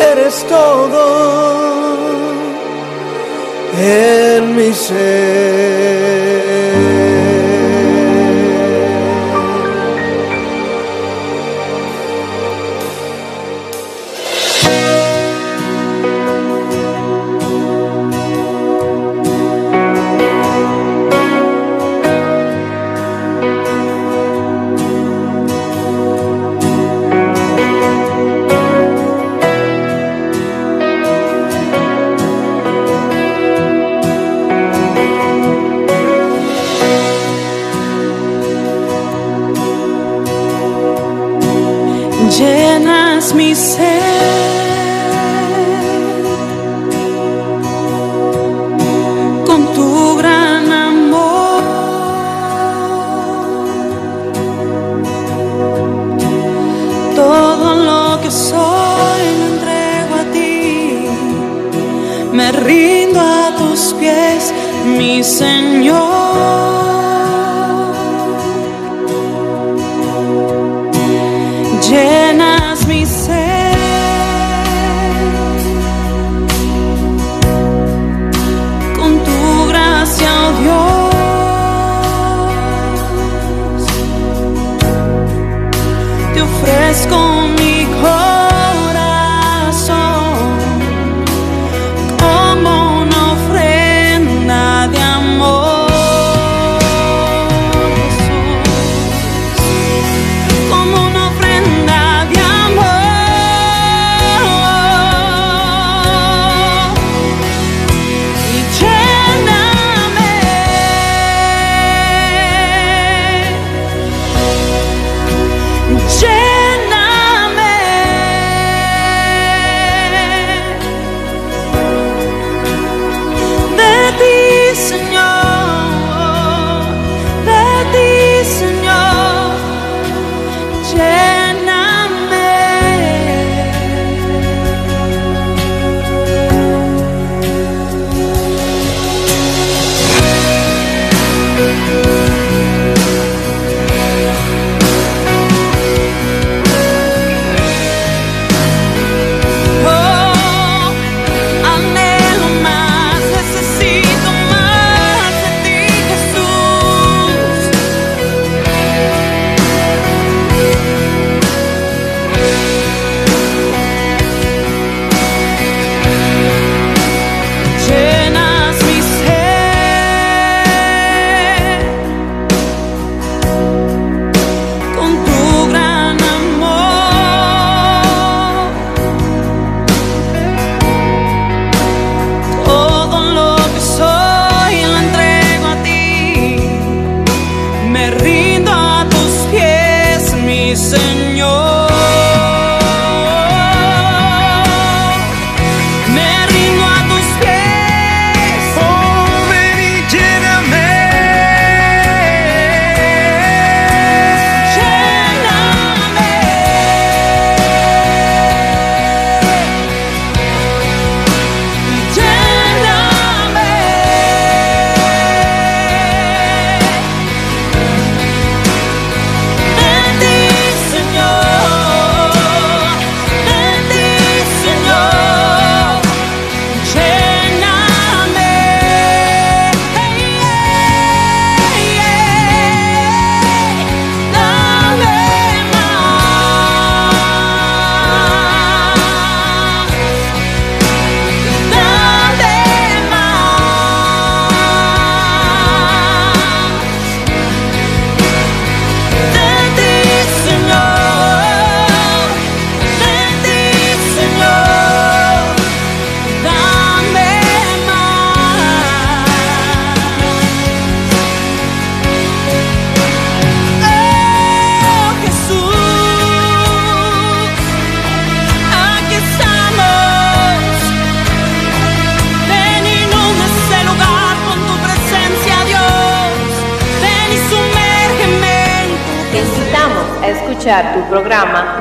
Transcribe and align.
Eres 0.00 0.46
todo 0.46 1.04
en 3.76 4.54
mi 4.54 4.72
ser. 4.72 5.55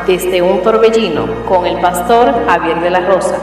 Desde 0.07 0.39
un 0.39 0.61
Torbellino 0.61 1.45
con 1.45 1.65
el 1.65 1.81
pastor 1.81 2.31
Javier 2.45 2.79
de 2.79 2.89
la 2.91 2.99
Rosa. 3.07 3.39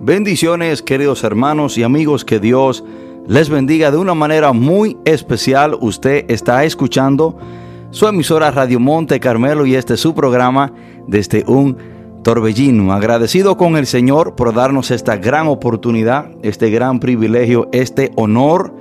Bendiciones 0.00 0.80
queridos 0.80 1.24
hermanos 1.24 1.76
y 1.76 1.82
amigos, 1.82 2.24
que 2.24 2.40
Dios 2.40 2.82
les 3.26 3.50
bendiga 3.50 3.90
de 3.90 3.98
una 3.98 4.14
manera 4.14 4.54
muy 4.54 4.96
especial. 5.04 5.76
Usted 5.78 6.24
está 6.28 6.64
escuchando 6.64 7.36
su 7.90 8.06
emisora 8.06 8.50
Radio 8.50 8.80
Monte 8.80 9.20
Carmelo 9.20 9.66
y 9.66 9.74
este 9.74 9.94
es 9.94 10.00
su 10.00 10.14
programa 10.14 10.72
desde 11.06 11.44
un 11.46 11.95
torbellino. 12.26 12.92
Agradecido 12.92 13.56
con 13.56 13.76
el 13.76 13.86
Señor 13.86 14.34
por 14.34 14.52
darnos 14.52 14.90
esta 14.90 15.16
gran 15.16 15.46
oportunidad, 15.46 16.26
este 16.42 16.70
gran 16.70 16.98
privilegio, 16.98 17.68
este 17.70 18.10
honor 18.16 18.74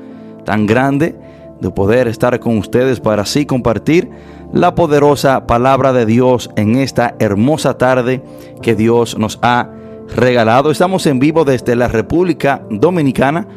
tan 0.46 0.66
grande 0.66 1.14
de 1.62 1.70
poder 1.70 2.08
estar 2.08 2.40
con 2.40 2.58
ustedes 2.58 3.00
para 3.00 3.22
así 3.22 3.46
compartir 3.46 4.10
la 4.52 4.74
poderosa 4.74 5.46
palabra 5.46 5.94
de 5.94 6.08
Dios 6.08 6.50
en 6.56 6.78
esta 6.78 7.14
hermosa 7.20 7.78
tarde 7.78 8.24
que 8.64 8.74
Dios 8.74 9.16
nos 9.20 9.38
ha 9.44 9.70
regalado. 10.16 10.72
Estamos 10.72 11.06
en 11.06 11.20
vivo 11.20 11.46
desde 11.46 11.76
la 11.76 11.88
República 11.88 12.64
Dominicana, 12.72 13.48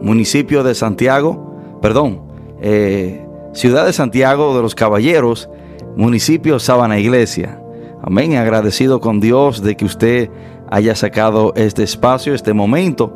municipio 0.00 0.64
de 0.64 0.74
Santiago, 0.74 1.78
perdón, 1.80 2.22
eh, 2.60 3.24
ciudad 3.52 3.86
de 3.86 3.92
Santiago 3.92 4.56
de 4.56 4.62
los 4.62 4.74
Caballeros, 4.74 5.48
municipio 5.94 6.58
Sabana 6.58 6.98
Iglesia. 6.98 7.60
Amén, 8.08 8.36
agradecido 8.36 9.00
con 9.00 9.18
Dios 9.18 9.64
de 9.64 9.76
que 9.76 9.84
usted 9.84 10.30
haya 10.70 10.94
sacado 10.94 11.52
este 11.56 11.82
espacio, 11.82 12.34
este 12.34 12.52
momento, 12.52 13.12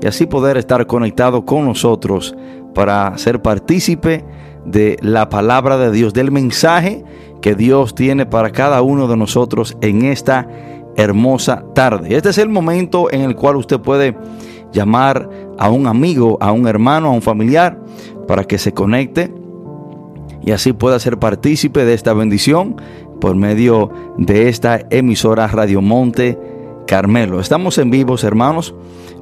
y 0.00 0.06
así 0.06 0.24
poder 0.24 0.56
estar 0.56 0.86
conectado 0.86 1.44
con 1.44 1.66
nosotros 1.66 2.34
para 2.74 3.18
ser 3.18 3.42
partícipe 3.42 4.24
de 4.64 4.96
la 5.02 5.28
palabra 5.28 5.76
de 5.76 5.92
Dios, 5.92 6.14
del 6.14 6.30
mensaje 6.30 7.04
que 7.42 7.54
Dios 7.54 7.94
tiene 7.94 8.24
para 8.24 8.50
cada 8.50 8.80
uno 8.80 9.08
de 9.08 9.18
nosotros 9.18 9.76
en 9.82 10.06
esta 10.06 10.48
hermosa 10.96 11.62
tarde. 11.74 12.16
Este 12.16 12.30
es 12.30 12.38
el 12.38 12.48
momento 12.48 13.12
en 13.12 13.20
el 13.20 13.36
cual 13.36 13.56
usted 13.56 13.78
puede 13.78 14.16
llamar 14.72 15.28
a 15.58 15.68
un 15.68 15.86
amigo, 15.86 16.38
a 16.40 16.50
un 16.52 16.66
hermano, 16.66 17.08
a 17.08 17.12
un 17.12 17.20
familiar, 17.20 17.78
para 18.26 18.44
que 18.44 18.56
se 18.56 18.72
conecte 18.72 19.34
y 20.42 20.52
así 20.52 20.72
pueda 20.72 20.98
ser 20.98 21.18
partícipe 21.18 21.84
de 21.84 21.94
esta 21.94 22.14
bendición 22.14 22.76
por 23.20 23.36
medio 23.36 23.90
de 24.16 24.48
esta 24.48 24.80
emisora 24.90 25.46
Radio 25.46 25.80
Monte 25.80 26.38
Carmelo. 26.86 27.40
Estamos 27.40 27.78
en 27.78 27.90
vivos, 27.90 28.24
hermanos, 28.24 28.74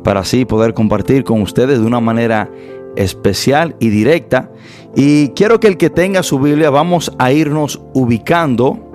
para 0.05 0.21
así 0.21 0.45
poder 0.45 0.75
compartir 0.75 1.25
con 1.25 1.43
ustedes 1.43 1.81
de 1.81 1.87
una 1.87 2.01
manera 2.01 2.51
especial 2.97 3.77
y 3.81 3.91
directa. 3.91 4.51
Y 4.97 5.29
quiero 5.31 5.61
que 5.61 5.69
el 5.69 5.77
que 5.77 5.91
tenga 5.91 6.23
su 6.23 6.39
Biblia, 6.39 6.71
vamos 6.71 7.13
a 7.19 7.33
irnos 7.33 7.81
ubicando 7.93 8.89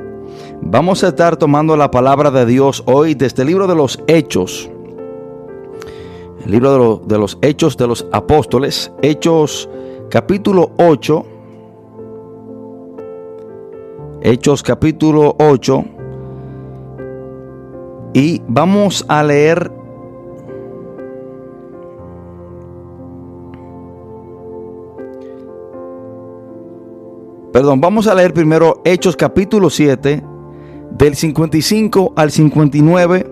Vamos 0.66 1.04
a 1.04 1.10
estar 1.10 1.36
tomando 1.36 1.76
la 1.76 1.92
palabra 1.92 2.32
de 2.32 2.46
Dios 2.46 2.84
hoy 2.86 3.16
desde 3.16 3.44
el 3.44 3.50
libro 3.50 3.68
de 3.68 3.76
los 3.76 4.02
Hechos. 4.08 4.70
El 6.46 6.52
libro 6.52 7.02
de, 7.06 7.18
los 7.18 7.38
Hechos 7.42 7.78
de 7.78 7.86
los 7.86 8.08
Apóstoles. 8.12 8.92
Hechos 9.02 9.70
capítulo 10.10 10.72
8. 10.78 11.26
Hechos 14.26 14.64
capítulo 14.64 15.36
8. 15.38 15.84
Y 18.14 18.42
vamos 18.48 19.06
a 19.10 19.22
leer 19.22 19.70
Perdón, 27.52 27.82
vamos 27.82 28.08
a 28.08 28.16
leer 28.16 28.34
primero 28.34 28.82
Hechos 28.86 29.18
capítulo 29.18 29.70
7 29.70 30.24
del 30.92 31.16
55 31.16 32.14
al 32.16 32.32
59. 32.32 33.30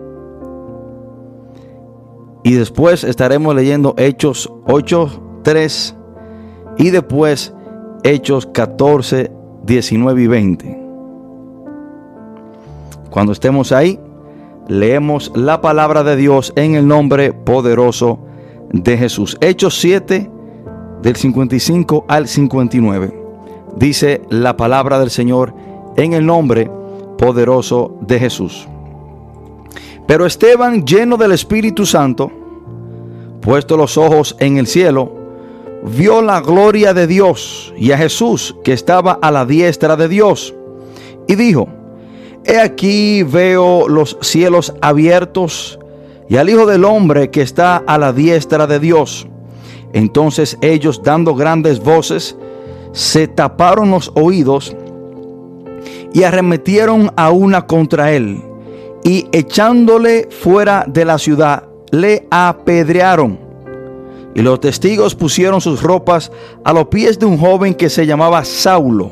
Y 2.43 2.53
después 2.53 3.05
estaremos 3.05 3.55
leyendo 3.55 3.95
Hechos 3.97 4.51
8, 4.67 5.39
3 5.43 5.95
y 6.77 6.89
después 6.89 7.53
Hechos 8.03 8.45
14, 8.45 9.31
19 9.63 10.21
y 10.21 10.27
20. 10.27 10.80
Cuando 13.11 13.33
estemos 13.33 13.73
ahí, 13.73 13.99
leemos 14.69 15.33
la 15.35 15.59
palabra 15.59 16.03
de 16.03 16.15
Dios 16.15 16.53
en 16.55 16.75
el 16.75 16.87
nombre 16.87 17.33
poderoso 17.33 18.19
de 18.71 18.97
Jesús. 18.97 19.37
Hechos 19.41 19.77
7, 19.81 20.31
del 21.01 21.15
55 21.17 22.05
al 22.07 22.29
59. 22.29 23.13
Dice 23.75 24.21
la 24.29 24.55
palabra 24.55 24.97
del 24.97 25.09
Señor 25.09 25.53
en 25.97 26.13
el 26.13 26.25
nombre 26.25 26.71
poderoso 27.17 27.97
de 27.99 28.17
Jesús. 28.17 28.65
Pero 30.07 30.25
Esteban, 30.25 30.85
lleno 30.85 31.17
del 31.17 31.33
Espíritu 31.33 31.85
Santo, 31.85 32.31
puesto 33.41 33.75
los 33.75 33.97
ojos 33.97 34.37
en 34.39 34.57
el 34.57 34.67
cielo, 34.67 35.11
vio 35.83 36.21
la 36.21 36.39
gloria 36.39 36.93
de 36.93 37.07
Dios 37.07 37.73
y 37.75 37.91
a 37.91 37.97
Jesús 37.97 38.55
que 38.63 38.71
estaba 38.71 39.19
a 39.21 39.31
la 39.31 39.45
diestra 39.45 39.97
de 39.97 40.07
Dios, 40.07 40.55
y 41.27 41.35
dijo, 41.35 41.67
He 42.45 42.59
aquí 42.59 43.23
veo 43.23 43.87
los 43.87 44.17
cielos 44.21 44.73
abiertos 44.81 45.79
y 46.27 46.37
al 46.37 46.49
Hijo 46.49 46.65
del 46.65 46.85
Hombre 46.85 47.29
que 47.29 47.41
está 47.41 47.77
a 47.77 47.97
la 47.97 48.13
diestra 48.13 48.67
de 48.67 48.79
Dios. 48.79 49.27
Entonces 49.93 50.57
ellos, 50.61 51.01
dando 51.03 51.35
grandes 51.35 51.79
voces, 51.79 52.35
se 52.93 53.27
taparon 53.27 53.91
los 53.91 54.11
oídos 54.15 54.75
y 56.13 56.23
arremetieron 56.23 57.11
a 57.15 57.31
una 57.31 57.67
contra 57.67 58.11
él 58.11 58.41
y 59.03 59.27
echándole 59.31 60.27
fuera 60.29 60.85
de 60.87 61.05
la 61.05 61.17
ciudad 61.17 61.63
le 61.91 62.27
apedrearon. 62.31 63.39
Y 64.33 64.41
los 64.41 64.61
testigos 64.61 65.15
pusieron 65.15 65.59
sus 65.59 65.83
ropas 65.83 66.31
a 66.63 66.71
los 66.71 66.87
pies 66.87 67.19
de 67.19 67.25
un 67.25 67.37
joven 67.37 67.73
que 67.73 67.89
se 67.89 68.05
llamaba 68.05 68.45
Saulo 68.45 69.11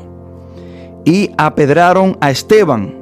y 1.04 1.30
apedraron 1.36 2.16
a 2.20 2.30
Esteban. 2.30 2.99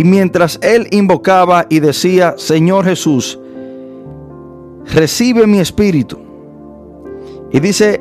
Y 0.00 0.04
mientras 0.04 0.58
él 0.62 0.88
invocaba 0.92 1.66
y 1.68 1.80
decía, 1.80 2.32
Señor 2.38 2.86
Jesús, 2.86 3.38
recibe 4.86 5.46
mi 5.46 5.58
espíritu. 5.58 6.18
Y 7.52 7.60
dice 7.60 8.00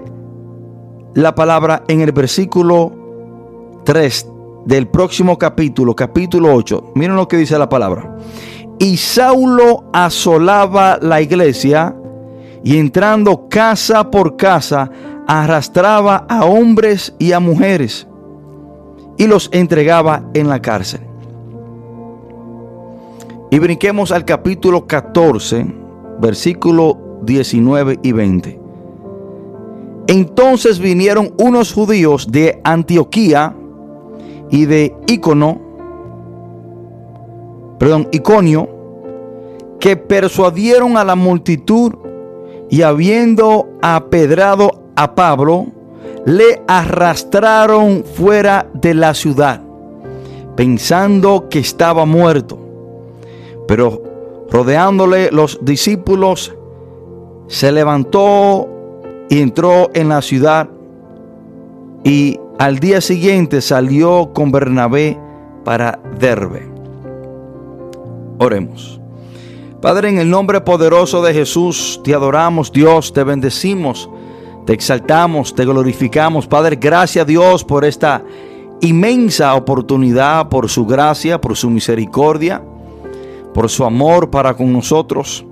la 1.13 1.35
palabra 1.35 1.83
en 1.89 1.99
el 1.99 2.13
versículo 2.13 3.81
3 3.83 4.27
del 4.65 4.87
próximo 4.87 5.37
capítulo, 5.37 5.93
capítulo 5.93 6.53
8. 6.53 6.93
Miren 6.95 7.17
lo 7.17 7.27
que 7.27 7.35
dice 7.35 7.59
la 7.59 7.67
palabra. 7.67 8.15
Y 8.79 8.95
Saulo 8.95 9.89
asolaba 9.91 10.99
la 11.01 11.19
iglesia 11.19 11.93
y 12.63 12.77
entrando 12.77 13.49
casa 13.49 14.09
por 14.09 14.37
casa 14.37 14.89
arrastraba 15.27 16.25
a 16.29 16.45
hombres 16.45 17.13
y 17.19 17.33
a 17.33 17.41
mujeres 17.41 18.07
y 19.17 19.27
los 19.27 19.49
entregaba 19.51 20.23
en 20.33 20.47
la 20.47 20.61
cárcel. 20.61 21.08
Y 23.51 23.57
brinquemos 23.57 24.11
al 24.11 24.25
capítulo 24.25 24.85
14, 24.85 25.65
versículo 26.19 27.19
19 27.23 27.99
y 28.03 28.11
20. 28.11 28.59
Entonces 30.07 30.77
vinieron 30.79 31.33
unos 31.39 31.73
judíos 31.73 32.31
de 32.31 32.61
Antioquía 32.63 33.55
y 34.51 34.65
de 34.65 34.95
Icono, 35.07 35.59
perdón, 37.79 38.07
Iconio, 38.11 38.69
que 39.79 39.97
persuadieron 39.97 40.97
a 40.97 41.03
la 41.03 41.15
multitud 41.15 41.93
y 42.69 42.83
habiendo 42.83 43.67
apedrado 43.81 44.91
a 44.95 45.15
Pablo, 45.15 45.67
le 46.25 46.61
arrastraron 46.67 48.03
fuera 48.03 48.69
de 48.73 48.93
la 48.93 49.15
ciudad, 49.15 49.61
pensando 50.55 51.49
que 51.49 51.59
estaba 51.59 52.05
muerto. 52.05 52.68
Pero 53.69 54.01
rodeándole 54.49 55.29
los 55.31 55.59
discípulos, 55.61 56.55
se 57.47 57.71
levantó 57.71 58.67
y 59.29 59.41
entró 59.41 59.91
en 59.93 60.09
la 60.09 60.23
ciudad 60.23 60.67
y 62.03 62.39
al 62.57 62.79
día 62.79 62.99
siguiente 62.99 63.61
salió 63.61 64.31
con 64.33 64.51
Bernabé 64.51 65.19
para 65.63 65.99
Derbe. 66.19 66.67
Oremos. 68.39 68.99
Padre, 69.83 70.09
en 70.09 70.17
el 70.17 70.31
nombre 70.31 70.61
poderoso 70.61 71.21
de 71.21 71.31
Jesús, 71.31 72.01
te 72.03 72.15
adoramos, 72.15 72.71
Dios, 72.71 73.13
te 73.13 73.23
bendecimos, 73.23 74.09
te 74.65 74.73
exaltamos, 74.73 75.53
te 75.53 75.63
glorificamos. 75.63 76.47
Padre, 76.47 76.75
gracias 76.81 77.21
a 77.21 77.27
Dios 77.27 77.63
por 77.63 77.85
esta 77.85 78.23
inmensa 78.81 79.53
oportunidad, 79.53 80.49
por 80.49 80.69
su 80.69 80.87
gracia, 80.87 81.39
por 81.39 81.55
su 81.55 81.69
misericordia, 81.69 82.63
por 83.53 83.69
su 83.69 83.85
amor 83.85 84.29
para 84.29 84.53
con 84.55 84.71
nosotros. 84.71 85.45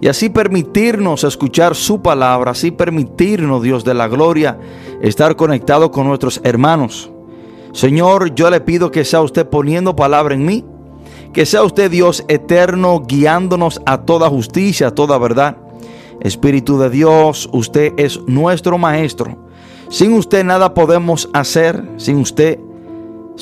Y 0.00 0.08
así 0.08 0.30
permitirnos 0.30 1.22
escuchar 1.22 1.76
su 1.76 2.02
palabra, 2.02 2.50
así 2.50 2.72
permitirnos, 2.72 3.62
Dios 3.62 3.84
de 3.84 3.94
la 3.94 4.08
gloria, 4.08 4.58
estar 5.00 5.36
conectado 5.36 5.90
con 5.92 6.08
nuestros 6.08 6.40
hermanos. 6.42 7.10
Señor, 7.72 8.34
yo 8.34 8.50
le 8.50 8.60
pido 8.60 8.90
que 8.90 9.04
sea 9.04 9.20
usted 9.20 9.48
poniendo 9.48 9.96
palabra 9.96 10.34
en 10.34 10.44
mí, 10.44 10.64
Que 11.32 11.46
sea 11.46 11.62
usted 11.62 11.90
Dios 11.90 12.24
eterno 12.28 13.00
guiándonos 13.06 13.80
a 13.86 14.02
toda 14.02 14.28
justicia, 14.28 14.88
a 14.88 14.94
toda 14.94 15.16
verdad. 15.16 15.56
Espíritu 16.20 16.78
de 16.78 16.90
Dios, 16.90 17.48
usted 17.52 17.94
es 17.96 18.20
nuestro 18.26 18.76
maestro. 18.76 19.38
Sin 19.88 20.12
usted 20.12 20.44
nada 20.44 20.74
podemos 20.74 21.30
hacer. 21.32 21.82
Sin 21.96 22.18
usted 22.18 22.58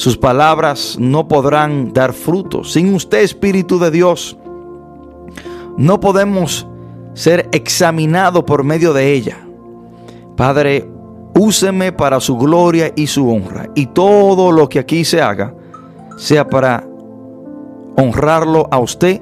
sus 0.01 0.17
palabras 0.17 0.97
no 0.99 1.29
podrán 1.29 1.93
dar 1.93 2.15
fruto. 2.15 2.65
Sin 2.65 2.95
usted, 2.95 3.19
Espíritu 3.19 3.79
de 3.79 3.91
Dios, 3.91 4.35
no 5.77 6.01
podemos 6.01 6.67
ser 7.13 7.51
examinados 7.53 8.45
por 8.45 8.65
medio 8.65 8.95
de 8.95 9.13
ella. 9.13 9.37
Padre, 10.39 10.89
úseme 11.39 11.93
para 11.93 12.19
su 12.19 12.39
gloria 12.39 12.95
y 12.97 13.09
su 13.09 13.29
honra. 13.29 13.69
Y 13.75 13.89
todo 13.89 14.53
lo 14.53 14.71
que 14.71 14.79
aquí 14.79 15.05
se 15.05 15.21
haga 15.21 15.55
sea 16.17 16.49
para 16.49 16.89
honrarlo 17.99 18.69
a 18.71 18.79
usted 18.79 19.21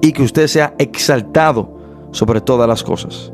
y 0.00 0.12
que 0.12 0.22
usted 0.22 0.46
sea 0.46 0.74
exaltado 0.78 1.76
sobre 2.12 2.40
todas 2.40 2.68
las 2.68 2.84
cosas. 2.84 3.32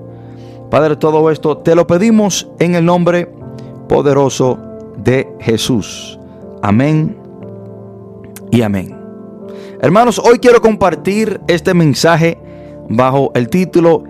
Padre, 0.71 0.97
todo 0.97 1.31
esto 1.31 1.59
te 1.59 1.75
lo 1.75 1.87
pedimos 1.87 2.49
en 2.59 2.75
el 2.75 2.87
nombre 2.87 3.31
poderoso 3.87 4.59
de 4.97 5.31
Jesús. 5.41 6.19
Amén 6.67 7.17
y 8.51 8.63
amén. 8.63 8.99
Hermanos, 9.81 10.19
hoy 10.19 10.41
quiero 10.41 10.61
compartir 10.61 11.41
este 11.47 11.75
mensaje 11.75 12.39
bajo 12.89 13.31
el 13.37 13.49
título 13.49 14.03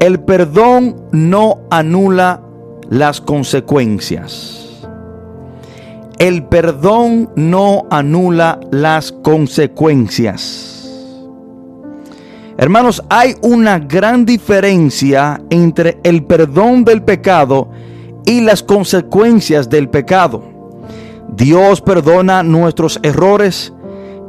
El 0.00 0.18
perdón 0.20 0.96
no 1.12 1.58
anula 1.70 2.40
las 2.88 3.20
consecuencias. 3.20 4.88
El 6.18 6.44
perdón 6.44 7.28
no 7.36 7.84
anula 7.90 8.58
las 8.70 9.12
consecuencias. 9.12 10.90
Hermanos, 12.56 13.02
hay 13.10 13.34
una 13.42 13.80
gran 13.80 14.24
diferencia 14.24 15.42
entre 15.50 15.98
el 16.04 16.24
perdón 16.24 16.86
del 16.86 17.02
pecado 17.02 17.68
y 18.24 18.40
las 18.40 18.62
consecuencias 18.62 19.68
del 19.68 19.90
pecado. 19.90 20.57
Dios 21.34 21.80
perdona 21.80 22.42
nuestros 22.42 22.98
errores, 23.02 23.72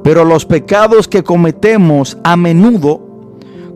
pero 0.03 0.25
los 0.25 0.45
pecados 0.45 1.07
que 1.07 1.23
cometemos 1.23 2.17
a 2.23 2.35
menudo 2.35 3.01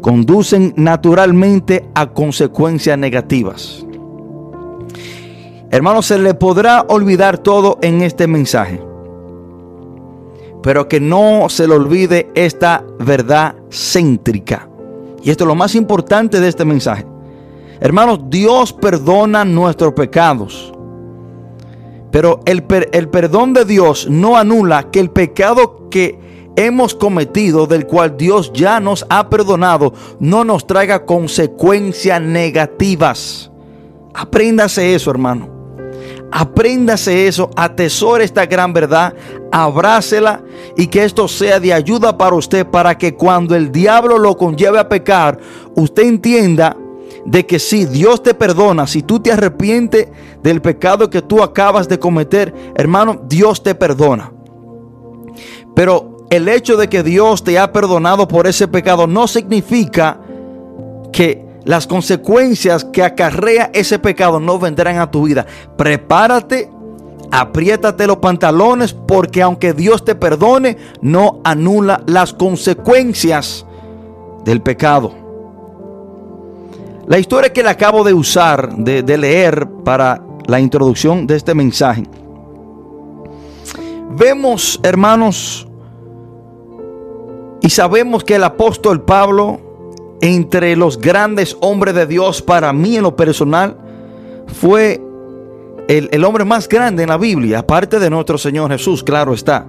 conducen 0.02 0.74
naturalmente 0.76 1.90
a 1.96 2.08
consecuencias 2.08 2.98
negativas. 2.98 3.86
Hermanos, 5.72 6.06
se 6.06 6.20
le 6.20 6.34
podrá 6.34 6.86
olvidar 6.88 7.38
todo 7.40 7.80
en 7.82 8.02
este 8.02 8.28
mensaje, 8.28 8.80
pero 10.62 10.88
que 10.88 11.00
no 11.00 11.48
se 11.50 11.68
le 11.68 11.74
olvide 11.74 12.30
esta 12.36 12.84
verdad 13.00 13.56
céntrica. 13.72 14.70
Y 15.24 15.32
esto 15.32 15.46
es 15.46 15.48
lo 15.48 15.56
más 15.56 15.74
importante 15.74 16.40
de 16.40 16.50
este 16.50 16.66
mensaje. 16.66 17.06
Hermanos, 17.80 18.20
Dios 18.30 18.74
perdona 18.74 19.46
nuestros 19.46 19.94
pecados. 19.94 20.73
Pero 22.14 22.42
el, 22.46 22.64
el, 22.92 23.10
perdón 23.10 23.54
de 23.54 23.66
Dios 23.66 24.08
no 24.08 24.38
anula 24.38 24.92
que 24.92 25.00
el 25.00 25.10
pecado 25.10 25.90
que 25.90 26.20
hemos 26.56 26.94
cometido, 26.94 27.66
del 27.66 27.88
cual 27.88 28.18
Dios 28.18 28.54
ya 28.54 28.80
nos 28.80 29.04
ha 29.10 29.30
perdonado, 29.30 29.96
no 30.20 30.44
nos 30.44 30.68
traiga 30.68 31.08
consecuencias 31.08 32.22
negativas. 32.22 33.52
Apréndase 34.14 34.94
eso, 34.94 35.10
hermano. 35.10 35.50
Apréndase 36.32 37.28
eso, 37.28 37.50
atesore 37.56 38.26
esta 38.26 38.46
gran 38.46 38.74
verdad, 38.74 39.16
abrácela 39.52 40.44
y 40.78 40.86
que 40.86 41.06
esto 41.06 41.28
sea 41.28 41.60
de 41.60 41.74
ayuda 41.74 42.16
para 42.16 42.36
usted 42.36 42.68
para 42.68 42.96
que 42.96 43.16
cuando 43.16 43.56
el 43.56 43.72
diablo 43.72 44.20
lo 44.20 44.38
conlleve 44.38 44.78
a 44.78 44.88
pecar, 44.88 45.40
usted 45.74 46.04
entienda 46.04 46.78
de 47.26 47.46
que 47.46 47.60
si 47.60 47.86
Dios 47.86 48.22
te 48.22 48.34
perdona, 48.34 48.88
si 48.88 49.02
tú 49.02 49.20
te 49.20 49.32
arrepientes 49.32 50.08
del 50.42 50.62
pecado 50.62 51.10
que 51.10 51.22
tú 51.22 51.42
acabas 51.42 51.88
de 51.88 52.00
cometer, 52.00 52.54
hermano, 52.76 53.22
Dios 53.28 53.64
te 53.64 53.76
perdona. 53.76 54.32
Pero 55.76 56.28
el 56.30 56.50
hecho 56.50 56.78
de 56.78 56.90
que 56.90 57.04
Dios 57.04 57.44
te 57.44 57.58
ha 57.58 57.72
perdonado 57.72 58.28
por 58.28 58.48
ese 58.48 58.68
pecado 58.68 59.08
no 59.08 59.28
significa 59.28 60.20
que 61.12 61.46
las 61.64 61.88
consecuencias 61.88 62.84
que 62.84 63.04
acarrea 63.04 63.70
ese 63.74 64.00
pecado 64.00 64.40
no 64.40 64.60
vendrán 64.60 64.98
a 64.98 65.10
tu 65.10 65.24
vida. 65.24 65.46
Prepárate, 65.78 66.70
apriétate 67.32 68.06
los 68.06 68.18
pantalones 68.18 68.94
porque 68.94 69.42
aunque 69.42 69.74
Dios 69.74 70.04
te 70.04 70.16
perdone, 70.16 70.78
no 71.02 71.40
anula 71.44 72.04
las 72.06 72.34
consecuencias 72.34 73.66
del 74.44 74.62
pecado. 74.62 75.23
La 77.08 77.20
historia 77.20 77.52
que 77.52 77.64
le 77.64 77.70
acabo 77.70 78.04
de 78.04 78.14
usar, 78.14 78.76
de, 78.78 79.04
de 79.04 79.18
leer 79.18 79.68
para 79.84 80.24
la 80.48 80.60
introducción 80.60 81.28
de 81.28 81.36
este 81.36 81.54
mensaje, 81.54 82.04
vemos, 84.12 84.80
hermanos, 84.84 85.68
y 87.62 87.70
sabemos 87.70 88.24
que 88.24 88.36
el 88.36 88.44
apóstol 88.44 89.04
Pablo, 89.04 89.60
entre 90.22 90.76
los 90.76 91.00
grandes 91.00 91.58
hombres 91.62 91.96
de 91.96 92.06
Dios, 92.06 92.42
para 92.42 92.74
mí 92.74 92.98
en 92.98 93.04
lo 93.04 93.16
personal, 93.16 93.78
fue 94.48 95.02
el, 95.88 96.24
hombre 96.24 96.46
más 96.46 96.68
grande 96.68 97.04
en 97.04 97.10
la 97.10 97.18
Biblia, 97.18 97.60
aparte 97.60 98.00
de 98.00 98.10
nuestro 98.10 98.38
Señor 98.38 98.72
Jesús, 98.72 99.04
claro 99.04 99.34
está. 99.34 99.66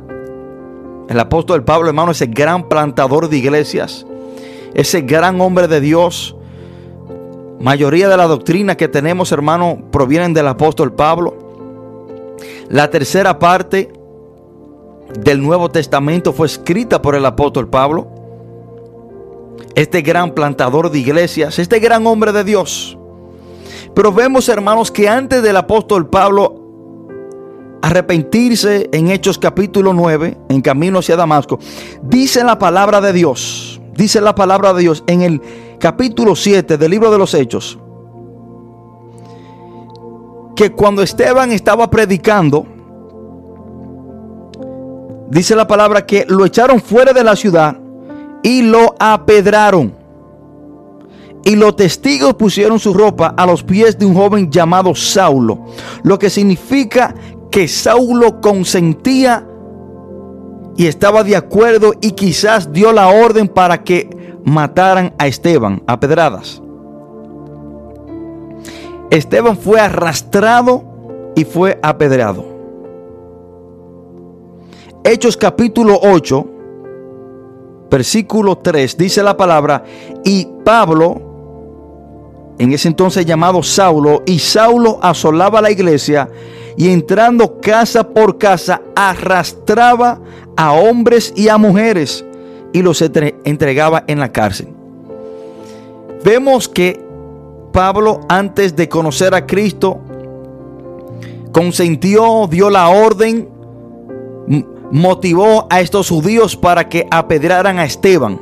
El 1.08 1.20
apóstol 1.20 1.64
Pablo, 1.64 1.88
hermano, 1.88 2.12
ese 2.12 2.26
gran 2.26 2.68
plantador 2.68 3.28
de 3.28 3.36
iglesias, 3.36 4.06
ese 4.74 5.02
gran 5.02 5.40
hombre 5.40 5.68
de 5.68 5.80
Dios. 5.80 6.36
Mayoría 7.60 8.08
de 8.08 8.16
la 8.16 8.26
doctrina 8.26 8.76
que 8.76 8.88
tenemos, 8.88 9.32
hermano, 9.32 9.78
provienen 9.90 10.34
del 10.34 10.48
apóstol 10.48 10.92
Pablo. 10.92 11.34
La 12.68 12.90
tercera 12.90 13.38
parte 13.38 13.92
del 15.20 15.42
Nuevo 15.42 15.70
Testamento 15.70 16.32
fue 16.32 16.46
escrita 16.46 17.00
por 17.00 17.14
el 17.14 17.24
apóstol 17.24 17.68
Pablo. 17.68 18.08
Este 19.74 20.02
gran 20.02 20.32
plantador 20.32 20.90
de 20.90 20.98
iglesias, 20.98 21.58
este 21.58 21.78
gran 21.78 22.06
hombre 22.06 22.32
de 22.32 22.44
Dios. 22.44 22.98
Pero 23.94 24.12
vemos, 24.12 24.48
hermanos, 24.48 24.90
que 24.90 25.08
antes 25.08 25.42
del 25.42 25.56
apóstol 25.56 26.08
Pablo 26.08 26.60
arrepentirse 27.82 28.88
en 28.92 29.10
Hechos 29.10 29.38
capítulo 29.38 29.92
9, 29.92 30.38
en 30.48 30.60
camino 30.62 31.00
hacia 31.00 31.16
Damasco, 31.16 31.58
dice 32.02 32.42
la 32.42 32.58
palabra 32.58 33.00
de 33.00 33.12
Dios, 33.12 33.73
dice 33.96 34.20
la 34.20 34.34
palabra 34.34 34.72
de 34.72 34.82
Dios 34.82 35.04
en 35.06 35.22
el 35.22 35.40
capítulo 35.78 36.36
7 36.36 36.76
del 36.76 36.90
libro 36.90 37.10
de 37.10 37.18
los 37.18 37.34
Hechos, 37.34 37.78
que 40.56 40.72
cuando 40.72 41.02
Esteban 41.02 41.52
estaba 41.52 41.90
predicando, 41.90 42.66
dice 45.30 45.56
la 45.56 45.66
palabra 45.66 46.06
que 46.06 46.26
lo 46.28 46.44
echaron 46.44 46.80
fuera 46.80 47.12
de 47.12 47.24
la 47.24 47.36
ciudad 47.36 47.76
y 48.42 48.62
lo 48.62 48.94
apedraron. 48.98 49.94
Y 51.46 51.56
los 51.56 51.76
testigos 51.76 52.34
pusieron 52.34 52.78
su 52.78 52.94
ropa 52.94 53.34
a 53.36 53.44
los 53.44 53.62
pies 53.62 53.98
de 53.98 54.06
un 54.06 54.14
joven 54.14 54.50
llamado 54.50 54.94
Saulo, 54.94 55.66
lo 56.02 56.18
que 56.18 56.30
significa 56.30 57.14
que 57.50 57.68
Saulo 57.68 58.40
consentía 58.40 59.46
y 60.76 60.86
estaba 60.86 61.22
de 61.22 61.36
acuerdo 61.36 61.92
y 62.00 62.12
quizás 62.12 62.72
dio 62.72 62.92
la 62.92 63.08
orden 63.08 63.48
para 63.48 63.82
que 63.82 64.08
mataran 64.44 65.14
a 65.18 65.26
Esteban 65.26 65.82
a 65.86 65.98
pedradas. 66.00 66.60
Esteban 69.10 69.56
fue 69.56 69.80
arrastrado 69.80 70.84
y 71.36 71.44
fue 71.44 71.78
apedreado. 71.82 72.44
Hechos 75.04 75.36
capítulo 75.36 75.98
8, 76.02 76.46
versículo 77.90 78.58
3, 78.58 78.96
dice 78.96 79.22
la 79.22 79.36
palabra, 79.36 79.84
y 80.24 80.48
Pablo, 80.64 81.20
en 82.58 82.72
ese 82.72 82.88
entonces 82.88 83.26
llamado 83.26 83.62
Saulo, 83.62 84.22
y 84.26 84.38
Saulo 84.38 84.98
asolaba 85.02 85.60
la 85.60 85.70
iglesia 85.70 86.28
y 86.76 86.88
entrando 86.88 87.60
casa 87.60 88.08
por 88.08 88.38
casa 88.38 88.80
arrastraba 88.96 90.20
a 90.56 90.72
hombres 90.72 91.32
y 91.36 91.48
a 91.48 91.58
mujeres 91.58 92.24
y 92.72 92.82
los 92.82 93.02
entregaba 93.02 94.04
en 94.06 94.18
la 94.18 94.32
cárcel. 94.32 94.68
Vemos 96.24 96.68
que 96.68 97.02
Pablo 97.72 98.20
antes 98.28 98.74
de 98.76 98.88
conocer 98.88 99.34
a 99.34 99.46
Cristo 99.46 100.00
consentió, 101.52 102.46
dio 102.48 102.70
la 102.70 102.88
orden 102.88 103.48
motivó 104.90 105.66
a 105.70 105.80
estos 105.80 106.08
judíos 106.08 106.56
para 106.56 106.88
que 106.88 107.06
apedraran 107.10 107.78
a 107.78 107.84
Esteban. 107.84 108.40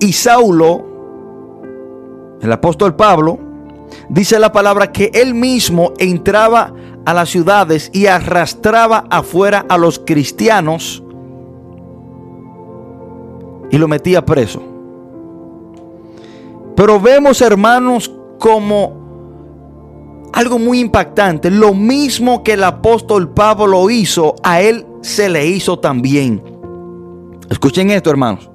Y 0.00 0.12
Saulo, 0.12 0.84
el 2.40 2.50
apóstol 2.50 2.94
Pablo, 2.96 3.38
dice 4.08 4.38
la 4.38 4.50
palabra 4.50 4.90
que 4.92 5.10
él 5.12 5.34
mismo 5.34 5.92
entraba 5.98 6.72
a 7.08 7.14
las 7.14 7.30
ciudades 7.30 7.90
y 7.94 8.04
arrastraba 8.04 9.06
afuera 9.08 9.64
a 9.66 9.78
los 9.78 9.98
cristianos 9.98 11.02
y 13.70 13.78
lo 13.78 13.88
metía 13.88 14.26
preso. 14.26 14.62
Pero 16.76 17.00
vemos, 17.00 17.40
hermanos, 17.40 18.12
como 18.38 20.28
algo 20.34 20.58
muy 20.58 20.80
impactante. 20.80 21.50
Lo 21.50 21.72
mismo 21.72 22.42
que 22.42 22.52
el 22.52 22.62
apóstol 22.62 23.30
Pablo 23.30 23.66
lo 23.68 23.88
hizo, 23.88 24.34
a 24.42 24.60
él 24.60 24.84
se 25.00 25.30
le 25.30 25.46
hizo 25.46 25.78
también. 25.78 26.42
Escuchen 27.48 27.88
esto, 27.88 28.10
hermanos. 28.10 28.50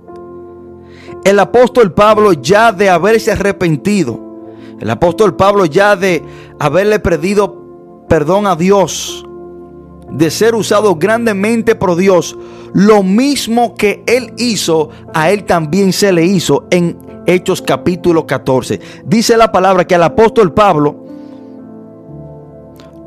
El 1.24 1.40
apóstol 1.40 1.92
Pablo 1.92 2.34
ya 2.34 2.72
de 2.72 2.92
haberse 2.92 3.32
arrepentido, 3.32 4.20
el 4.80 4.92
apóstol 4.92 5.36
Pablo 5.36 5.66
ya 5.66 5.96
de 5.96 6.24
haberle 6.60 7.00
pedido 7.00 7.63
perdón 8.14 8.46
a 8.46 8.56
Dios, 8.56 9.26
de 10.12 10.30
ser 10.30 10.54
usado 10.54 10.98
grandemente 10.98 11.74
por 11.74 11.96
Dios, 11.96 12.38
lo 12.72 13.02
mismo 13.02 13.74
que 13.74 14.04
él 14.06 14.36
hizo, 14.38 14.90
a 15.16 15.32
él 15.32 15.46
también 15.46 15.92
se 15.92 16.14
le 16.14 16.24
hizo 16.24 16.68
en 16.70 16.96
Hechos 17.26 17.64
capítulo 17.64 18.28
14. 18.28 18.80
Dice 19.04 19.36
la 19.36 19.52
palabra 19.52 19.88
que 19.88 19.96
al 19.96 20.04
apóstol 20.04 20.54
Pablo, 20.54 21.08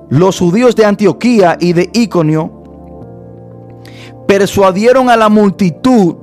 los 0.08 0.40
judíos 0.40 0.74
de 0.74 0.86
Antioquía 0.86 1.56
y 1.60 1.72
de 1.72 1.88
Iconio 1.92 2.64
persuadieron 4.26 5.08
a 5.08 5.14
la 5.14 5.28
multitud 5.28 6.16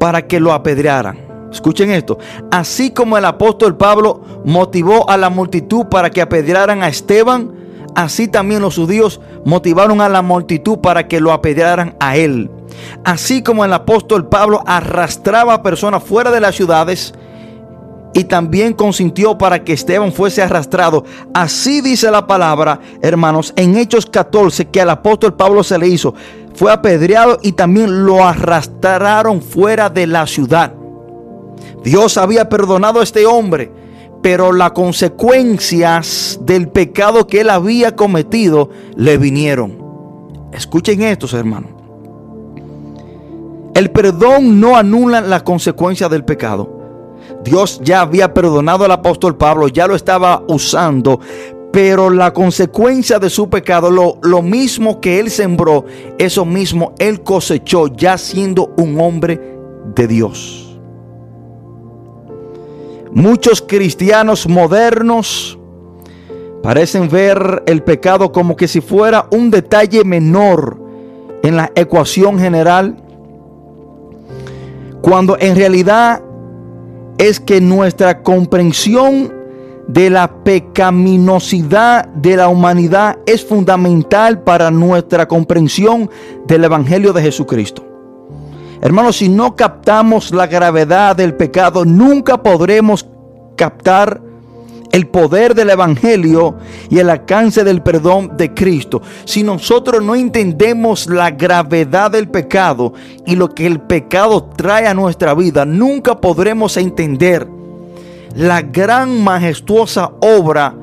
para 0.00 0.26
que 0.26 0.40
lo 0.40 0.52
apedrearan. 0.52 1.18
Escuchen 1.52 1.92
esto. 1.92 2.18
Así 2.50 2.90
como 2.90 3.16
el 3.16 3.26
apóstol 3.26 3.76
Pablo 3.76 4.22
motivó 4.44 5.08
a 5.08 5.16
la 5.16 5.30
multitud 5.30 5.84
para 5.86 6.10
que 6.10 6.20
apedrearan 6.20 6.82
a 6.82 6.88
Esteban, 6.88 7.53
así 7.94 8.28
también 8.28 8.62
los 8.62 8.76
judíos 8.76 9.20
motivaron 9.44 10.00
a 10.00 10.08
la 10.08 10.22
multitud 10.22 10.78
para 10.78 11.08
que 11.08 11.20
lo 11.20 11.32
apedrearan 11.32 11.96
a 12.00 12.16
él. 12.16 12.50
Así 13.04 13.42
como 13.42 13.64
el 13.64 13.72
apóstol 13.72 14.28
Pablo 14.28 14.62
arrastraba 14.66 15.54
a 15.54 15.62
personas 15.62 16.02
fuera 16.02 16.30
de 16.30 16.40
las 16.40 16.54
ciudades 16.54 17.14
y 18.14 18.24
también 18.24 18.72
consintió 18.72 19.36
para 19.36 19.64
que 19.64 19.72
Esteban 19.72 20.12
fuese 20.12 20.40
arrastrado. 20.40 21.04
Así 21.34 21.80
dice 21.80 22.10
la 22.10 22.26
palabra, 22.26 22.80
hermanos, 23.02 23.52
en 23.56 23.76
Hechos 23.76 24.06
14 24.06 24.66
que 24.66 24.80
al 24.80 24.90
apóstol 24.90 25.34
Pablo 25.34 25.64
se 25.64 25.78
le 25.78 25.88
hizo. 25.88 26.14
Fue 26.54 26.72
apedreado 26.72 27.38
y 27.42 27.52
también 27.52 28.06
lo 28.06 28.24
arrastraron 28.24 29.42
fuera 29.42 29.90
de 29.90 30.06
la 30.06 30.26
ciudad. 30.26 30.72
Dios 31.82 32.16
había 32.16 32.48
perdonado 32.48 33.00
a 33.00 33.02
este 33.02 33.26
hombre, 33.26 33.70
pero 34.24 34.54
las 34.54 34.72
consecuencias 34.72 36.38
del 36.40 36.68
pecado 36.68 37.26
que 37.26 37.42
él 37.42 37.50
había 37.50 37.94
cometido 37.94 38.70
le 38.96 39.18
vinieron. 39.18 39.76
Escuchen 40.50 41.02
estos, 41.02 41.34
hermanos. 41.34 41.72
El 43.74 43.90
perdón 43.90 44.58
no 44.60 44.78
anula 44.78 45.20
las 45.20 45.42
consecuencias 45.42 46.08
del 46.08 46.24
pecado. 46.24 46.70
Dios 47.44 47.82
ya 47.84 48.00
había 48.00 48.32
perdonado 48.32 48.86
al 48.86 48.92
apóstol 48.92 49.36
Pablo, 49.36 49.68
ya 49.68 49.86
lo 49.86 49.94
estaba 49.94 50.42
usando, 50.48 51.20
pero 51.70 52.08
la 52.08 52.32
consecuencia 52.32 53.18
de 53.18 53.28
su 53.28 53.50
pecado, 53.50 53.90
lo, 53.90 54.20
lo, 54.22 54.40
mismo 54.40 55.02
que 55.02 55.20
él 55.20 55.30
sembró, 55.30 55.84
eso 56.16 56.46
mismo 56.46 56.94
él 56.98 57.22
cosechó 57.22 57.88
ya 57.88 58.16
siendo 58.16 58.72
un 58.78 58.98
hombre 58.98 59.58
de 59.94 60.08
Dios. 60.08 60.63
Muchos 63.14 63.62
cristianos 63.62 64.48
modernos 64.48 65.56
parecen 66.64 67.08
ver 67.08 67.62
el 67.66 67.84
pecado 67.84 68.32
como 68.32 68.56
que 68.56 68.66
si 68.66 68.80
fuera 68.80 69.28
un 69.30 69.52
detalle 69.52 70.02
menor 70.02 70.76
en 71.44 71.56
la 71.56 71.70
ecuación 71.76 72.40
general, 72.40 72.96
cuando 75.00 75.36
en 75.38 75.54
realidad 75.54 76.22
es 77.16 77.38
que 77.38 77.60
nuestra 77.60 78.20
comprensión 78.24 79.32
de 79.86 80.10
la 80.10 80.42
pecaminosidad 80.42 82.06
de 82.08 82.36
la 82.36 82.48
humanidad 82.48 83.18
es 83.26 83.44
fundamental 83.44 84.42
para 84.42 84.72
nuestra 84.72 85.28
comprensión 85.28 86.10
del 86.48 86.64
Evangelio 86.64 87.12
de 87.12 87.22
Jesucristo. 87.22 87.84
Hermanos, 88.84 89.16
si 89.16 89.30
no 89.30 89.56
captamos 89.56 90.30
la 90.30 90.46
gravedad 90.46 91.16
del 91.16 91.34
pecado, 91.34 91.86
nunca 91.86 92.42
podremos 92.42 93.06
captar 93.56 94.20
el 94.94 95.08
poder 95.08 95.56
del 95.56 95.70
Evangelio 95.70 96.54
y 96.88 97.00
el 97.00 97.10
alcance 97.10 97.64
del 97.64 97.82
perdón 97.82 98.36
de 98.36 98.54
Cristo. 98.54 99.02
Si 99.24 99.42
nosotros 99.42 100.04
no 100.04 100.14
entendemos 100.14 101.08
la 101.08 101.32
gravedad 101.32 102.12
del 102.12 102.28
pecado 102.28 102.92
y 103.26 103.34
lo 103.34 103.52
que 103.52 103.66
el 103.66 103.80
pecado 103.80 104.44
trae 104.56 104.86
a 104.86 104.94
nuestra 104.94 105.34
vida, 105.34 105.64
nunca 105.64 106.20
podremos 106.20 106.76
entender 106.76 107.48
la 108.36 108.62
gran 108.62 109.20
majestuosa 109.20 110.12
obra 110.20 110.76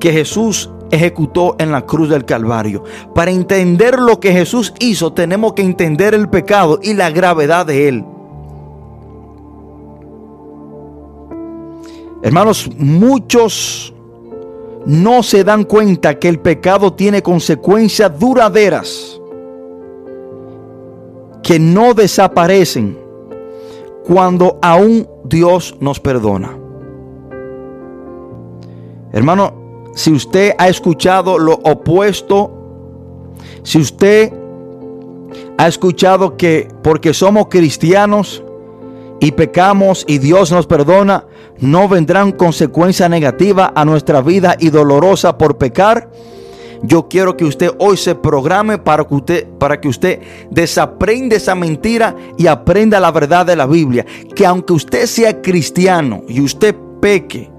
que 0.00 0.12
Jesús 0.12 0.70
ejecutó 0.90 1.56
en 1.58 1.72
la 1.72 1.82
cruz 1.82 2.08
del 2.08 2.24
Calvario. 2.24 2.84
Para 3.14 3.30
entender 3.30 3.98
lo 3.98 4.20
que 4.20 4.32
Jesús 4.32 4.72
hizo, 4.78 5.12
tenemos 5.12 5.52
que 5.52 5.60
entender 5.60 6.14
el 6.14 6.30
pecado 6.30 6.78
y 6.82 6.94
la 6.94 7.10
gravedad 7.10 7.66
de 7.66 7.88
él. 7.88 8.04
Hermanos, 12.26 12.68
muchos 12.76 13.94
no 14.84 15.22
se 15.22 15.44
dan 15.44 15.62
cuenta 15.62 16.18
que 16.18 16.28
el 16.28 16.40
pecado 16.40 16.92
tiene 16.92 17.22
consecuencias 17.22 18.18
duraderas 18.18 19.20
que 21.40 21.60
no 21.60 21.94
desaparecen 21.94 22.98
cuando 24.04 24.58
aún 24.60 25.08
Dios 25.22 25.76
nos 25.78 26.00
perdona. 26.00 26.58
Hermano, 29.12 29.84
si 29.94 30.10
usted 30.10 30.56
ha 30.58 30.66
escuchado 30.66 31.38
lo 31.38 31.52
opuesto, 31.52 32.50
si 33.62 33.78
usted 33.78 34.32
ha 35.58 35.68
escuchado 35.68 36.36
que 36.36 36.66
porque 36.82 37.14
somos 37.14 37.46
cristianos 37.46 38.42
y 39.20 39.32
pecamos 39.32 40.04
y 40.06 40.18
Dios 40.18 40.52
nos 40.52 40.66
perdona, 40.66 41.24
no 41.58 41.88
vendrán 41.88 42.32
consecuencias 42.32 43.08
negativas 43.08 43.70
a 43.74 43.84
nuestra 43.84 44.20
vida 44.20 44.56
y 44.58 44.70
dolorosa 44.70 45.38
por 45.38 45.56
pecar. 45.58 46.10
Yo 46.82 47.08
quiero 47.08 47.36
que 47.36 47.46
usted 47.46 47.70
hoy 47.78 47.96
se 47.96 48.14
programe 48.14 48.78
para 48.78 49.04
que 49.04 49.14
usted, 49.14 49.48
para 49.58 49.80
que 49.80 49.88
usted 49.88 50.20
desaprenda 50.50 51.36
esa 51.36 51.54
mentira 51.54 52.14
y 52.36 52.46
aprenda 52.46 53.00
la 53.00 53.10
verdad 53.10 53.46
de 53.46 53.56
la 53.56 53.66
Biblia. 53.66 54.04
Que 54.34 54.44
aunque 54.44 54.74
usted 54.74 55.06
sea 55.06 55.40
cristiano 55.40 56.22
y 56.28 56.42
usted 56.42 56.76
peque, 57.00 57.50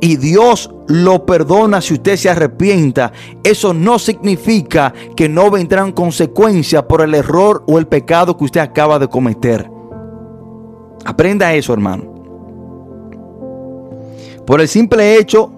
y 0.00 0.16
Dios 0.16 0.70
lo 0.88 1.24
perdona 1.24 1.80
si 1.80 1.94
usted 1.94 2.16
se 2.16 2.28
arrepienta, 2.28 3.12
eso 3.42 3.72
no 3.72 3.98
significa 3.98 4.92
que 5.16 5.28
no 5.28 5.50
vendrán 5.50 5.92
consecuencias 5.92 6.82
por 6.82 7.00
el 7.00 7.14
error 7.14 7.64
o 7.66 7.78
el 7.78 7.86
pecado 7.86 8.36
que 8.36 8.44
usted 8.44 8.60
acaba 8.60 8.98
de 8.98 9.08
cometer. 9.08 9.75
Aprenda 11.06 11.54
eso, 11.54 11.72
hermano. 11.72 12.02
Por 14.44 14.60
el 14.60 14.66
simple 14.66 15.18
hecho 15.18 15.52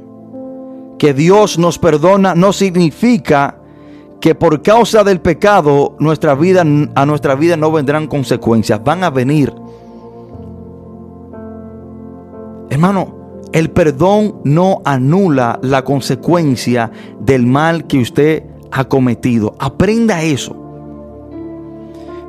que 0.99 1.15
Dios 1.15 1.59
nos 1.59 1.79
perdona 1.79 2.35
no 2.35 2.53
significa 2.53 3.57
que 4.21 4.35
por 4.35 4.63
causa 4.63 5.05
del 5.05 5.21
pecado 5.21 5.97
nuestra 6.01 6.35
vida, 6.35 6.61
a 6.95 7.07
nuestra 7.07 7.35
vida 7.35 7.57
no 7.57 7.73
vendrán 7.73 8.09
consecuencias, 8.09 8.85
van 8.85 9.03
a 9.05 9.11
venir. 9.11 9.55
Hermano, 12.69 13.41
el 13.53 13.71
perdón 13.71 14.41
no 14.45 14.83
anula 14.85 15.59
la 15.63 15.83
consecuencia 15.83 16.91
del 17.21 17.47
mal 17.47 17.87
que 17.87 17.99
usted 17.99 18.45
ha 18.71 18.85
cometido. 18.85 19.55
Aprenda 19.59 20.23
eso. 20.23 20.55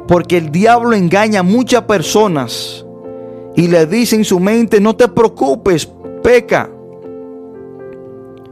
Porque 0.07 0.37
el 0.37 0.51
diablo 0.51 0.93
engaña 0.93 1.41
a 1.41 1.43
muchas 1.43 1.81
personas 1.83 2.85
y 3.55 3.67
le 3.67 3.85
dice 3.85 4.15
en 4.15 4.25
su 4.25 4.39
mente, 4.39 4.79
no 4.79 4.95
te 4.95 5.07
preocupes, 5.07 5.89
peca. 6.23 6.69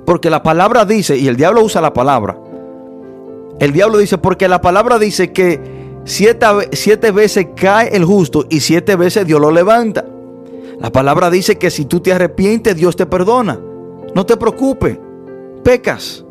Porque 0.06 0.30
la 0.30 0.42
palabra 0.42 0.86
dice, 0.86 1.18
y 1.18 1.28
el 1.28 1.36
diablo 1.36 1.64
usa 1.64 1.82
la 1.82 1.94
palabra, 1.94 2.38
el 3.60 3.74
diablo 3.74 3.98
dice, 3.98 4.18
porque 4.18 4.48
la 4.48 4.62
palabra 4.62 5.00
dice 5.00 5.34
que 5.34 5.60
siete, 6.06 6.46
siete 6.74 7.12
veces 7.12 7.48
cae 7.56 7.96
el 7.96 8.06
justo 8.06 8.46
y 8.50 8.60
siete 8.60 8.96
veces 8.96 9.26
Dios 9.26 9.42
lo 9.42 9.52
levanta. 9.52 10.06
La 10.80 10.92
palabra 10.92 11.30
dice 11.30 11.58
que 11.58 11.72
si 11.72 11.86
tú 11.86 12.00
te 12.00 12.14
arrepientes, 12.14 12.76
Dios 12.76 12.96
te 12.96 13.06
perdona. 13.06 13.60
No 14.14 14.26
te 14.26 14.38
preocupes. 14.38 14.98
Pecas. 15.64 16.24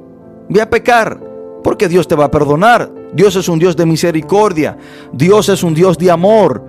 Ve 0.49 0.61
a 0.61 0.71
pecar. 0.71 1.21
Porque 1.65 1.89
Dios 1.89 2.07
te 2.07 2.15
va 2.15 2.27
a 2.27 2.31
perdonar. 2.31 2.91
Dios 3.13 3.35
es 3.35 3.49
un 3.49 3.59
Dios 3.59 3.77
de 3.77 3.87
misericordia. 3.87 4.79
Dios 5.13 5.49
es 5.49 5.65
un 5.65 5.75
Dios 5.75 5.99
de 5.99 6.13
amor. 6.13 6.63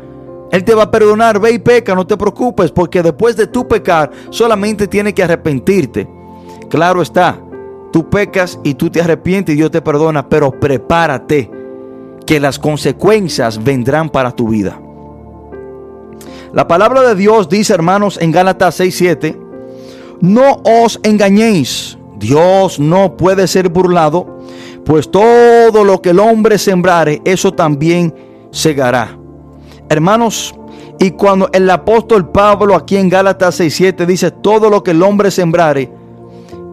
Él 0.51 0.63
te 0.63 0.73
va 0.73 0.83
a 0.83 0.91
perdonar. 0.91 1.39
Ve 1.39 1.51
y 1.51 1.59
peca. 1.59 1.95
No 1.95 2.05
te 2.05 2.17
preocupes. 2.17 2.71
Porque 2.71 3.03
después 3.03 3.35
de 3.35 3.47
tu 3.47 3.67
pecar, 3.67 4.11
solamente 4.29 4.87
tienes 4.87 5.13
que 5.13 5.23
arrepentirte. 5.23 6.07
Claro 6.69 7.01
está. 7.01 7.39
Tú 7.91 8.09
pecas 8.09 8.59
y 8.63 8.73
tú 8.73 8.89
te 8.89 9.01
arrepientes 9.01 9.53
y 9.53 9.57
Dios 9.57 9.71
te 9.71 9.81
perdona. 9.81 10.27
Pero 10.27 10.51
prepárate. 10.51 11.49
Que 12.25 12.39
las 12.39 12.59
consecuencias 12.59 13.63
vendrán 13.63 14.09
para 14.09 14.31
tu 14.31 14.49
vida. 14.49 14.81
La 16.53 16.67
palabra 16.67 17.01
de 17.01 17.15
Dios 17.15 17.49
dice, 17.49 17.73
hermanos, 17.73 18.17
en 18.21 18.31
Gálatas 18.31 18.79
6:7, 18.79 19.37
no 20.21 20.61
os 20.63 20.99
engañéis, 21.03 21.97
Dios 22.17 22.79
no 22.79 23.17
puede 23.17 23.47
ser 23.47 23.69
burlado, 23.69 24.39
pues 24.85 25.11
todo 25.11 25.83
lo 25.83 26.01
que 26.01 26.11
el 26.11 26.19
hombre 26.19 26.57
sembrare, 26.57 27.21
eso 27.25 27.51
también 27.53 28.15
segará. 28.51 29.17
Hermanos, 29.89 30.55
y 30.99 31.11
cuando 31.11 31.49
el 31.53 31.69
apóstol 31.69 32.29
Pablo 32.29 32.75
aquí 32.75 32.97
en 32.97 33.09
Gálatas 33.09 33.59
6:7 33.59 34.05
dice 34.05 34.31
todo 34.31 34.69
lo 34.69 34.83
que 34.83 34.91
el 34.91 35.01
hombre 35.03 35.31
sembrare, 35.31 35.91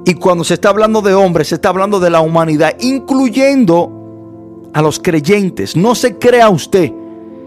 y 0.05 0.15
cuando 0.15 0.45
se 0.45 0.55
está 0.55 0.69
hablando 0.69 1.01
de 1.01 1.15
hombres, 1.15 1.49
se 1.49 1.55
está 1.55 1.71
hablando 1.71 1.99
de 2.01 2.11
la 2.11 2.21
humanidad, 2.21 2.77
incluyendo 2.81 4.71
a 4.75 4.83
los 4.83 4.99
creyentes. 4.99 5.77
No 5.77 5.95
se 5.95 6.19
crea 6.19 6.51
usted 6.51 6.93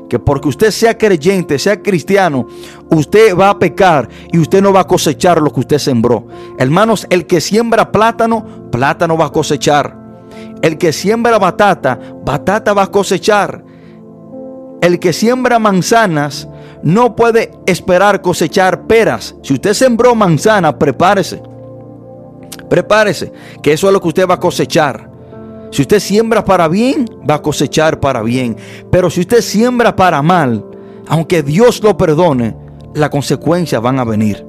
que 0.09 0.19
porque 0.19 0.47
usted 0.47 0.71
sea 0.71 0.97
creyente, 0.97 1.59
sea 1.59 1.81
cristiano, 1.81 2.47
usted 2.89 3.35
va 3.35 3.49
a 3.49 3.59
pecar 3.59 4.07
y 4.31 4.39
usted 4.39 4.61
no 4.61 4.71
va 4.73 4.81
a 4.81 4.87
cosechar 4.87 5.41
lo 5.41 5.51
que 5.51 5.59
usted 5.59 5.77
sembró. 5.77 6.27
Hermanos, 6.57 7.05
el 7.09 7.25
que 7.27 7.41
siembra 7.41 7.91
plátano, 7.91 8.69
plátano 8.71 9.17
va 9.17 9.25
a 9.25 9.31
cosechar. 9.31 9.95
El 10.61 10.77
que 10.77 10.93
siembra 10.93 11.37
batata, 11.37 11.99
batata 12.23 12.73
va 12.73 12.83
a 12.83 12.91
cosechar. 12.91 13.63
El 14.81 14.99
que 14.99 15.13
siembra 15.13 15.59
manzanas 15.59 16.47
no 16.83 17.15
puede 17.15 17.51
esperar 17.65 18.21
cosechar 18.21 18.85
peras. 18.87 19.35
Si 19.41 19.53
usted 19.53 19.73
sembró 19.73 20.13
manzana, 20.15 20.77
prepárese. 20.77 21.41
Prepárese, 22.69 23.31
que 23.61 23.73
eso 23.73 23.87
es 23.87 23.93
lo 23.93 24.01
que 24.01 24.07
usted 24.09 24.27
va 24.27 24.35
a 24.35 24.39
cosechar. 24.39 25.09
Si 25.71 25.81
usted 25.81 25.99
siembra 25.99 26.45
para 26.45 26.67
bien, 26.67 27.05
va 27.29 27.35
a 27.35 27.41
cosechar 27.41 27.99
para 27.99 28.21
bien. 28.21 28.55
Pero 28.91 29.09
si 29.09 29.21
usted 29.21 29.41
siembra 29.41 29.95
para 29.95 30.21
mal, 30.21 30.65
aunque 31.07 31.43
Dios 31.43 31.81
lo 31.83 31.97
perdone, 31.97 32.55
las 32.93 33.09
consecuencias 33.09 33.81
van 33.81 33.99
a 33.99 34.03
venir. 34.03 34.45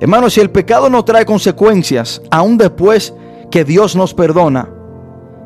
Hermano, 0.00 0.28
si 0.30 0.40
el 0.40 0.50
pecado 0.50 0.90
no 0.90 1.04
trae 1.04 1.24
consecuencias, 1.24 2.20
aún 2.30 2.58
después 2.58 3.14
que 3.50 3.64
Dios 3.64 3.94
nos 3.94 4.14
perdona, 4.14 4.68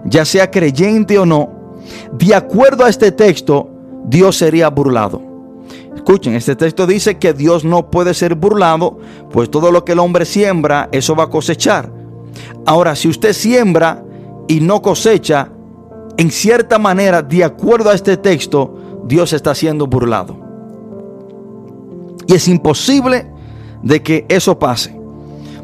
ya 0.05 0.25
sea 0.25 0.51
creyente 0.51 1.18
o 1.18 1.27
no, 1.27 1.56
de 2.12 2.35
acuerdo 2.35 2.85
a 2.85 2.88
este 2.88 3.12
texto, 3.12 3.68
Dios 4.05 4.37
sería 4.37 4.68
burlado. 4.68 5.22
Escuchen, 5.94 6.35
este 6.35 6.55
texto 6.55 6.87
dice 6.87 7.18
que 7.18 7.33
Dios 7.33 7.64
no 7.64 7.90
puede 7.90 8.14
ser 8.14 8.35
burlado, 8.35 8.99
pues 9.33 9.51
todo 9.51 9.72
lo 9.72 9.85
que 9.85 9.92
el 9.92 9.99
hombre 9.99 10.25
siembra, 10.25 10.88
eso 10.92 11.16
va 11.16 11.25
a 11.25 11.31
cosechar. 11.31 11.90
Ahora, 12.64 12.94
si 12.94 13.09
usted 13.09 13.33
siembra 13.33 14.05
y 14.46 14.61
no 14.61 14.83
cosecha, 14.83 15.51
en 16.16 16.31
cierta 16.31 16.79
manera, 16.79 17.22
de 17.22 17.44
acuerdo 17.44 17.90
a 17.90 17.94
este 17.94 18.16
texto, 18.16 19.03
Dios 19.05 19.33
está 19.33 19.55
siendo 19.55 19.87
burlado. 19.87 20.38
Y 22.27 22.35
es 22.35 22.49
imposible 22.49 23.27
de 23.83 24.03
que 24.03 24.27
eso 24.29 24.59
pase. 24.59 24.99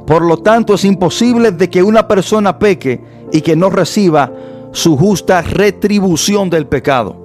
Por 0.07 0.23
lo 0.23 0.39
tanto, 0.39 0.75
es 0.75 0.85
imposible 0.85 1.53
de 1.53 1.71
que 1.71 1.83
una 1.83 2.07
persona 2.09 2.59
peque 2.59 3.01
y 3.33 3.41
que 3.41 3.57
no 3.57 3.71
reciba 3.71 4.33
su 4.73 4.97
justa 4.97 5.43
retribución 5.43 6.51
del 6.51 6.67
pecado. 6.67 7.17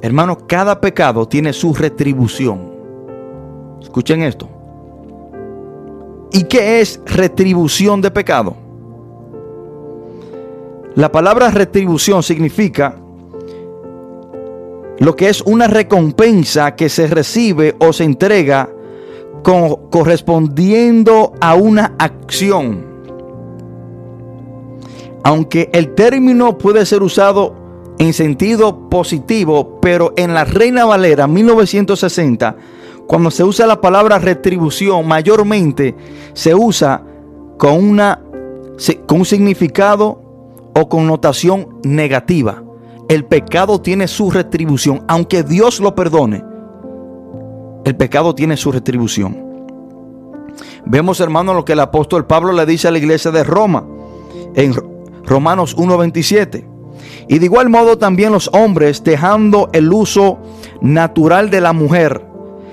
Hermano, 0.00 0.38
cada 0.46 0.80
pecado 0.80 1.26
tiene 1.26 1.52
su 1.52 1.74
retribución. 1.74 2.70
Escuchen 3.82 4.22
esto. 4.22 4.48
¿Y 6.32 6.44
qué 6.44 6.80
es 6.80 7.00
retribución 7.06 8.00
de 8.00 8.10
pecado? 8.10 8.56
La 10.94 11.10
palabra 11.10 11.50
retribución 11.50 12.22
significa 12.22 12.94
lo 14.98 15.16
que 15.16 15.28
es 15.28 15.42
una 15.42 15.66
recompensa 15.66 16.74
que 16.76 16.88
se 16.88 17.06
recibe 17.06 17.74
o 17.78 17.92
se 17.92 18.04
entrega 18.04 18.68
correspondiendo 19.42 21.32
a 21.40 21.54
una 21.54 21.94
acción. 21.98 22.87
Aunque 25.24 25.70
el 25.72 25.94
término 25.94 26.58
puede 26.58 26.86
ser 26.86 27.02
usado 27.02 27.54
en 27.98 28.12
sentido 28.12 28.88
positivo, 28.88 29.78
pero 29.80 30.12
en 30.16 30.34
la 30.34 30.44
Reina 30.44 30.84
Valera 30.84 31.26
1960, 31.26 32.56
cuando 33.06 33.30
se 33.30 33.42
usa 33.42 33.66
la 33.66 33.80
palabra 33.80 34.18
retribución, 34.18 35.06
mayormente 35.06 35.96
se 36.34 36.54
usa 36.54 37.02
con, 37.56 37.82
una, 37.82 38.22
con 39.06 39.20
un 39.20 39.24
significado 39.24 40.22
o 40.74 40.88
connotación 40.88 41.80
negativa. 41.82 42.62
El 43.08 43.24
pecado 43.24 43.80
tiene 43.80 44.06
su 44.06 44.30
retribución, 44.30 45.02
aunque 45.08 45.42
Dios 45.42 45.80
lo 45.80 45.94
perdone. 45.94 46.44
El 47.84 47.96
pecado 47.96 48.34
tiene 48.34 48.56
su 48.56 48.70
retribución. 48.70 49.48
Vemos, 50.84 51.20
hermano, 51.20 51.54
lo 51.54 51.64
que 51.64 51.72
el 51.72 51.80
apóstol 51.80 52.26
Pablo 52.26 52.52
le 52.52 52.66
dice 52.66 52.88
a 52.88 52.90
la 52.90 52.98
iglesia 52.98 53.30
de 53.30 53.44
Roma 53.44 53.86
en 54.54 54.74
Romanos 55.28 55.76
1.27. 55.76 56.64
Y 57.28 57.38
de 57.38 57.44
igual 57.44 57.68
modo 57.68 57.98
también 57.98 58.32
los 58.32 58.50
hombres, 58.52 59.04
dejando 59.04 59.68
el 59.72 59.92
uso 59.92 60.38
natural 60.80 61.50
de 61.50 61.60
la 61.60 61.72
mujer, 61.72 62.24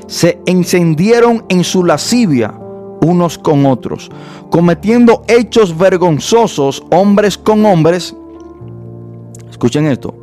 se 0.07 0.39
encendieron 0.45 1.45
en 1.49 1.63
su 1.63 1.83
lascivia 1.83 2.53
unos 3.01 3.37
con 3.37 3.65
otros, 3.65 4.09
cometiendo 4.49 5.23
hechos 5.27 5.77
vergonzosos 5.77 6.83
hombres 6.91 7.37
con 7.37 7.65
hombres. 7.65 8.15
Escuchen 9.49 9.87
esto. 9.87 10.15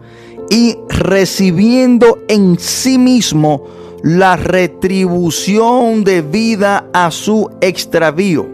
Y 0.51 0.77
recibiendo 0.89 2.19
en 2.29 2.59
sí 2.59 2.99
mismo 2.99 3.65
la 4.03 4.37
retribución 4.37 6.03
debida 6.03 6.87
a 6.93 7.11
su 7.11 7.51
extravío. 7.61 8.47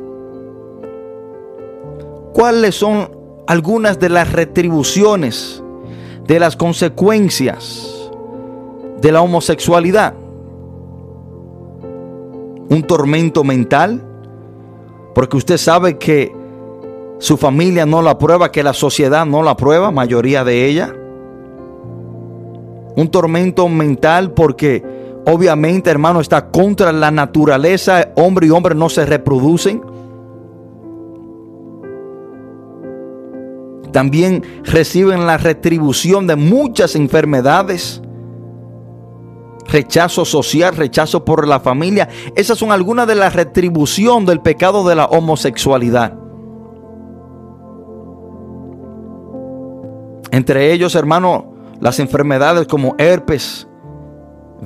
¿Cuáles 2.34 2.74
son 2.74 3.17
algunas 3.48 3.98
de 3.98 4.10
las 4.10 4.30
retribuciones, 4.30 5.62
de 6.26 6.38
las 6.38 6.54
consecuencias 6.54 8.10
de 9.00 9.10
la 9.10 9.22
homosexualidad? 9.22 10.12
Un 12.68 12.82
tormento 12.86 13.44
mental, 13.44 14.02
porque 15.14 15.38
usted 15.38 15.56
sabe 15.56 15.96
que 15.96 16.30
su 17.16 17.38
familia 17.38 17.86
no 17.86 18.02
la 18.02 18.10
aprueba, 18.10 18.52
que 18.52 18.62
la 18.62 18.74
sociedad 18.74 19.24
no 19.24 19.42
la 19.42 19.52
aprueba, 19.52 19.90
mayoría 19.90 20.44
de 20.44 20.66
ella. 20.66 20.94
Un 22.96 23.08
tormento 23.10 23.66
mental 23.70 24.32
porque 24.32 24.84
obviamente, 25.24 25.88
hermano, 25.88 26.20
está 26.20 26.50
contra 26.50 26.92
la 26.92 27.10
naturaleza. 27.10 28.10
Hombre 28.16 28.48
y 28.48 28.50
hombre 28.50 28.74
no 28.74 28.90
se 28.90 29.06
reproducen. 29.06 29.80
También 33.92 34.62
reciben 34.64 35.26
la 35.26 35.38
retribución 35.38 36.26
de 36.26 36.36
muchas 36.36 36.94
enfermedades. 36.94 38.02
Rechazo 39.66 40.24
social, 40.24 40.76
rechazo 40.76 41.24
por 41.24 41.46
la 41.46 41.60
familia. 41.60 42.08
Esas 42.34 42.58
son 42.58 42.72
algunas 42.72 43.06
de 43.06 43.14
las 43.14 43.34
retribución 43.34 44.24
del 44.24 44.40
pecado 44.40 44.86
de 44.86 44.94
la 44.94 45.06
homosexualidad. 45.06 46.14
Entre 50.30 50.72
ellos, 50.72 50.94
hermano, 50.94 51.52
las 51.80 51.98
enfermedades 52.00 52.66
como 52.66 52.94
herpes, 52.98 53.66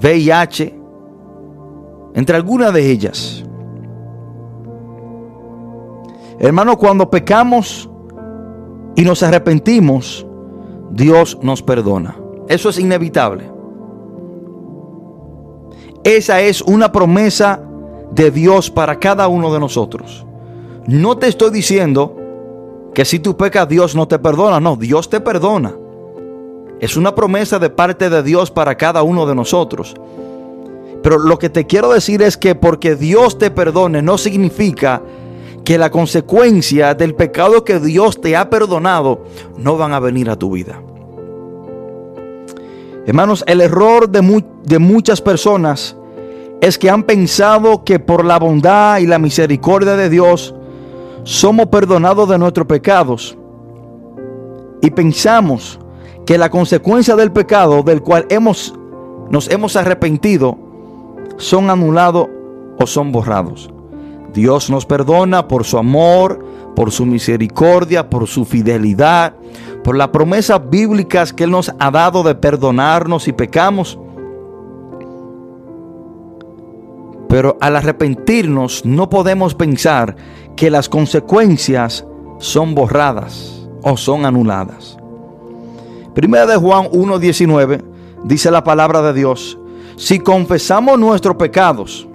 VIH, 0.01 0.79
entre 2.15 2.37
algunas 2.37 2.73
de 2.73 2.91
ellas. 2.91 3.45
Hermano, 6.39 6.77
cuando 6.77 7.09
pecamos 7.09 7.89
y 8.97 9.03
nos 9.03 9.23
arrepentimos, 9.23 10.27
Dios 10.91 11.39
nos 11.43 11.63
perdona. 11.63 12.17
Eso 12.49 12.69
es 12.69 12.79
inevitable. 12.79 13.51
Esa 16.05 16.41
es 16.41 16.63
una 16.63 16.91
promesa 16.91 17.61
de 18.11 18.31
Dios 18.31 18.71
para 18.71 18.99
cada 18.99 19.29
uno 19.29 19.53
de 19.53 19.61
nosotros. 19.61 20.27
No 20.87 21.17
te 21.17 21.29
estoy 21.29 21.51
diciendo 21.51 22.17
que 22.93 23.05
si 23.05 23.19
tú 23.21 23.37
pecas 23.37 23.69
Dios 23.69 23.95
no 23.95 24.07
te 24.09 24.19
perdona. 24.19 24.61
No, 24.61 24.77
Dios 24.77 25.09
te 25.09 25.21
perdona. 25.21 25.75
Es 26.81 26.97
una 26.97 27.15
promesa 27.15 27.59
de 27.59 27.71
parte 27.71 28.11
de 28.11 28.23
Dios 28.23 28.51
para 28.51 28.77
cada 28.77 29.03
uno 29.03 29.25
de 29.27 29.35
nosotros. 29.35 29.95
Pero 31.03 31.19
lo 31.19 31.39
que 31.39 31.49
te 31.49 31.67
quiero 31.67 31.93
decir 31.93 32.23
es 32.23 32.37
que 32.37 32.55
porque 32.55 32.97
Dios 32.97 33.39
te 33.39 33.51
perdone 33.51 34.03
no 34.03 34.19
significa 34.19 35.03
que 35.65 35.79
la 35.79 35.91
consecuencia 35.91 36.95
del 36.95 37.15
pecado 37.15 37.65
que 37.65 37.79
Dios 37.79 38.21
te 38.21 38.37
ha 38.37 38.51
perdonado 38.51 39.25
no 39.57 39.77
van 39.77 39.93
a 39.93 40.01
venir 40.01 40.29
a 40.31 40.37
tu 40.37 40.51
vida. 40.51 40.81
Hermanos, 43.07 43.45
el 43.47 43.61
error 43.61 44.09
de, 44.09 44.45
de 44.65 44.79
muchas 44.79 45.21
personas 45.21 45.97
es 46.61 46.79
que 46.79 46.91
han 46.91 47.03
pensado 47.03 47.85
que 47.85 47.99
por 47.99 48.25
la 48.25 48.39
bondad 48.39 48.99
y 48.99 49.07
la 49.07 49.19
misericordia 49.19 49.97
de 49.97 50.09
Dios 50.09 50.55
somos 51.25 51.67
perdonados 51.67 52.29
de 52.29 52.39
nuestros 52.39 52.67
pecados. 52.67 53.37
Y 54.81 54.91
pensamos 54.91 55.79
que 56.25 56.39
la 56.39 56.51
consecuencia 56.51 57.17
del 57.17 57.33
pecado 57.33 57.83
del 57.83 58.03
cual 58.03 58.27
hemos 58.29 58.75
nos 59.31 59.49
hemos 59.51 59.77
arrepentido 59.77 60.59
son 61.39 61.71
anulados 61.71 62.29
o 62.79 62.87
son 62.87 63.13
borrados. 63.13 63.73
Dios 64.33 64.71
nos 64.71 64.87
perdona 64.87 65.47
por 65.47 65.65
su 65.65 65.79
amor, 65.79 66.45
por 66.75 66.91
su 66.91 67.05
misericordia, 67.05 68.09
por 68.09 68.27
su 68.27 68.45
fidelidad, 68.45 69.35
por 69.85 69.97
las 69.97 70.09
promesas 70.09 70.61
bíblicas 70.71 71.33
que 71.33 71.45
Él 71.45 71.51
nos 71.51 71.73
ha 71.79 71.91
dado 71.91 72.23
de 72.23 72.35
perdonarnos 72.35 73.25
si 73.25 73.33
pecamos. 73.33 73.99
Pero 77.29 77.57
al 77.61 77.77
arrepentirnos 77.77 78.85
no 78.85 79.09
podemos 79.09 79.55
pensar 79.55 80.17
que 80.57 80.71
las 80.71 80.89
consecuencias 80.89 82.07
son 82.39 82.75
borradas 82.75 83.69
o 83.83 83.97
son 83.97 84.25
anuladas. 84.25 84.99
Primera 86.15 86.47
de 86.47 86.57
Juan 86.57 86.87
1.19 86.87 87.83
dice 88.25 88.51
la 88.51 88.65
palabra 88.65 89.03
de 89.03 89.13
Dios, 89.15 89.59
si 89.97 90.19
confesamos 90.19 90.99
nuestros 90.99 91.37
pecados, 91.37 92.07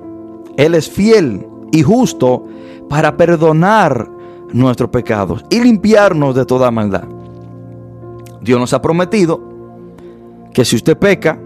Él 0.55 0.75
es 0.75 0.89
fiel 0.89 1.47
y 1.71 1.83
justo 1.83 2.45
para 2.89 3.17
perdonar 3.17 4.09
nuestros 4.53 4.89
pecados 4.89 5.43
y 5.49 5.59
limpiarnos 5.59 6.35
de 6.35 6.45
toda 6.45 6.71
maldad. 6.71 7.03
Dios 8.41 8.59
nos 8.59 8.73
ha 8.73 8.81
prometido 8.81 9.41
que 10.53 10.63
si 10.65 10.75
usted 10.75 10.97
peca, 10.97 11.39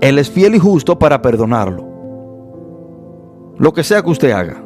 Él 0.00 0.18
es 0.18 0.30
fiel 0.30 0.54
y 0.54 0.58
justo 0.58 0.98
para 0.98 1.22
perdonarlo. 1.22 1.86
Lo 3.58 3.72
que 3.72 3.82
sea 3.82 4.02
que 4.02 4.10
usted 4.10 4.30
haga. 4.30 4.62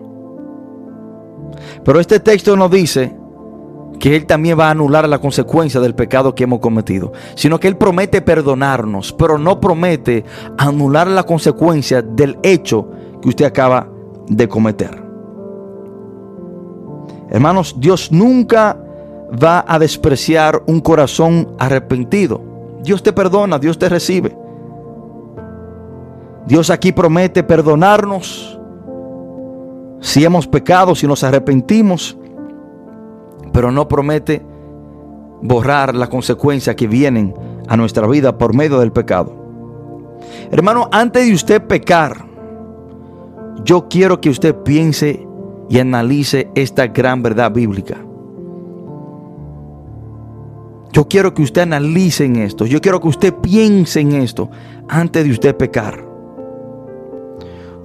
Pero 1.84 2.00
este 2.00 2.20
texto 2.20 2.56
nos 2.56 2.70
dice 2.70 3.16
que 3.98 4.16
Él 4.16 4.26
también 4.26 4.58
va 4.58 4.68
a 4.68 4.72
anular 4.72 5.08
la 5.08 5.20
consecuencia 5.20 5.80
del 5.80 5.94
pecado 5.94 6.34
que 6.34 6.44
hemos 6.44 6.60
cometido, 6.60 7.12
sino 7.34 7.60
que 7.60 7.68
Él 7.68 7.76
promete 7.76 8.20
perdonarnos, 8.20 9.12
pero 9.12 9.38
no 9.38 9.60
promete 9.60 10.24
anular 10.58 11.06
la 11.06 11.22
consecuencia 11.22 12.02
del 12.02 12.36
hecho 12.42 12.90
que 13.22 13.28
usted 13.28 13.44
acaba 13.44 13.88
de 14.28 14.48
cometer. 14.48 15.02
Hermanos, 17.30 17.76
Dios 17.78 18.12
nunca 18.12 18.76
va 19.42 19.64
a 19.66 19.78
despreciar 19.78 20.62
un 20.66 20.80
corazón 20.80 21.48
arrepentido. 21.58 22.42
Dios 22.82 23.02
te 23.02 23.12
perdona, 23.12 23.58
Dios 23.58 23.78
te 23.78 23.88
recibe. 23.88 24.36
Dios 26.46 26.68
aquí 26.68 26.92
promete 26.92 27.42
perdonarnos 27.42 28.58
si 30.00 30.24
hemos 30.24 30.46
pecado, 30.46 30.94
si 30.94 31.06
nos 31.06 31.22
arrepentimos 31.22 32.18
pero 33.52 33.70
no 33.70 33.86
promete 33.86 34.42
borrar 35.42 35.94
las 35.94 36.08
consecuencias 36.08 36.74
que 36.74 36.86
vienen 36.86 37.34
a 37.68 37.76
nuestra 37.76 38.06
vida 38.06 38.38
por 38.38 38.54
medio 38.54 38.80
del 38.80 38.92
pecado. 38.92 39.36
Hermano, 40.50 40.88
antes 40.92 41.26
de 41.26 41.34
usted 41.34 41.62
pecar, 41.62 42.24
yo 43.64 43.88
quiero 43.88 44.20
que 44.20 44.30
usted 44.30 44.54
piense 44.56 45.26
y 45.68 45.78
analice 45.78 46.50
esta 46.54 46.88
gran 46.88 47.22
verdad 47.22 47.52
bíblica. 47.52 47.96
Yo 50.92 51.08
quiero 51.08 51.32
que 51.32 51.42
usted 51.42 51.62
analice 51.62 52.26
en 52.26 52.36
esto. 52.36 52.66
Yo 52.66 52.80
quiero 52.80 53.00
que 53.00 53.08
usted 53.08 53.34
piense 53.34 54.00
en 54.00 54.12
esto 54.12 54.50
antes 54.88 55.24
de 55.24 55.30
usted 55.30 55.56
pecar. 55.56 56.04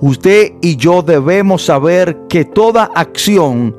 Usted 0.02 0.54
y 0.62 0.76
yo 0.76 1.02
debemos 1.02 1.66
saber 1.66 2.28
que 2.28 2.44
toda 2.44 2.92
acción 2.94 3.76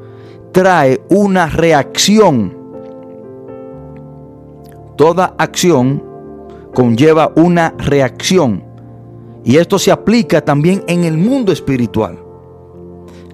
trae 0.53 1.01
una 1.11 1.46
reacción. 1.46 2.57
Toda 4.96 5.35
acción 5.38 6.03
conlleva 6.74 7.31
una 7.37 7.74
reacción. 7.79 8.67
Y 9.44 9.57
esto 9.57 9.79
se 9.79 9.90
aplica 9.90 10.44
también 10.44 10.85
en 10.87 11.05
el 11.05 11.16
mundo 11.16 11.53
espiritual. 11.53 12.18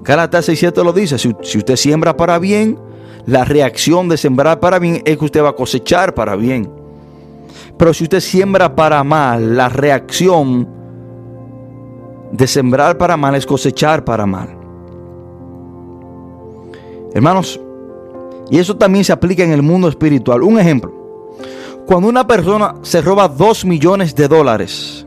Gálatas 0.03 0.49
6.7 0.49 0.85
lo 0.85 0.93
dice, 0.93 1.19
si, 1.19 1.35
si 1.43 1.59
usted 1.59 1.77
siembra 1.77 2.17
para 2.17 2.39
bien, 2.39 2.79
la 3.27 3.45
reacción 3.45 4.09
de 4.09 4.17
sembrar 4.17 4.61
para 4.61 4.79
bien 4.79 5.03
es 5.05 5.17
que 5.17 5.25
usted 5.25 5.43
va 5.43 5.51
a 5.51 5.57
cosechar 5.57 6.15
para 6.15 6.37
bien. 6.37 6.71
Pero 7.79 7.95
si 7.95 8.05
usted 8.05 8.21
siembra 8.21 8.75
para 8.77 9.03
mal, 9.03 9.57
la 9.57 9.69
reacción 9.69 10.69
de 12.33 12.47
sembrar 12.47 12.99
para 12.99 13.17
mal 13.17 13.35
es 13.35 13.47
cosechar 13.47 14.05
para 14.05 14.27
mal. 14.27 14.49
Hermanos, 17.15 17.61
y 18.51 18.59
eso 18.59 18.77
también 18.77 19.05
se 19.05 19.13
aplica 19.13 19.45
en 19.45 19.53
el 19.53 19.63
mundo 19.63 19.89
espiritual. 19.89 20.43
Un 20.43 20.59
ejemplo, 20.59 20.93
cuando 21.87 22.09
una 22.09 22.27
persona 22.27 22.75
se 22.83 23.01
roba 23.01 23.29
dos 23.29 23.65
millones 23.65 24.15
de 24.15 24.29
dólares, 24.29 25.04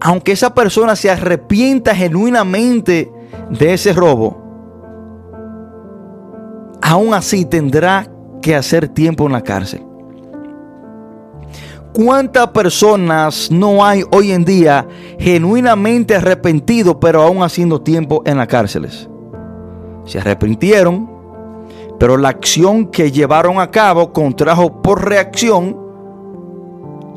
aunque 0.00 0.32
esa 0.32 0.54
persona 0.54 0.96
se 0.96 1.10
arrepienta 1.10 1.94
genuinamente 1.94 3.10
de 3.50 3.74
ese 3.74 3.92
robo, 3.92 4.42
aún 6.80 7.14
así 7.14 7.44
tendrá 7.44 8.10
que 8.40 8.54
hacer 8.54 8.88
tiempo 8.88 9.26
en 9.26 9.32
la 9.32 9.42
cárcel. 9.42 9.82
¿Cuántas 11.92 12.48
personas 12.48 13.50
no 13.50 13.84
hay 13.84 14.04
hoy 14.12 14.30
en 14.30 14.44
día 14.44 14.86
genuinamente 15.18 16.14
arrepentidos, 16.14 16.96
pero 17.00 17.22
aún 17.22 17.42
haciendo 17.42 17.80
tiempo 17.80 18.22
en 18.24 18.36
las 18.36 18.46
cárceles? 18.46 19.08
se 20.08 20.18
arrepintieron, 20.18 21.08
pero 21.98 22.16
la 22.16 22.30
acción 22.30 22.86
que 22.86 23.12
llevaron 23.12 23.60
a 23.60 23.70
cabo 23.70 24.12
contrajo 24.12 24.80
por 24.82 25.06
reacción 25.06 25.76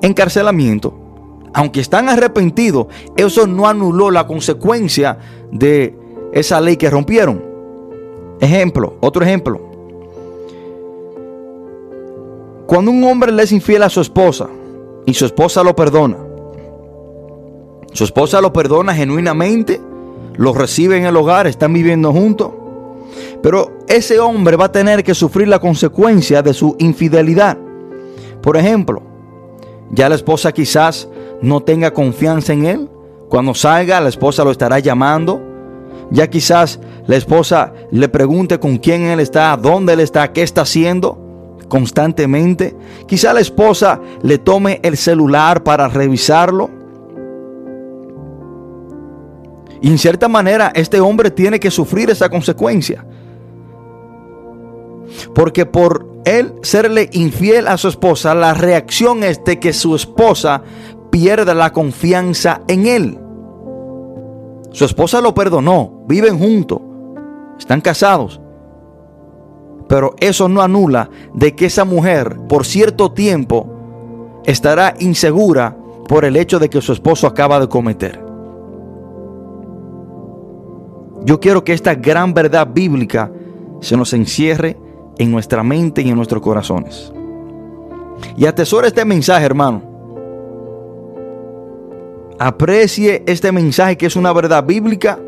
encarcelamiento. 0.01 1.00
Aunque 1.53 1.81
están 1.81 2.09
arrepentidos, 2.09 2.87
eso 3.17 3.47
no 3.47 3.67
anuló 3.67 4.09
la 4.09 4.25
consecuencia 4.25 5.17
de 5.51 5.95
esa 6.31 6.61
ley 6.61 6.77
que 6.77 6.89
rompieron. 6.89 7.43
Ejemplo, 8.39 8.95
otro 9.01 9.23
ejemplo. 9.23 9.59
Cuando 12.65 12.91
un 12.91 13.03
hombre 13.03 13.31
le 13.31 13.43
es 13.43 13.51
infiel 13.51 13.83
a 13.83 13.89
su 13.89 13.99
esposa 13.99 14.47
y 15.05 15.13
su 15.13 15.25
esposa 15.25 15.61
lo 15.61 15.75
perdona, 15.75 16.17
su 17.91 18.05
esposa 18.05 18.39
lo 18.39 18.53
perdona 18.53 18.95
genuinamente, 18.95 19.81
lo 20.37 20.53
recibe 20.53 20.97
en 20.97 21.05
el 21.05 21.17
hogar, 21.17 21.47
están 21.47 21.73
viviendo 21.73 22.13
juntos, 22.13 22.51
pero 23.43 23.79
ese 23.89 24.19
hombre 24.19 24.55
va 24.55 24.65
a 24.65 24.71
tener 24.71 25.03
que 25.03 25.13
sufrir 25.13 25.49
la 25.49 25.59
consecuencia 25.59 26.41
de 26.41 26.53
su 26.53 26.77
infidelidad. 26.79 27.57
Por 28.41 28.55
ejemplo, 28.55 29.01
ya 29.91 30.07
la 30.07 30.15
esposa 30.15 30.53
quizás 30.53 31.09
no 31.41 31.61
tenga 31.61 31.93
confianza 31.93 32.53
en 32.53 32.65
él. 32.65 32.89
Cuando 33.29 33.53
salga, 33.53 34.01
la 34.01 34.09
esposa 34.09 34.43
lo 34.43 34.51
estará 34.51 34.79
llamando. 34.79 35.41
Ya 36.11 36.29
quizás 36.29 36.79
la 37.07 37.15
esposa 37.15 37.73
le 37.91 38.09
pregunte 38.09 38.59
con 38.59 38.77
quién 38.77 39.03
él 39.03 39.19
está, 39.19 39.55
dónde 39.57 39.93
él 39.93 40.01
está, 40.01 40.31
qué 40.33 40.43
está 40.43 40.61
haciendo 40.61 41.17
constantemente. 41.71 42.75
Quizá 43.07 43.33
la 43.33 43.39
esposa 43.39 44.01
le 44.21 44.37
tome 44.37 44.81
el 44.83 44.97
celular 44.97 45.63
para 45.63 45.87
revisarlo. 45.87 46.69
Y 49.81 49.87
en 49.87 49.97
cierta 49.97 50.27
manera 50.27 50.71
este 50.75 50.99
hombre 50.99 51.31
tiene 51.31 51.59
que 51.59 51.71
sufrir 51.71 52.09
esa 52.09 52.29
consecuencia. 52.29 53.05
Porque 55.33 55.65
por 55.65 56.11
él 56.25 56.53
serle 56.61 57.09
infiel 57.13 57.67
a 57.67 57.77
su 57.77 57.87
esposa, 57.87 58.35
la 58.35 58.53
reacción 58.53 59.23
es 59.23 59.43
de 59.43 59.59
que 59.59 59.73
su 59.73 59.95
esposa 59.95 60.61
pierda 61.11 61.53
la 61.53 61.71
confianza 61.71 62.61
en 62.67 62.87
él. 62.87 63.19
Su 64.71 64.85
esposa 64.85 65.21
lo 65.21 65.35
perdonó, 65.35 66.03
viven 66.07 66.39
juntos, 66.39 66.79
están 67.59 67.81
casados. 67.81 68.41
Pero 69.87 70.15
eso 70.19 70.47
no 70.47 70.61
anula 70.61 71.09
de 71.33 71.53
que 71.53 71.65
esa 71.65 71.83
mujer 71.83 72.37
por 72.47 72.65
cierto 72.65 73.11
tiempo 73.11 73.67
estará 74.45 74.95
insegura 74.99 75.77
por 76.07 76.23
el 76.25 76.37
hecho 76.37 76.59
de 76.59 76.69
que 76.69 76.81
su 76.81 76.93
esposo 76.93 77.27
acaba 77.27 77.59
de 77.59 77.67
cometer. 77.67 78.23
Yo 81.23 81.39
quiero 81.39 81.63
que 81.63 81.73
esta 81.73 81.93
gran 81.93 82.33
verdad 82.33 82.67
bíblica 82.73 83.31
se 83.81 83.97
nos 83.97 84.13
encierre 84.13 84.77
en 85.17 85.29
nuestra 85.29 85.61
mente 85.61 86.01
y 86.01 86.09
en 86.09 86.15
nuestros 86.15 86.41
corazones. 86.41 87.13
Y 88.37 88.45
atesore 88.45 88.87
este 88.87 89.05
mensaje, 89.05 89.45
hermano. 89.45 89.90
Aprecie 92.43 93.21
este 93.27 93.51
mensaje 93.51 93.97
que 93.97 94.07
es 94.07 94.15
una 94.15 94.33
verdad 94.33 94.65
bíblica 94.65 95.19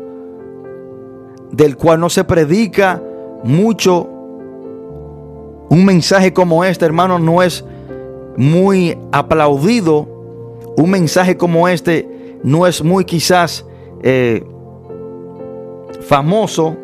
del 1.52 1.76
cual 1.76 2.00
no 2.00 2.10
se 2.10 2.24
predica 2.24 3.00
mucho. 3.44 4.08
Un 5.70 5.84
mensaje 5.84 6.32
como 6.32 6.64
este, 6.64 6.84
hermano, 6.84 7.20
no 7.20 7.40
es 7.40 7.64
muy 8.36 8.98
aplaudido. 9.12 10.08
Un 10.76 10.90
mensaje 10.90 11.36
como 11.36 11.68
este 11.68 12.40
no 12.42 12.66
es 12.66 12.82
muy 12.82 13.04
quizás 13.04 13.64
eh, 14.02 14.44
famoso 16.00 16.76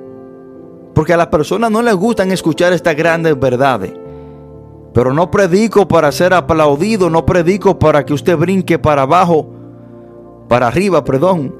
porque 0.94 1.12
a 1.12 1.16
las 1.16 1.26
personas 1.26 1.72
no 1.72 1.82
les 1.82 1.96
gustan 1.96 2.30
escuchar 2.30 2.72
estas 2.72 2.94
grandes 2.94 3.36
verdades. 3.36 3.92
Pero 4.94 5.12
no 5.12 5.28
predico 5.28 5.88
para 5.88 6.12
ser 6.12 6.34
aplaudido, 6.34 7.10
no 7.10 7.26
predico 7.26 7.80
para 7.80 8.04
que 8.04 8.12
usted 8.14 8.36
brinque 8.36 8.78
para 8.78 9.02
abajo, 9.02 9.56
para 10.50 10.66
arriba, 10.66 11.04
perdón. 11.04 11.54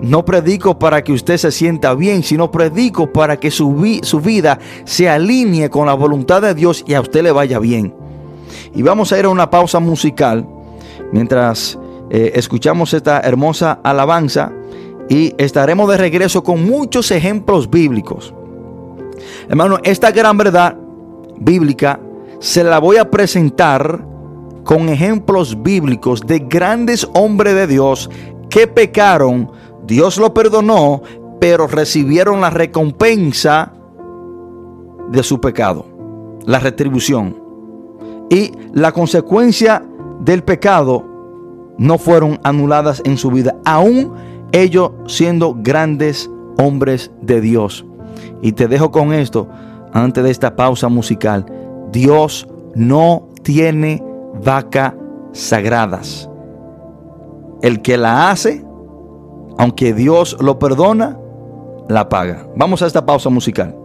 No 0.00 0.24
predico 0.24 0.78
para 0.78 1.02
que 1.02 1.12
usted 1.12 1.38
se 1.38 1.50
sienta 1.50 1.94
bien, 1.94 2.22
sino 2.22 2.50
predico 2.50 3.10
para 3.10 3.38
que 3.38 3.50
su, 3.50 3.74
vi- 3.74 4.00
su 4.02 4.20
vida 4.20 4.58
se 4.84 5.08
alinee 5.08 5.70
con 5.70 5.86
la 5.86 5.94
voluntad 5.94 6.42
de 6.42 6.52
Dios 6.52 6.84
y 6.86 6.92
a 6.92 7.00
usted 7.00 7.22
le 7.22 7.32
vaya 7.32 7.58
bien. 7.58 7.94
Y 8.74 8.82
vamos 8.82 9.12
a 9.12 9.18
ir 9.18 9.24
a 9.24 9.30
una 9.30 9.48
pausa 9.48 9.80
musical 9.80 10.46
mientras 11.10 11.78
eh, 12.10 12.32
escuchamos 12.34 12.92
esta 12.92 13.20
hermosa 13.20 13.80
alabanza 13.82 14.52
y 15.08 15.32
estaremos 15.38 15.88
de 15.88 15.96
regreso 15.96 16.44
con 16.44 16.66
muchos 16.66 17.10
ejemplos 17.10 17.70
bíblicos. 17.70 18.34
Hermano, 19.48 19.78
esta 19.84 20.10
gran 20.10 20.36
verdad 20.36 20.76
bíblica 21.38 21.98
se 22.40 22.62
la 22.62 22.78
voy 22.78 22.98
a 22.98 23.10
presentar 23.10 24.06
con 24.64 24.88
ejemplos 24.88 25.62
bíblicos 25.62 26.20
de 26.22 26.40
grandes 26.40 27.08
hombres 27.14 27.54
de 27.54 27.66
Dios 27.66 28.10
que 28.54 28.68
pecaron, 28.68 29.50
Dios 29.84 30.16
lo 30.16 30.32
perdonó, 30.32 31.02
pero 31.40 31.66
recibieron 31.66 32.40
la 32.40 32.50
recompensa 32.50 33.72
de 35.10 35.24
su 35.24 35.40
pecado, 35.40 35.84
la 36.46 36.60
retribución. 36.60 37.36
Y 38.30 38.52
la 38.72 38.92
consecuencia 38.92 39.84
del 40.20 40.44
pecado 40.44 41.04
no 41.78 41.98
fueron 41.98 42.38
anuladas 42.44 43.02
en 43.04 43.18
su 43.18 43.32
vida, 43.32 43.56
aún 43.64 44.12
ellos 44.52 44.92
siendo 45.08 45.56
grandes 45.58 46.30
hombres 46.56 47.10
de 47.22 47.40
Dios. 47.40 47.84
Y 48.40 48.52
te 48.52 48.68
dejo 48.68 48.92
con 48.92 49.12
esto, 49.12 49.48
antes 49.92 50.22
de 50.22 50.30
esta 50.30 50.54
pausa 50.54 50.88
musical. 50.88 51.44
Dios 51.90 52.46
no 52.76 53.30
tiene 53.42 54.00
vacas 54.44 54.94
sagradas. 55.32 56.30
El 57.62 57.82
que 57.82 57.96
la 57.96 58.30
hace, 58.30 58.64
aunque 59.58 59.94
Dios 59.94 60.36
lo 60.40 60.58
perdona, 60.58 61.18
la 61.88 62.08
paga. 62.08 62.46
Vamos 62.56 62.82
a 62.82 62.86
esta 62.86 63.04
pausa 63.04 63.30
musical. 63.30 63.76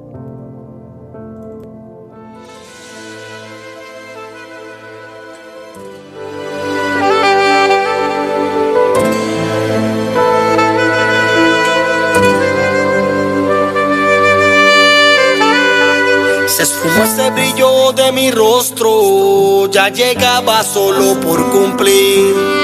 Se 16.47 16.63
esfumó 16.63 17.03
ese 17.03 17.29
brillo 17.32 17.93
de 17.93 18.12
mi 18.12 18.32
rostro, 18.32 19.67
ya 19.71 19.88
llegaba 19.89 20.62
solo 20.63 21.17
por 21.21 21.49
cumplir. 21.51 22.59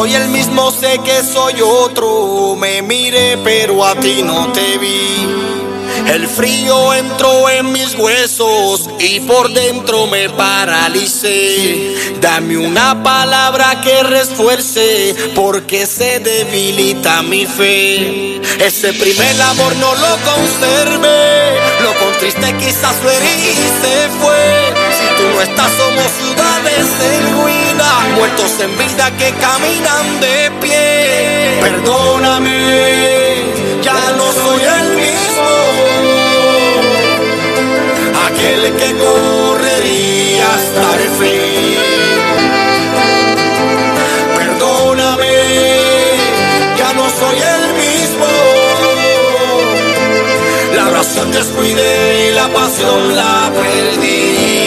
Soy 0.00 0.14
el 0.14 0.28
mismo, 0.28 0.70
sé 0.70 0.98
que 1.04 1.22
soy 1.22 1.60
otro. 1.60 2.56
Me 2.56 2.80
miré, 2.80 3.36
pero 3.44 3.84
a 3.84 3.94
ti 3.96 4.22
no 4.22 4.50
te 4.50 4.78
vi. 4.78 5.28
El 6.06 6.26
frío 6.26 6.94
entró 6.94 7.50
en 7.50 7.70
mis 7.70 7.94
huesos 7.96 8.88
y 8.98 9.20
por 9.20 9.52
dentro 9.52 10.06
me 10.06 10.30
paralicé. 10.30 12.14
Dame 12.18 12.56
una 12.56 13.02
palabra 13.02 13.78
que 13.82 14.02
refuerce, 14.02 15.14
porque 15.34 15.84
se 15.84 16.18
debilita 16.18 17.20
mi 17.20 17.44
fe. 17.44 18.40
Ese 18.58 18.94
primer 18.94 19.42
amor 19.42 19.76
no 19.76 19.94
lo 19.96 20.16
conserve, 20.24 21.58
lo 21.82 21.94
contriste 21.98 22.56
quizás 22.56 22.96
lo 23.04 23.10
herí 23.10 23.50
y 23.50 23.68
se 23.82 24.08
fue. 24.18 24.72
Si 24.98 25.22
tú 25.22 25.28
no 25.34 25.42
estás, 25.42 25.70
somos 25.76 26.10
ciudades 26.22 26.86
en 27.02 27.69
muertos 28.16 28.60
en 28.60 28.76
vida 28.78 29.10
que 29.16 29.32
caminan 29.32 30.20
de 30.20 30.50
pie. 30.60 31.58
Perdóname, 31.60 32.58
ya 33.82 34.12
no 34.16 34.32
soy 34.32 34.62
el 34.62 34.96
mismo 34.96 36.10
aquel 38.26 38.76
que 38.76 38.94
correría 38.96 40.46
hasta 40.54 41.02
el 41.02 41.08
fin. 41.18 41.78
Perdóname, 44.36 45.36
ya 46.78 46.92
no 46.92 47.04
soy 47.20 47.38
el 47.54 47.64
mismo. 47.82 48.26
La 50.74 50.88
oración 50.88 51.32
descuidé 51.32 52.28
y 52.28 52.34
la 52.34 52.48
pasión 52.48 53.16
la 53.16 53.50
perdí. 53.54 54.59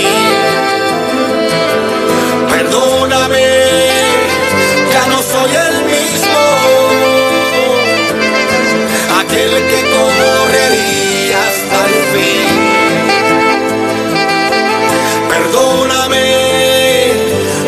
Perdóname, 15.29 17.13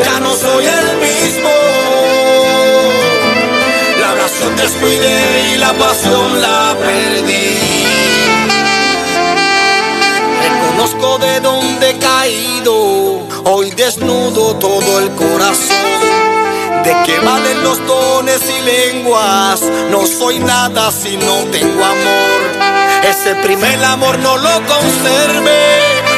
ya 0.03 0.19
no 0.19 0.35
soy 0.35 0.65
el 0.65 0.97
mismo. 0.97 1.49
La 3.99 4.11
oración 4.13 4.55
descuidé 4.55 5.53
y 5.53 5.57
la 5.57 5.73
pasión 5.73 6.41
la 6.41 6.75
perdí. 6.79 7.57
Reconozco 10.43 11.17
de 11.17 11.39
dónde 11.39 11.89
he 11.89 11.97
caído, 11.97 13.21
hoy 13.45 13.71
desnudo 13.71 14.55
todo 14.57 14.99
el 14.99 15.09
corazón. 15.11 15.85
¿De 16.83 16.95
qué 17.03 17.19
valen 17.19 17.63
los 17.63 17.83
dones 17.87 18.41
y 18.47 18.61
lenguas? 18.61 19.61
No 19.89 20.05
soy 20.05 20.37
nada 20.37 20.91
si 20.91 21.17
no 21.17 21.45
tengo 21.51 21.83
amor. 21.83 22.64
Ese 23.07 23.35
primer 23.35 23.83
amor 23.83 24.17
no 24.17 24.35
lo 24.35 24.65
conserve. 24.65 25.59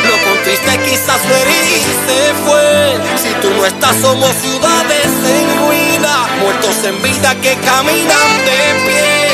Lo 0.07 0.29
contriste 0.29 0.79
quizás 0.85 1.19
lo 1.27 1.35
herí 1.35 1.61
y 1.75 1.93
se 2.07 2.33
fue. 2.45 2.97
Si 3.21 3.33
tú 3.41 3.49
no 3.53 3.65
estás, 3.65 3.93
somos 3.97 4.33
ciudades 4.35 5.05
en 5.05 5.67
ruina. 5.67 6.27
Muertos 6.39 6.85
en 6.85 7.01
vida 7.01 7.35
que 7.41 7.55
caminan 7.55 8.45
de 8.45 8.85
pie. 8.85 9.26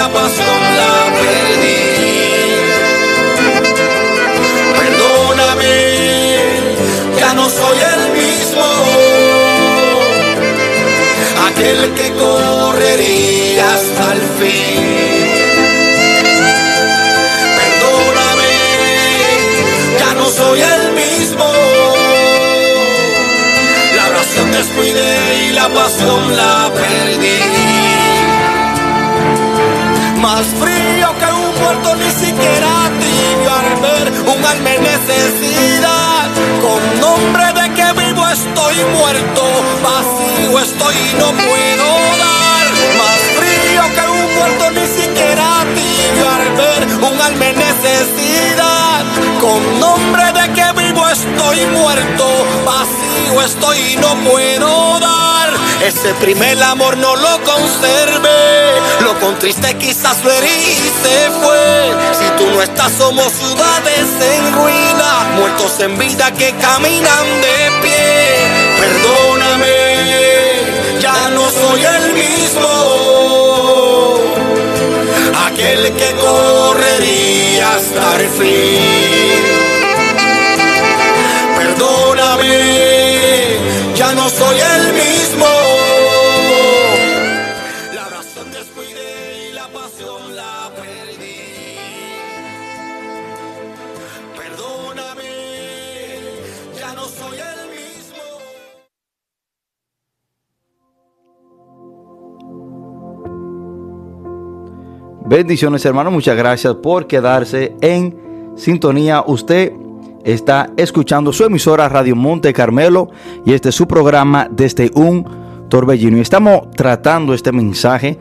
La 0.00 0.08
pasión 0.08 0.60
la 0.80 0.94
perdí. 1.20 1.82
Perdóname, 4.78 5.76
ya 7.20 7.30
no 7.34 7.44
soy 7.58 7.78
el 7.94 8.02
mismo. 8.20 8.66
Aquel 11.48 11.80
que 11.98 12.06
correría 12.22 13.66
hasta 13.76 14.04
el 14.16 14.22
fin. 14.38 14.82
Perdóname, 17.58 18.52
ya 20.00 20.10
no 20.18 20.26
soy 20.38 20.60
el 20.74 20.84
mismo. 21.02 21.46
La 23.96 24.04
oración 24.12 24.46
descuidé 24.58 25.12
y 25.44 25.50
la 25.52 25.68
pasión 25.68 26.36
la 26.36 26.70
perdí. 26.80 28.09
Más 30.32 30.46
frío 30.46 31.08
que 31.18 31.24
un 31.24 31.60
muerto, 31.60 31.96
ni 31.96 32.08
siquiera 32.12 32.70
tibio 33.00 33.50
al 33.50 33.70
ver 33.82 34.12
un 34.32 34.44
alma 34.44 34.70
necesidad. 34.80 36.28
Con 36.62 37.00
nombre 37.00 37.46
de 37.46 37.74
que 37.74 37.86
vivo 38.00 38.28
estoy 38.28 38.76
muerto, 38.96 39.42
vacío 39.82 40.60
estoy 40.60 40.94
y 40.94 41.14
no 41.18 41.32
puedo 41.32 41.86
dar. 42.24 42.66
Más 43.02 43.20
frío 43.38 43.82
que 43.96 44.04
un 44.08 44.34
muerto, 44.36 44.70
ni 44.70 44.86
siquiera 45.02 45.46
tibio 45.74 46.26
al 46.30 46.46
ver 46.60 46.80
un 47.10 47.20
alma 47.20 47.50
necesidad. 47.66 49.04
Con 49.40 49.80
nombre 49.80 50.26
de 50.32 50.52
que 50.52 50.66
vivo 50.80 50.89
estoy 51.40 51.66
muerto, 51.66 52.26
vacío 52.66 53.42
estoy 53.42 53.78
y 53.92 53.96
no 53.96 54.14
puedo 54.30 55.00
dar. 55.00 55.54
Ese 55.82 56.12
primer 56.14 56.62
amor 56.62 56.96
no 56.98 57.16
lo 57.16 57.42
conserve, 57.42 58.78
lo 59.00 59.18
contriste 59.18 59.74
quizás 59.78 60.22
lo 60.22 60.30
herí 60.30 60.76
se 61.02 61.30
fue. 61.42 61.94
Si 62.18 62.26
tú 62.36 62.50
no 62.50 62.62
estás, 62.62 62.92
somos 62.92 63.32
ciudades 63.32 64.06
en 64.20 64.52
ruina, 64.52 65.30
muertos 65.36 65.80
en 65.80 65.98
vida 65.98 66.30
que 66.32 66.52
caminan 66.56 67.26
de 67.40 67.70
pie. 67.82 68.46
Perdóname, 68.78 69.80
ya 71.00 71.30
no 71.30 71.50
soy 71.50 71.82
el 71.82 72.12
mismo. 72.12 72.68
aquel 75.46 75.92
que 75.94 76.14
correría 76.20 77.76
hasta 77.76 78.16
el 78.20 78.28
fin. 78.28 79.79
Bendiciones 105.40 105.86
hermanos, 105.86 106.12
muchas 106.12 106.36
gracias 106.36 106.74
por 106.74 107.06
quedarse 107.06 107.74
en 107.80 108.14
sintonía. 108.56 109.24
Usted 109.26 109.72
está 110.22 110.68
escuchando 110.76 111.32
su 111.32 111.44
emisora 111.44 111.88
Radio 111.88 112.14
Monte 112.14 112.52
Carmelo 112.52 113.08
y 113.46 113.54
este 113.54 113.70
es 113.70 113.74
su 113.74 113.88
programa 113.88 114.50
desde 114.50 114.90
un 114.94 115.24
torbellino. 115.70 116.18
Y 116.18 116.20
estamos 116.20 116.70
tratando 116.72 117.32
este 117.32 117.52
mensaje 117.52 118.18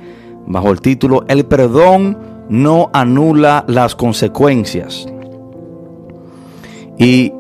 bajo 0.48 0.72
el 0.72 0.80
título 0.80 1.26
El 1.28 1.46
perdón 1.46 2.18
no 2.48 2.90
anula 2.94 3.66
las 3.68 3.96
consecuencias. 3.96 5.06
Y 6.98 7.34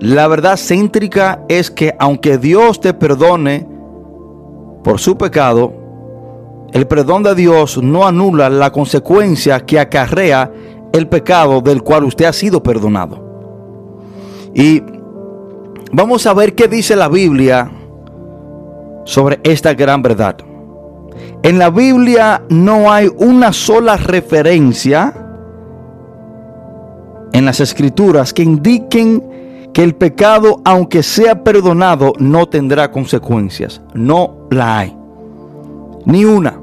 la 0.00 0.26
verdad 0.26 0.58
céntrica 0.58 1.44
es 1.48 1.70
que 1.70 1.94
aunque 2.00 2.36
Dios 2.36 2.80
te 2.80 2.94
perdone 2.94 3.64
por 4.82 4.98
su 4.98 5.16
pecado, 5.16 5.79
el 6.72 6.86
perdón 6.86 7.22
de 7.22 7.34
Dios 7.34 7.82
no 7.82 8.06
anula 8.06 8.48
la 8.48 8.70
consecuencia 8.70 9.60
que 9.60 9.80
acarrea 9.80 10.52
el 10.92 11.08
pecado 11.08 11.60
del 11.60 11.82
cual 11.82 12.04
usted 12.04 12.26
ha 12.26 12.32
sido 12.32 12.62
perdonado. 12.62 13.30
Y 14.54 14.82
vamos 15.92 16.26
a 16.26 16.34
ver 16.34 16.54
qué 16.54 16.68
dice 16.68 16.96
la 16.96 17.08
Biblia 17.08 17.70
sobre 19.04 19.40
esta 19.42 19.74
gran 19.74 20.02
verdad. 20.02 20.36
En 21.42 21.58
la 21.58 21.70
Biblia 21.70 22.42
no 22.48 22.92
hay 22.92 23.10
una 23.16 23.52
sola 23.52 23.96
referencia 23.96 25.14
en 27.32 27.44
las 27.44 27.60
escrituras 27.60 28.32
que 28.34 28.42
indiquen 28.42 29.70
que 29.72 29.82
el 29.82 29.94
pecado, 29.94 30.60
aunque 30.64 31.02
sea 31.02 31.42
perdonado, 31.42 32.12
no 32.18 32.48
tendrá 32.48 32.90
consecuencias. 32.90 33.80
No 33.94 34.48
la 34.50 34.78
hay. 34.78 34.96
Ni 36.04 36.24
una. 36.24 36.59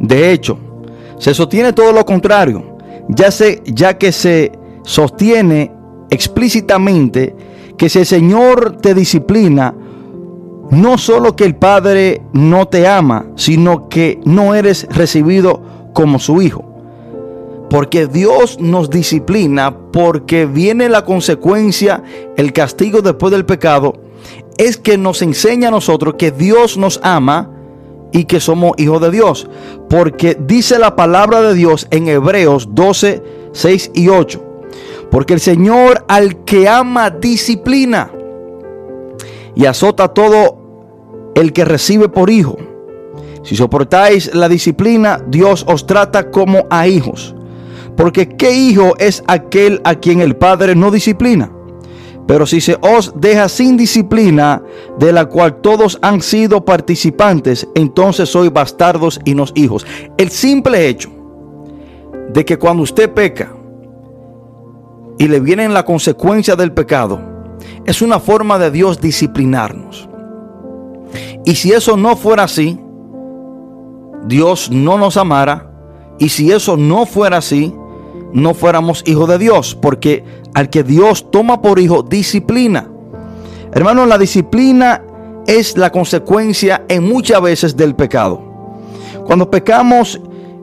De 0.00 0.32
hecho, 0.32 0.58
se 1.18 1.34
sostiene 1.34 1.72
todo 1.72 1.92
lo 1.92 2.04
contrario, 2.04 2.76
ya, 3.08 3.30
se, 3.30 3.62
ya 3.64 3.98
que 3.98 4.12
se 4.12 4.52
sostiene 4.84 5.72
explícitamente 6.10 7.34
que 7.76 7.88
si 7.88 8.00
el 8.00 8.06
Señor 8.06 8.78
te 8.80 8.94
disciplina, 8.94 9.74
no 10.70 10.98
solo 10.98 11.34
que 11.34 11.44
el 11.44 11.56
Padre 11.56 12.22
no 12.32 12.66
te 12.66 12.86
ama, 12.86 13.26
sino 13.36 13.88
que 13.88 14.20
no 14.24 14.54
eres 14.54 14.86
recibido 14.90 15.62
como 15.94 16.18
su 16.18 16.42
hijo. 16.42 16.64
Porque 17.70 18.06
Dios 18.06 18.58
nos 18.60 18.90
disciplina, 18.90 19.76
porque 19.92 20.46
viene 20.46 20.88
la 20.88 21.04
consecuencia, 21.04 22.02
el 22.36 22.52
castigo 22.52 23.02
después 23.02 23.30
del 23.30 23.44
pecado, 23.44 23.94
es 24.56 24.76
que 24.76 24.98
nos 24.98 25.22
enseña 25.22 25.68
a 25.68 25.72
nosotros 25.72 26.14
que 26.18 26.30
Dios 26.30 26.76
nos 26.76 27.00
ama 27.02 27.50
y 28.12 28.24
que 28.24 28.40
somos 28.40 28.72
hijos 28.78 29.00
de 29.00 29.10
Dios. 29.10 29.48
Porque 29.88 30.36
dice 30.38 30.78
la 30.78 30.96
palabra 30.96 31.42
de 31.42 31.54
Dios 31.54 31.86
en 31.90 32.08
Hebreos 32.08 32.68
12, 32.72 33.22
6 33.52 33.90
y 33.94 34.08
8. 34.08 34.44
Porque 35.10 35.34
el 35.34 35.40
Señor 35.40 36.04
al 36.08 36.44
que 36.44 36.68
ama 36.68 37.10
disciplina 37.10 38.10
y 39.54 39.66
azota 39.66 40.08
todo 40.08 41.32
el 41.34 41.52
que 41.52 41.64
recibe 41.64 42.08
por 42.08 42.30
hijo. 42.30 42.56
Si 43.42 43.56
soportáis 43.56 44.34
la 44.34 44.48
disciplina, 44.48 45.22
Dios 45.26 45.64
os 45.66 45.86
trata 45.86 46.30
como 46.30 46.66
a 46.70 46.86
hijos. 46.86 47.34
Porque 47.96 48.28
¿qué 48.28 48.52
hijo 48.52 48.94
es 48.98 49.24
aquel 49.26 49.80
a 49.84 49.94
quien 49.94 50.20
el 50.20 50.36
Padre 50.36 50.74
no 50.74 50.90
disciplina? 50.90 51.50
Pero 52.28 52.44
si 52.44 52.60
se 52.60 52.76
os 52.82 53.14
deja 53.16 53.48
sin 53.48 53.78
disciplina, 53.78 54.62
de 54.98 55.12
la 55.12 55.24
cual 55.24 55.62
todos 55.62 55.98
han 56.02 56.20
sido 56.20 56.62
participantes, 56.62 57.66
entonces 57.74 58.28
sois 58.28 58.52
bastardos 58.52 59.18
y 59.24 59.34
no 59.34 59.46
hijos. 59.54 59.86
El 60.18 60.28
simple 60.28 60.88
hecho 60.88 61.10
de 62.34 62.44
que 62.44 62.58
cuando 62.58 62.82
usted 62.82 63.10
peca 63.10 63.50
y 65.18 65.26
le 65.26 65.40
vienen 65.40 65.72
la 65.72 65.86
consecuencia 65.86 66.54
del 66.54 66.72
pecado, 66.72 67.18
es 67.86 68.02
una 68.02 68.20
forma 68.20 68.58
de 68.58 68.72
Dios 68.72 69.00
disciplinarnos. 69.00 70.06
Y 71.46 71.54
si 71.54 71.72
eso 71.72 71.96
no 71.96 72.14
fuera 72.14 72.42
así, 72.42 72.78
Dios 74.26 74.70
no 74.70 74.98
nos 74.98 75.16
amara. 75.16 75.72
Y 76.18 76.28
si 76.28 76.52
eso 76.52 76.76
no 76.76 77.06
fuera 77.06 77.38
así, 77.38 77.74
no 78.32 78.54
fuéramos 78.54 79.02
hijos 79.06 79.28
de 79.28 79.38
Dios, 79.38 79.74
porque 79.74 80.24
al 80.54 80.70
que 80.70 80.82
Dios 80.82 81.30
toma 81.30 81.62
por 81.62 81.78
hijo, 81.78 82.02
disciplina. 82.02 82.88
Hermano, 83.72 84.06
la 84.06 84.18
disciplina 84.18 85.02
es 85.46 85.76
la 85.76 85.90
consecuencia 85.90 86.84
en 86.88 87.08
muchas 87.08 87.40
veces 87.40 87.76
del 87.76 87.94
pecado. 87.94 88.42
Cuando 89.26 89.50
pecamos 89.50 90.20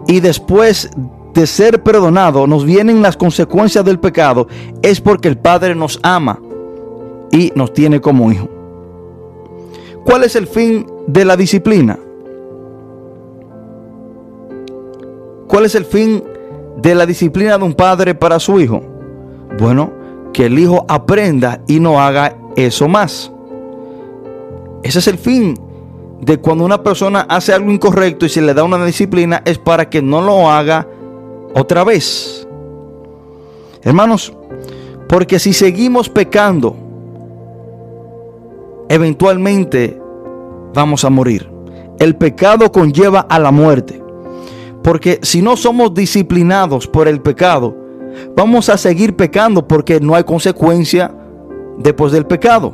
y 0.08 0.20
después 0.20 0.90
de 1.34 1.48
ser 1.48 1.84
perdonado 1.84 2.48
nos 2.48 2.66
vienen 2.66 3.02
las 3.02 3.18
consecuencias 3.18 3.84
del 3.84 4.00
pecado, 4.00 4.48
es 4.82 5.02
porque 5.02 5.28
el 5.28 5.38
Padre 5.38 5.76
nos 5.76 6.00
ama 6.04 6.40
y 7.32 7.52
nos 7.56 7.74
tiene 7.74 8.00
como 8.00 8.32
hijo. 8.32 8.50
¿Cuál 10.06 10.24
es 10.24 10.36
el 10.36 10.48
fin 10.48 10.86
de 11.08 11.26
la 11.26 11.36
disciplina? 11.36 11.98
¿Cuál 15.48 15.66
es 15.66 15.76
el 15.76 15.86
fin 15.86 16.24
de 16.78 16.96
la 16.96 17.06
disciplina 17.06 17.58
de 17.58 17.64
un 17.64 17.74
padre 17.74 18.16
para 18.16 18.40
su 18.40 18.60
hijo? 18.60 18.82
Bueno, 19.60 19.92
que 20.34 20.48
el 20.48 20.60
hijo 20.60 20.86
aprenda 20.88 21.62
y 21.68 21.80
no 21.80 22.02
haga 22.02 22.36
eso 22.56 22.88
más. 22.88 23.32
Ese 24.84 25.00
es 25.00 25.08
el 25.08 25.18
fin 25.18 25.58
de 26.22 26.38
cuando 26.38 26.66
una 26.66 26.84
persona 26.84 27.22
hace 27.22 27.54
algo 27.54 27.72
incorrecto 27.72 28.26
y 28.26 28.30
se 28.30 28.42
le 28.42 28.54
da 28.54 28.64
una 28.64 28.84
disciplina 28.86 29.42
es 29.46 29.58
para 29.58 29.90
que 29.90 30.02
no 30.02 30.22
lo 30.22 30.50
haga 30.50 30.88
otra 31.54 31.84
vez. 31.84 32.48
Hermanos, 33.82 34.34
porque 35.08 35.40
si 35.40 35.54
seguimos 35.54 36.10
pecando, 36.10 36.76
eventualmente 38.90 40.00
vamos 40.74 41.06
a 41.06 41.10
morir. 41.10 41.50
El 42.00 42.16
pecado 42.16 42.72
conlleva 42.72 43.22
a 43.22 43.40
la 43.40 43.52
muerte. 43.52 44.02
Porque 44.86 45.20
si 45.24 45.42
no 45.42 45.58
somos 45.58 45.96
disciplinados 45.96 46.88
por 46.88 47.08
el 47.08 47.20
pecado, 47.20 47.76
vamos 48.36 48.70
a 48.70 48.78
seguir 48.78 49.16
pecando 49.16 49.68
porque 49.68 50.00
no 50.00 50.14
hay 50.14 50.24
consecuencia 50.24 51.12
después 51.80 52.12
del 52.12 52.28
pecado. 52.28 52.72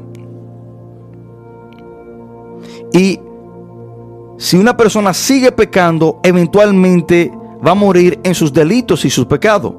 Y 2.91 3.17
si 4.37 4.57
una 4.57 4.75
persona 4.75 5.13
sigue 5.13 5.53
pecando, 5.53 6.19
eventualmente 6.21 7.31
va 7.65 7.71
a 7.71 7.75
morir 7.75 8.19
en 8.25 8.35
sus 8.35 8.51
delitos 8.51 9.05
y 9.05 9.09
sus 9.09 9.25
pecados. 9.25 9.73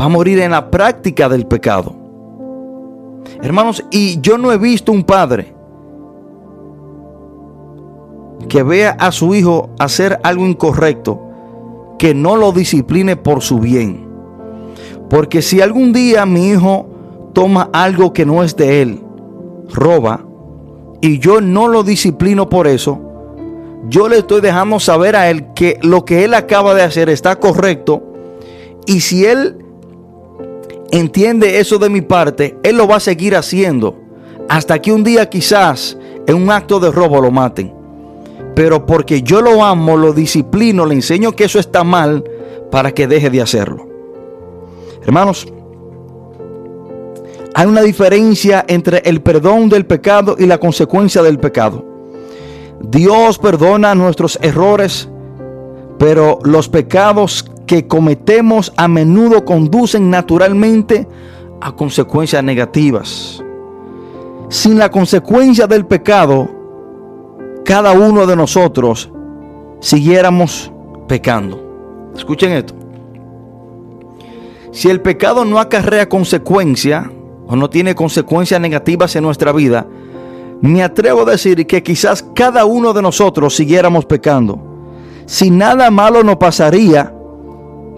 Va 0.00 0.06
a 0.06 0.08
morir 0.08 0.40
en 0.40 0.50
la 0.50 0.72
práctica 0.72 1.28
del 1.28 1.46
pecado. 1.46 1.94
Hermanos, 3.40 3.84
y 3.92 4.20
yo 4.20 4.38
no 4.38 4.50
he 4.50 4.58
visto 4.58 4.90
un 4.90 5.04
padre 5.04 5.53
que 8.46 8.62
vea 8.62 8.90
a 8.98 9.12
su 9.12 9.34
hijo 9.34 9.70
hacer 9.78 10.18
algo 10.22 10.46
incorrecto, 10.46 11.20
que 11.98 12.14
no 12.14 12.36
lo 12.36 12.52
discipline 12.52 13.16
por 13.16 13.42
su 13.42 13.58
bien. 13.58 14.08
Porque 15.08 15.42
si 15.42 15.60
algún 15.60 15.92
día 15.92 16.26
mi 16.26 16.48
hijo 16.48 16.86
toma 17.32 17.70
algo 17.72 18.12
que 18.12 18.26
no 18.26 18.42
es 18.42 18.56
de 18.56 18.82
él, 18.82 19.00
roba, 19.72 20.24
y 21.00 21.18
yo 21.18 21.40
no 21.40 21.68
lo 21.68 21.82
disciplino 21.82 22.48
por 22.48 22.66
eso, 22.66 23.00
yo 23.88 24.08
le 24.08 24.18
estoy 24.18 24.40
dejando 24.40 24.80
saber 24.80 25.14
a 25.14 25.28
él 25.28 25.52
que 25.54 25.78
lo 25.82 26.04
que 26.04 26.24
él 26.24 26.32
acaba 26.32 26.74
de 26.74 26.82
hacer 26.82 27.10
está 27.10 27.36
correcto. 27.36 28.02
Y 28.86 29.00
si 29.00 29.26
él 29.26 29.58
entiende 30.90 31.58
eso 31.58 31.78
de 31.78 31.90
mi 31.90 32.00
parte, 32.00 32.56
él 32.62 32.76
lo 32.76 32.88
va 32.88 32.96
a 32.96 33.00
seguir 33.00 33.36
haciendo. 33.36 33.96
Hasta 34.48 34.80
que 34.80 34.92
un 34.92 35.04
día 35.04 35.28
quizás 35.28 35.98
en 36.26 36.36
un 36.36 36.50
acto 36.50 36.80
de 36.80 36.90
robo 36.90 37.20
lo 37.20 37.30
maten. 37.30 37.83
Pero 38.54 38.86
porque 38.86 39.22
yo 39.22 39.40
lo 39.40 39.64
amo, 39.64 39.96
lo 39.96 40.12
disciplino, 40.12 40.86
le 40.86 40.94
enseño 40.94 41.32
que 41.32 41.44
eso 41.44 41.58
está 41.58 41.84
mal 41.84 42.24
para 42.70 42.92
que 42.92 43.06
deje 43.06 43.30
de 43.30 43.42
hacerlo. 43.42 43.88
Hermanos, 45.02 45.46
hay 47.54 47.66
una 47.66 47.82
diferencia 47.82 48.64
entre 48.68 48.98
el 49.04 49.22
perdón 49.22 49.68
del 49.68 49.86
pecado 49.86 50.36
y 50.38 50.46
la 50.46 50.58
consecuencia 50.58 51.22
del 51.22 51.38
pecado. 51.38 51.84
Dios 52.80 53.38
perdona 53.38 53.94
nuestros 53.94 54.38
errores 54.42 55.08
pero 55.98 56.38
los 56.42 56.68
pecados 56.68 57.44
que 57.66 57.86
cometemos 57.86 58.72
a 58.76 58.88
menudo 58.88 59.44
conducen 59.44 60.10
naturalmente 60.10 61.06
a 61.60 61.72
consecuencias 61.72 62.42
negativas. 62.44 63.42
Sin 64.48 64.78
la 64.78 64.90
consecuencia 64.90 65.66
del 65.66 65.86
pecado, 65.86 66.48
cada 67.64 67.92
uno 67.92 68.26
de 68.26 68.36
nosotros 68.36 69.10
siguiéramos 69.80 70.70
pecando. 71.08 72.12
Escuchen 72.14 72.52
esto. 72.52 72.74
Si 74.70 74.90
el 74.90 75.00
pecado 75.00 75.44
no 75.44 75.58
acarrea 75.58 76.08
consecuencia 76.08 77.10
o 77.46 77.56
no 77.56 77.70
tiene 77.70 77.94
consecuencias 77.94 78.60
negativas 78.60 79.16
en 79.16 79.24
nuestra 79.24 79.52
vida, 79.52 79.86
me 80.60 80.82
atrevo 80.82 81.22
a 81.22 81.32
decir 81.32 81.66
que 81.66 81.82
quizás 81.82 82.24
cada 82.34 82.64
uno 82.64 82.92
de 82.92 83.02
nosotros 83.02 83.54
siguiéramos 83.54 84.04
pecando. 84.04 84.58
Si 85.26 85.50
nada 85.50 85.90
malo 85.90 86.22
nos 86.22 86.36
pasaría 86.36 87.14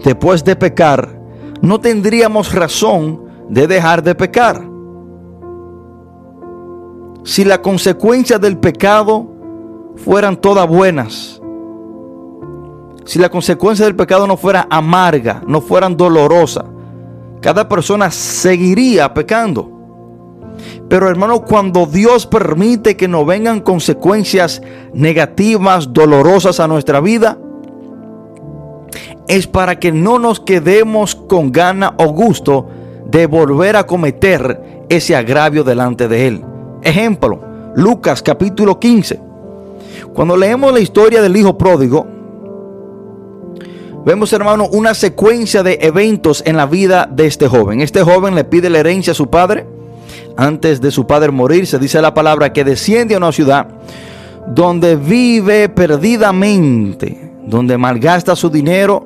después 0.03 0.43
de 0.43 0.55
pecar, 0.55 1.19
no 1.61 1.79
tendríamos 1.79 2.53
razón 2.53 3.23
de 3.49 3.67
dejar 3.67 4.03
de 4.03 4.15
pecar. 4.15 4.61
Si 7.23 7.43
las 7.43 7.59
consecuencias 7.59 8.39
del 8.39 8.57
pecado 8.57 9.36
fueran 9.97 10.37
todas 10.37 10.67
buenas, 10.67 11.41
si 13.05 13.19
la 13.19 13.29
consecuencia 13.29 13.85
del 13.85 13.95
pecado 13.95 14.27
no 14.27 14.35
fuera 14.37 14.67
amarga, 14.69 15.41
no 15.47 15.61
fueran 15.61 15.95
dolorosa, 15.95 16.65
cada 17.41 17.67
persona 17.69 18.11
seguiría 18.11 19.13
pecando. 19.13 19.71
Pero 20.89 21.09
hermano, 21.09 21.43
cuando 21.43 21.85
Dios 21.85 22.25
permite 22.25 22.97
que 22.97 23.07
nos 23.07 23.25
vengan 23.25 23.61
consecuencias 23.61 24.61
negativas, 24.93 25.93
dolorosas 25.93 26.59
a 26.59 26.67
nuestra 26.67 26.99
vida, 26.99 27.37
es 29.27 29.47
para 29.47 29.79
que 29.79 29.91
no 29.91 30.19
nos 30.19 30.39
quedemos 30.39 31.15
con 31.15 31.51
gana 31.51 31.93
o 31.97 32.07
gusto 32.07 32.67
de 33.05 33.25
volver 33.25 33.75
a 33.75 33.85
cometer 33.85 34.85
ese 34.89 35.15
agravio 35.15 35.63
delante 35.63 36.07
de 36.07 36.27
Él. 36.27 36.45
Ejemplo, 36.81 37.41
Lucas 37.75 38.21
capítulo 38.21 38.79
15. 38.79 39.26
Cuando 40.17 40.35
leemos 40.35 40.73
la 40.73 40.79
historia 40.79 41.21
del 41.21 41.37
hijo 41.37 41.59
pródigo, 41.59 42.07
vemos 44.03 44.33
hermano 44.33 44.67
una 44.71 44.95
secuencia 44.95 45.61
de 45.61 45.77
eventos 45.79 46.41
en 46.43 46.57
la 46.57 46.65
vida 46.65 47.07
de 47.07 47.27
este 47.27 47.47
joven. 47.47 47.81
Este 47.81 48.01
joven 48.01 48.33
le 48.33 48.43
pide 48.43 48.71
la 48.71 48.79
herencia 48.79 49.11
a 49.11 49.15
su 49.15 49.29
padre. 49.29 49.67
Antes 50.35 50.81
de 50.81 50.89
su 50.89 51.05
padre 51.05 51.29
morir, 51.29 51.67
se 51.67 51.77
dice 51.77 52.01
la 52.01 52.15
palabra 52.15 52.51
que 52.51 52.63
desciende 52.63 53.13
a 53.13 53.19
una 53.19 53.31
ciudad 53.31 53.67
donde 54.47 54.95
vive 54.95 55.69
perdidamente, 55.69 57.33
donde 57.45 57.77
malgasta 57.77 58.35
su 58.35 58.49
dinero 58.49 59.05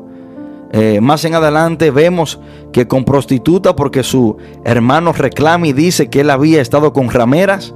eh, 0.71 1.01
más 1.01 1.25
en 1.25 1.35
adelante 1.35 1.91
vemos 1.91 2.39
que 2.71 2.87
con 2.87 3.03
prostituta 3.03 3.75
porque 3.75 4.03
su 4.03 4.37
hermano 4.63 5.11
reclama 5.11 5.67
y 5.67 5.73
dice 5.73 6.09
que 6.09 6.21
él 6.21 6.29
había 6.29 6.61
estado 6.61 6.93
con 6.93 7.09
rameras, 7.09 7.73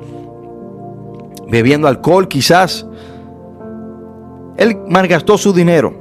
bebiendo 1.50 1.90
alcohol 1.90 2.30
quizás. 2.30 2.86
Él 4.58 4.78
malgastó 4.88 5.38
su 5.38 5.54
dinero. 5.54 5.94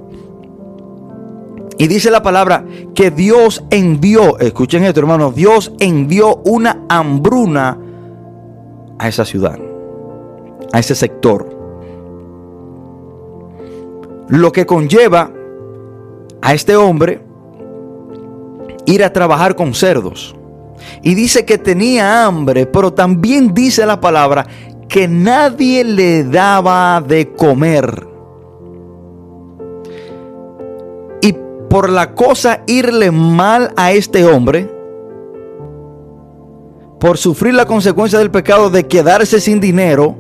Y 1.77 1.89
dice 1.89 2.11
la 2.11 2.23
palabra 2.23 2.65
que 2.95 3.11
Dios 3.11 3.65
envió, 3.71 4.39
escuchen 4.39 4.85
esto 4.85 5.01
hermano, 5.01 5.33
Dios 5.33 5.73
envió 5.81 6.37
una 6.45 6.85
hambruna 6.89 7.79
a 8.99 9.09
esa 9.09 9.25
ciudad, 9.25 9.59
a 10.73 10.79
ese 10.79 10.95
sector. 10.95 11.51
Lo 14.29 14.53
que 14.53 14.67
conlleva 14.67 15.31
a 16.41 16.55
este 16.55 16.77
hombre 16.77 17.23
ir 18.87 19.03
a 19.03 19.13
trabajar 19.13 19.57
con 19.57 19.75
cerdos. 19.75 20.37
Y 21.03 21.15
dice 21.15 21.45
que 21.45 21.59
tenía 21.59 22.25
hambre, 22.25 22.67
pero 22.67 22.93
también 22.93 23.53
dice 23.53 23.85
la 23.87 24.01
palabra 24.01 24.47
que 24.89 25.09
nadie 25.09 25.83
le 25.83 26.25
daba 26.25 27.03
de 27.07 27.33
comer. 27.33 28.14
Por 31.75 31.91
la 31.91 32.14
cosa 32.14 32.61
irle 32.68 33.11
mal 33.11 33.72
a 33.75 33.91
este 33.91 34.25
hombre, 34.25 34.70
por 37.01 37.18
sufrir 37.18 37.53
la 37.53 37.66
consecuencia 37.66 38.20
del 38.20 38.31
pecado 38.31 38.70
de 38.70 38.87
quedarse 38.87 39.41
sin 39.41 39.59
dinero, 39.59 40.14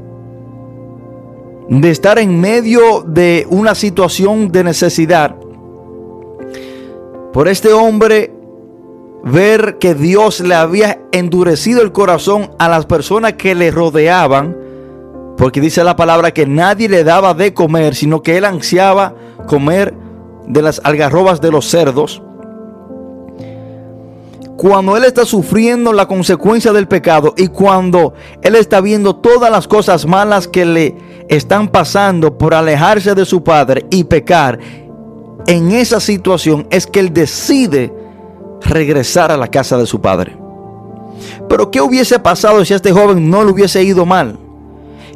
de 1.68 1.90
estar 1.90 2.18
en 2.18 2.40
medio 2.40 3.02
de 3.06 3.46
una 3.50 3.76
situación 3.76 4.50
de 4.50 4.64
necesidad, 4.64 5.36
por 7.32 7.46
este 7.46 7.72
hombre 7.72 8.32
ver 9.22 9.78
que 9.78 9.94
Dios 9.94 10.40
le 10.40 10.56
había 10.56 11.02
endurecido 11.12 11.82
el 11.82 11.92
corazón 11.92 12.50
a 12.58 12.68
las 12.68 12.84
personas 12.84 13.34
que 13.34 13.54
le 13.54 13.70
rodeaban, 13.70 14.56
porque 15.36 15.60
dice 15.60 15.84
la 15.84 15.94
palabra 15.94 16.32
que 16.32 16.48
nadie 16.48 16.88
le 16.88 17.04
daba 17.04 17.32
de 17.32 17.54
comer, 17.54 17.94
sino 17.94 18.22
que 18.22 18.38
él 18.38 18.44
ansiaba 18.44 19.14
comer 19.46 19.94
de 20.46 20.62
las 20.62 20.80
algarrobas 20.84 21.40
de 21.40 21.50
los 21.50 21.66
cerdos. 21.66 22.22
Cuando 24.56 24.96
él 24.96 25.04
está 25.04 25.24
sufriendo 25.24 25.92
la 25.92 26.06
consecuencia 26.06 26.72
del 26.72 26.88
pecado 26.88 27.34
y 27.36 27.48
cuando 27.48 28.14
él 28.40 28.54
está 28.54 28.80
viendo 28.80 29.16
todas 29.16 29.50
las 29.50 29.66
cosas 29.66 30.06
malas 30.06 30.46
que 30.46 30.64
le 30.64 30.96
están 31.28 31.68
pasando 31.68 32.38
por 32.38 32.54
alejarse 32.54 33.14
de 33.14 33.24
su 33.24 33.42
padre 33.42 33.84
y 33.90 34.04
pecar, 34.04 34.58
en 35.46 35.72
esa 35.72 36.00
situación 36.00 36.66
es 36.70 36.86
que 36.86 37.00
él 37.00 37.12
decide 37.12 37.92
regresar 38.62 39.30
a 39.30 39.36
la 39.36 39.48
casa 39.48 39.76
de 39.76 39.86
su 39.86 40.00
padre. 40.00 40.36
Pero 41.48 41.70
¿qué 41.70 41.80
hubiese 41.80 42.18
pasado 42.18 42.64
si 42.64 42.72
a 42.72 42.76
este 42.76 42.92
joven 42.92 43.28
no 43.28 43.44
le 43.44 43.50
hubiese 43.50 43.82
ido 43.82 44.06
mal? 44.06 44.38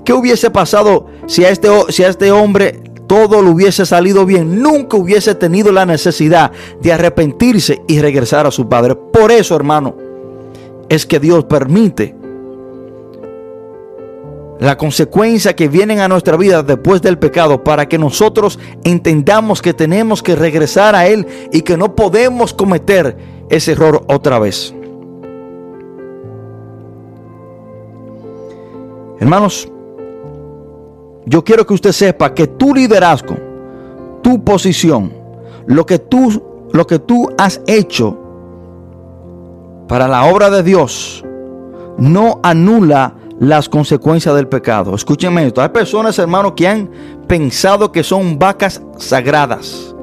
¿Qué 0.04 0.12
hubiese 0.12 0.50
pasado 0.50 1.06
si 1.26 1.44
a 1.44 1.50
este, 1.50 1.68
si 1.90 2.02
a 2.02 2.08
este 2.08 2.30
hombre 2.32 2.82
todo 3.08 3.42
le 3.42 3.50
hubiese 3.50 3.84
salido 3.84 4.24
bien? 4.24 4.62
Nunca 4.62 4.96
hubiese 4.96 5.34
tenido 5.34 5.72
la 5.72 5.84
necesidad 5.84 6.52
de 6.80 6.92
arrepentirse 6.92 7.82
y 7.88 8.00
regresar 8.00 8.46
a 8.46 8.52
su 8.52 8.68
padre. 8.68 8.94
Por 8.94 9.32
eso, 9.32 9.56
hermano, 9.56 9.96
es 10.88 11.04
que 11.04 11.18
Dios 11.18 11.44
permite 11.44 12.14
la 14.60 14.76
consecuencia 14.76 15.54
que 15.54 15.68
vienen 15.68 16.00
a 16.00 16.08
nuestra 16.08 16.36
vida 16.36 16.62
después 16.62 17.00
del 17.00 17.18
pecado 17.18 17.62
para 17.62 17.88
que 17.88 17.98
nosotros 17.98 18.58
entendamos 18.84 19.62
que 19.62 19.72
tenemos 19.72 20.22
que 20.22 20.36
regresar 20.36 20.94
a 20.94 21.06
Él 21.06 21.26
y 21.52 21.62
que 21.62 21.76
no 21.76 21.94
podemos 21.94 22.54
cometer 22.54 23.16
ese 23.48 23.72
error 23.72 24.04
otra 24.08 24.38
vez. 24.38 24.74
Hermanos, 29.20 29.68
yo 31.28 31.44
quiero 31.44 31.66
que 31.66 31.74
usted 31.74 31.92
sepa 31.92 32.32
que 32.32 32.46
tu 32.46 32.74
liderazgo, 32.74 33.36
tu 34.22 34.42
posición, 34.42 35.12
lo 35.66 35.84
que 35.84 35.98
tú, 35.98 36.42
lo 36.72 36.86
que 36.86 36.98
tú 36.98 37.28
has 37.36 37.60
hecho 37.66 38.16
para 39.88 40.08
la 40.08 40.24
obra 40.24 40.48
de 40.50 40.62
Dios, 40.62 41.24
no 41.98 42.40
anula 42.42 43.14
las 43.40 43.68
consecuencias 43.68 44.34
del 44.34 44.48
pecado. 44.48 44.94
Escúchenme 44.94 45.46
esto. 45.46 45.60
Hay 45.60 45.68
personas, 45.68 46.18
hermanos, 46.18 46.52
que 46.56 46.66
han 46.66 46.90
pensado 47.26 47.92
que 47.92 48.02
son 48.02 48.38
vacas 48.38 48.82
sagradas. 48.96 49.94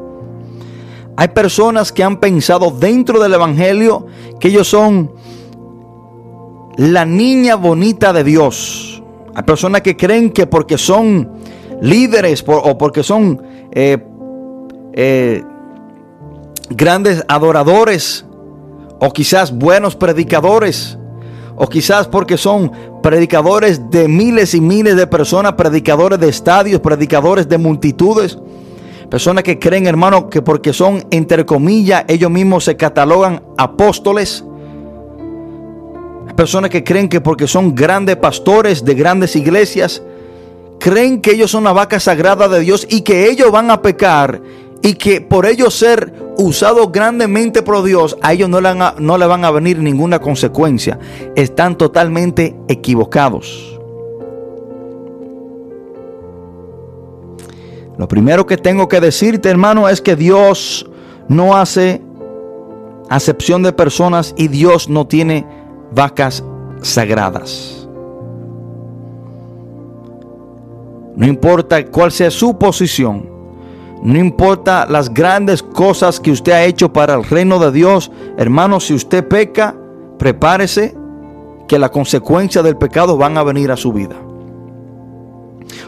Hay 1.17 1.29
personas 1.29 1.91
que 1.91 2.03
han 2.03 2.19
pensado 2.19 2.71
dentro 2.71 3.19
del 3.19 3.33
Evangelio 3.33 4.05
que 4.39 4.49
ellos 4.49 4.67
son 4.67 5.11
la 6.77 7.05
niña 7.05 7.55
bonita 7.55 8.13
de 8.13 8.23
Dios. 8.23 8.94
Hay 9.35 9.43
personas 9.43 9.81
que 9.81 9.97
creen 9.97 10.29
que 10.31 10.47
porque 10.47 10.77
son 10.77 11.29
líderes 11.81 12.43
o 12.47 12.77
porque 12.77 13.03
son 13.03 13.41
eh, 13.71 13.97
eh, 14.93 15.43
grandes 16.69 17.23
adoradores 17.27 18.25
o 18.99 19.11
quizás 19.11 19.53
buenos 19.53 19.95
predicadores 19.95 20.97
o 21.57 21.67
quizás 21.67 22.07
porque 22.07 22.37
son 22.37 22.71
predicadores 23.03 23.89
de 23.89 24.07
miles 24.07 24.53
y 24.53 24.61
miles 24.61 24.95
de 24.95 25.07
personas, 25.07 25.53
predicadores 25.53 26.19
de 26.19 26.29
estadios, 26.29 26.81
predicadores 26.81 27.47
de 27.47 27.57
multitudes. 27.57 28.37
Personas 29.09 29.43
que 29.43 29.59
creen, 29.59 29.85
hermano, 29.87 30.29
que 30.29 30.41
porque 30.41 30.73
son, 30.73 31.05
entre 31.11 31.45
comillas, 31.45 32.03
ellos 32.07 32.31
mismos 32.31 32.65
se 32.65 32.75
catalogan 32.75 33.43
apóstoles. 33.57 34.43
Personas 36.35 36.69
que 36.69 36.83
creen 36.83 37.07
que 37.07 37.21
porque 37.21 37.47
son 37.47 37.75
grandes 37.75 38.17
pastores 38.17 38.83
de 38.83 38.93
grandes 38.93 39.35
iglesias, 39.35 40.01
creen 40.79 41.21
que 41.21 41.31
ellos 41.31 41.51
son 41.51 41.63
la 41.63 41.73
vaca 41.73 41.99
sagrada 41.99 42.47
de 42.47 42.59
Dios 42.59 42.85
y 42.89 43.01
que 43.01 43.29
ellos 43.29 43.51
van 43.51 43.71
a 43.71 43.81
pecar 43.81 44.41
y 44.81 44.93
que 44.95 45.21
por 45.21 45.45
ellos 45.45 45.73
ser 45.73 46.13
usados 46.37 46.91
grandemente 46.91 47.61
por 47.61 47.83
Dios, 47.83 48.17
a 48.21 48.33
ellos 48.33 48.49
no 48.49 48.61
le, 48.61 48.69
no 48.99 49.17
le 49.17 49.25
van 49.25 49.45
a 49.45 49.51
venir 49.51 49.79
ninguna 49.79 50.19
consecuencia. 50.19 50.99
Están 51.35 51.77
totalmente 51.77 52.55
equivocados. 52.67 53.79
Lo 57.97 58.07
primero 58.07 58.45
que 58.45 58.57
tengo 58.57 58.89
que 58.89 58.99
decirte, 58.99 59.49
hermano, 59.49 59.87
es 59.87 60.01
que 60.01 60.15
Dios 60.15 60.89
no 61.29 61.55
hace 61.55 62.01
acepción 63.09 63.63
de 63.63 63.71
personas 63.71 64.33
y 64.37 64.49
Dios 64.49 64.89
no 64.89 65.07
tiene 65.07 65.45
vacas 65.95 66.43
sagradas. 66.81 67.87
No 71.15 71.25
importa 71.25 71.83
cuál 71.85 72.11
sea 72.11 72.29
su 72.29 72.57
posición, 72.57 73.29
no 74.03 74.19
importa 74.19 74.85
las 74.87 75.11
grandes 75.11 75.63
cosas 75.63 76.19
que 76.19 76.31
usted 76.31 76.51
ha 76.51 76.65
hecho 76.65 76.91
para 76.91 77.15
el 77.15 77.23
reino 77.23 77.57
de 77.57 77.71
Dios, 77.71 78.11
hermano, 78.37 78.79
si 78.81 78.93
usted 78.93 79.25
peca, 79.27 79.75
prepárese 80.19 80.95
que 81.67 81.79
las 81.79 81.89
consecuencias 81.89 82.63
del 82.63 82.77
pecado 82.77 83.17
van 83.17 83.37
a 83.37 83.43
venir 83.43 83.71
a 83.71 83.77
su 83.77 83.93
vida. 83.93 84.15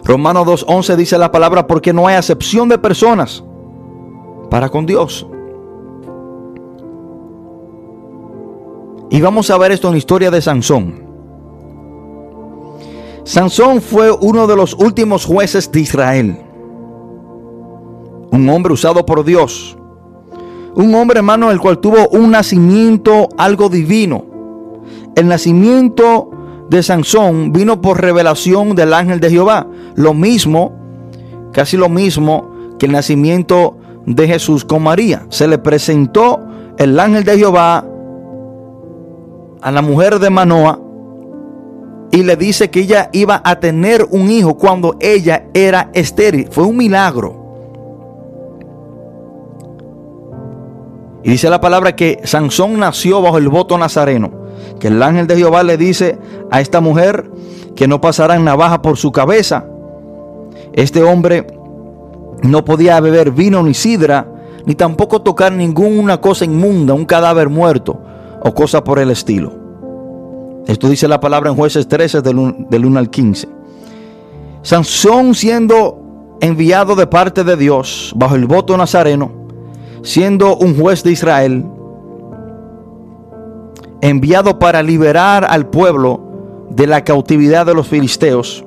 Romanos 0.03 0.47
2.11 0.65 0.95
dice 0.95 1.17
la 1.17 1.31
palabra 1.31 1.67
porque 1.67 1.91
no 1.91 2.07
hay 2.07 2.15
acepción 2.15 2.69
de 2.69 2.77
personas 2.77 3.43
para 4.49 4.69
con 4.69 4.85
Dios. 4.85 5.27
Y 9.09 9.21
vamos 9.21 9.49
a 9.49 9.57
ver 9.57 9.71
esto 9.71 9.87
en 9.87 9.93
la 9.93 9.97
historia 9.97 10.31
de 10.31 10.41
Sansón. 10.41 11.07
Sansón 13.23 13.81
fue 13.81 14.11
uno 14.11 14.47
de 14.47 14.55
los 14.55 14.73
últimos 14.73 15.25
jueces 15.25 15.71
de 15.71 15.81
Israel. 15.81 16.37
Un 18.31 18.49
hombre 18.49 18.73
usado 18.73 19.05
por 19.05 19.23
Dios. 19.23 19.77
Un 20.75 20.93
hombre, 20.95 21.19
hermano, 21.19 21.51
el 21.51 21.59
cual 21.59 21.79
tuvo 21.79 22.07
un 22.09 22.31
nacimiento 22.31 23.29
algo 23.37 23.69
divino. 23.69 24.25
El 25.15 25.27
nacimiento 25.27 26.29
de 26.69 26.83
Sansón 26.83 27.51
vino 27.51 27.81
por 27.81 28.01
revelación 28.01 28.75
del 28.75 28.93
ángel 28.93 29.19
de 29.19 29.29
Jehová. 29.29 29.67
Lo 29.95 30.13
mismo, 30.13 30.73
casi 31.51 31.77
lo 31.77 31.89
mismo 31.89 32.51
que 32.77 32.85
el 32.85 32.91
nacimiento 32.91 33.77
de 34.05 34.27
Jesús 34.27 34.63
con 34.63 34.83
María. 34.83 35.25
Se 35.29 35.47
le 35.47 35.57
presentó 35.57 36.39
el 36.77 36.99
ángel 36.99 37.23
de 37.23 37.37
Jehová 37.37 37.85
a 39.61 39.71
la 39.71 39.81
mujer 39.81 40.19
de 40.19 40.29
Manoa 40.29 40.79
y 42.11 42.23
le 42.23 42.35
dice 42.35 42.69
que 42.69 42.81
ella 42.81 43.09
iba 43.11 43.41
a 43.43 43.59
tener 43.59 44.07
un 44.09 44.29
hijo 44.29 44.57
cuando 44.57 44.95
ella 44.99 45.47
era 45.53 45.89
estéril. 45.93 46.47
Fue 46.49 46.63
un 46.63 46.77
milagro. 46.77 47.45
Y 51.23 51.31
dice 51.31 51.49
la 51.49 51.59
palabra 51.59 51.95
que 51.95 52.21
Sansón 52.23 52.79
nació 52.79 53.21
bajo 53.21 53.37
el 53.37 53.49
voto 53.49 53.77
nazareno. 53.77 54.31
Que 54.79 54.87
el 54.87 55.03
ángel 55.03 55.27
de 55.27 55.35
Jehová 55.35 55.63
le 55.63 55.75
dice 55.75 56.17
a 56.49 56.61
esta 56.61 56.79
mujer 56.79 57.29
que 57.75 57.87
no 57.87 57.99
pasará 57.99 58.39
navaja 58.39 58.81
por 58.81 58.97
su 58.97 59.11
cabeza. 59.11 59.65
Este 60.73 61.03
hombre 61.03 61.45
no 62.43 62.63
podía 62.63 62.99
beber 63.01 63.31
vino 63.31 63.61
ni 63.63 63.73
sidra, 63.73 64.27
ni 64.65 64.75
tampoco 64.75 65.21
tocar 65.21 65.51
ninguna 65.51 66.21
cosa 66.21 66.45
inmunda, 66.45 66.93
un 66.93 67.05
cadáver 67.05 67.49
muerto 67.49 67.99
o 68.41 68.53
cosa 68.53 68.83
por 68.83 68.99
el 68.99 69.11
estilo. 69.11 69.67
Esto 70.67 70.89
dice 70.89 71.07
la 71.07 71.19
palabra 71.19 71.49
en 71.49 71.55
jueces 71.55 71.87
13 71.87 72.21
del 72.21 72.85
1, 72.85 72.99
al 72.99 73.09
15. 73.09 73.47
Sansón 74.63 75.33
siendo 75.33 76.37
enviado 76.41 76.95
de 76.95 77.07
parte 77.07 77.43
de 77.43 77.55
Dios 77.55 78.13
bajo 78.15 78.35
el 78.35 78.45
voto 78.45 78.75
nazareno, 78.75 79.31
siendo 80.03 80.57
un 80.57 80.77
juez 80.77 81.03
de 81.03 81.11
Israel, 81.11 81.65
enviado 84.01 84.59
para 84.59 84.83
liberar 84.83 85.45
al 85.49 85.67
pueblo 85.67 86.67
de 86.69 86.85
la 86.85 87.03
cautividad 87.03 87.65
de 87.65 87.73
los 87.73 87.87
filisteos, 87.87 88.65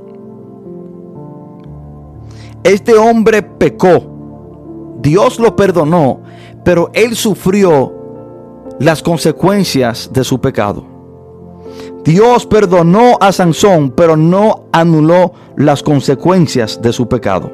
este 2.64 2.94
hombre 2.94 3.42
pecó, 3.42 4.96
Dios 5.00 5.38
lo 5.38 5.54
perdonó, 5.54 6.20
pero 6.64 6.90
él 6.94 7.14
sufrió 7.14 7.99
las 8.80 9.02
consecuencias 9.02 10.10
de 10.12 10.24
su 10.24 10.40
pecado. 10.40 10.84
Dios 12.02 12.46
perdonó 12.46 13.18
a 13.20 13.30
Sansón, 13.30 13.90
pero 13.90 14.16
no 14.16 14.64
anuló 14.72 15.32
las 15.56 15.82
consecuencias 15.82 16.80
de 16.80 16.92
su 16.92 17.06
pecado. 17.06 17.52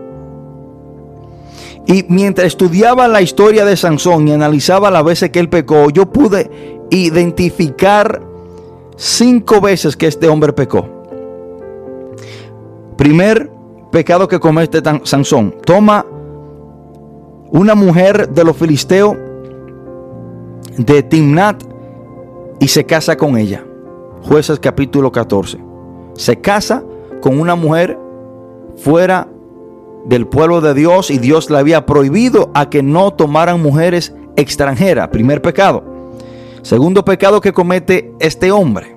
Y 1.85 2.05
mientras 2.09 2.47
estudiaba 2.47 3.09
la 3.09 3.23
historia 3.23 3.65
de 3.65 3.77
Sansón 3.77 4.29
y 4.29 4.33
analizaba 4.33 4.91
las 4.91 5.05
veces 5.05 5.31
que 5.31 5.41
él 5.41 5.49
pecó, 5.49 5.91
yo 5.91 6.07
pude 6.07 6.87
identificar 6.91 8.23
cinco 8.97 9.61
veces 9.61 9.97
que 9.97 10.07
este 10.07 10.29
hombre 10.29 10.53
pecó. 10.53 10.89
Primer 12.97 13.51
pecado 13.91 14.29
que 14.29 14.39
comete 14.39 14.81
Sansón. 15.03 15.57
Toma 15.65 16.07
una 17.51 17.75
mujer 17.75 18.29
de 18.29 18.45
los 18.45 18.57
filisteos 18.57 19.17
de 20.77 21.03
Timnat 21.03 21.63
y 22.61 22.69
se 22.69 22.85
casa 22.85 23.17
con 23.17 23.37
ella. 23.37 23.65
Jueces 24.23 24.59
capítulo 24.61 25.13
14. 25.13 25.59
Se 26.15 26.41
casa 26.41 26.85
con 27.21 27.39
una 27.41 27.55
mujer 27.55 27.99
fuera 28.77 29.29
del 30.05 30.27
pueblo 30.27 30.61
de 30.61 30.75
Dios 30.75 31.11
y 31.11 31.19
Dios 31.19 31.51
le 31.51 31.59
había 31.59 31.87
prohibido 31.87 32.51
a 32.55 32.71
que 32.71 32.83
no 32.83 33.13
tomaran 33.13 33.63
mujeres 33.63 34.15
extranjeras. 34.37 35.09
Primer 35.09 35.43
pecado. 35.43 35.83
Segundo 36.63 37.05
pecado 37.05 37.41
que 37.41 37.53
comete 37.53 38.13
este 38.19 38.51
hombre. 38.51 38.97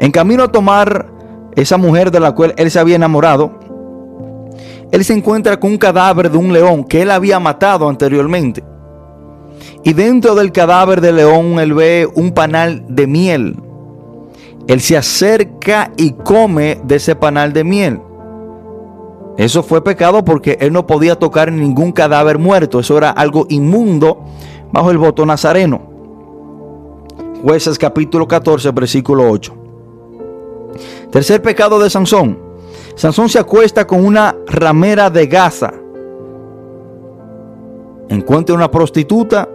En 0.00 0.10
camino 0.10 0.42
a 0.44 0.52
tomar 0.52 1.10
esa 1.54 1.76
mujer 1.76 2.10
de 2.10 2.20
la 2.20 2.32
cual 2.32 2.54
él 2.56 2.70
se 2.70 2.80
había 2.80 2.96
enamorado, 2.96 3.52
él 4.90 5.04
se 5.04 5.14
encuentra 5.14 5.58
con 5.58 5.72
un 5.72 5.78
cadáver 5.78 6.30
de 6.30 6.36
un 6.36 6.52
león 6.52 6.84
que 6.84 7.02
él 7.02 7.10
había 7.10 7.38
matado 7.40 7.88
anteriormente. 7.88 8.62
Y 9.84 9.92
dentro 9.92 10.34
del 10.34 10.50
cadáver 10.50 11.02
del 11.02 11.16
león 11.16 11.58
él 11.60 11.74
ve 11.74 12.08
un 12.14 12.32
panal 12.32 12.84
de 12.88 13.06
miel. 13.06 13.56
Él 14.66 14.80
se 14.80 14.96
acerca 14.96 15.92
y 15.98 16.12
come 16.12 16.80
de 16.84 16.96
ese 16.96 17.14
panal 17.14 17.52
de 17.52 17.64
miel. 17.64 18.00
Eso 19.36 19.62
fue 19.62 19.84
pecado 19.84 20.24
porque 20.24 20.56
él 20.60 20.72
no 20.72 20.86
podía 20.86 21.16
tocar 21.16 21.52
ningún 21.52 21.92
cadáver 21.92 22.38
muerto. 22.38 22.80
Eso 22.80 22.96
era 22.96 23.10
algo 23.10 23.46
inmundo 23.50 24.24
bajo 24.72 24.90
el 24.90 24.96
voto 24.96 25.26
nazareno. 25.26 25.82
Jueces 27.42 27.78
capítulo 27.78 28.26
14, 28.26 28.70
versículo 28.70 29.30
8. 29.30 29.54
Tercer 31.10 31.42
pecado 31.42 31.78
de 31.78 31.90
Sansón. 31.90 32.38
Sansón 32.94 33.28
se 33.28 33.38
acuesta 33.38 33.86
con 33.86 34.02
una 34.02 34.34
ramera 34.46 35.10
de 35.10 35.26
Gaza. 35.26 35.74
Encuentra 38.08 38.54
una 38.54 38.70
prostituta 38.70 39.48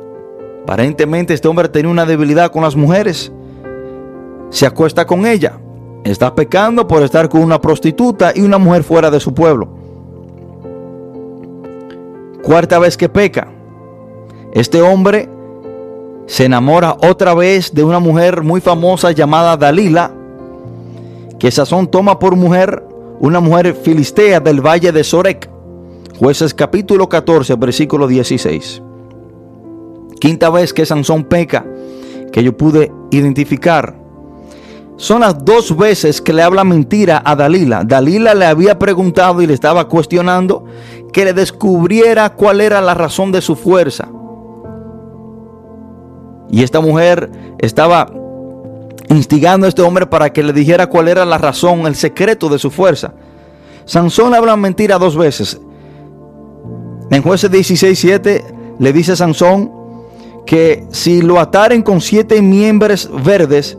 Aparentemente 0.70 1.34
este 1.34 1.48
hombre 1.48 1.68
tenía 1.68 1.90
una 1.90 2.06
debilidad 2.06 2.52
con 2.52 2.62
las 2.62 2.76
mujeres. 2.76 3.32
Se 4.52 4.68
acuesta 4.68 5.08
con 5.08 5.26
ella. 5.26 5.60
Está 6.04 6.36
pecando 6.36 6.88
por 6.88 7.02
estar 7.02 7.28
con 7.28 7.42
una 7.42 7.60
prostituta 7.60 8.34
y 8.36 8.42
una 8.42 8.60
mujer 8.60 8.84
fuera 8.84 9.10
de 9.10 9.20
su 9.20 9.34
pueblo. 9.34 9.68
Cuarta 12.44 12.78
vez 12.78 12.98
que 12.98 13.10
peca. 13.10 13.48
Este 14.54 14.80
hombre 14.80 15.28
se 16.28 16.46
enamora 16.46 16.96
otra 17.02 17.34
vez 17.34 17.74
de 17.74 17.84
una 17.84 17.98
mujer 17.98 18.44
muy 18.44 18.62
famosa 18.62 19.12
llamada 19.12 19.58
Dalila, 19.58 20.12
que 21.40 21.50
Sazón 21.50 21.88
toma 21.88 22.20
por 22.20 22.36
mujer 22.36 22.84
una 23.20 23.40
mujer 23.40 23.74
filistea 23.74 24.40
del 24.40 24.62
valle 24.64 24.92
de 24.92 25.04
Sorek. 25.04 25.50
Jueces 26.20 26.54
capítulo 26.54 27.10
14, 27.10 27.56
versículo 27.56 28.08
16. 28.08 28.84
Quinta 30.20 30.50
vez 30.50 30.74
que 30.74 30.86
Sansón 30.86 31.24
peca, 31.24 31.66
que 32.32 32.44
yo 32.44 32.56
pude 32.56 32.92
identificar. 33.12 33.96
Son 34.98 35.22
las 35.22 35.46
dos 35.46 35.76
veces 35.78 36.22
que 36.22 36.34
le 36.34 36.44
habla 36.44 36.66
mentira 36.66 37.22
a 37.24 37.36
Dalila. 37.36 37.84
Dalila 37.86 38.34
le 38.34 38.46
había 38.46 38.78
preguntado 38.78 39.42
y 39.42 39.48
le 39.48 39.54
estaba 39.54 39.88
cuestionando 39.88 40.66
que 41.14 41.24
le 41.24 41.34
descubriera 41.34 42.30
cuál 42.32 42.60
era 42.60 42.82
la 42.82 42.94
razón 42.94 43.32
de 43.32 43.42
su 43.42 43.56
fuerza. 43.56 44.10
Y 46.52 46.64
esta 46.64 46.82
mujer 46.82 47.32
estaba 47.60 48.12
instigando 49.08 49.66
a 49.66 49.70
este 49.70 49.82
hombre 49.82 50.06
para 50.06 50.34
que 50.34 50.44
le 50.44 50.52
dijera 50.52 50.88
cuál 50.88 51.08
era 51.08 51.24
la 51.24 51.38
razón, 51.38 51.88
el 51.88 51.96
secreto 51.96 52.50
de 52.50 52.60
su 52.60 52.70
fuerza. 52.70 53.14
Sansón 53.86 54.32
le 54.32 54.38
habla 54.38 54.58
mentira 54.58 55.00
dos 55.00 55.16
veces. 55.16 55.60
En 57.10 57.24
jueces 57.24 57.50
16, 57.50 57.98
7 57.98 58.46
le 58.80 58.94
dice 58.94 59.14
a 59.14 59.16
Sansón, 59.16 59.79
que 60.50 60.88
si 60.90 61.22
lo 61.22 61.40
ataren 61.40 61.84
con 61.84 62.02
siete 62.02 62.42
miembros 62.42 63.08
verdes 63.24 63.78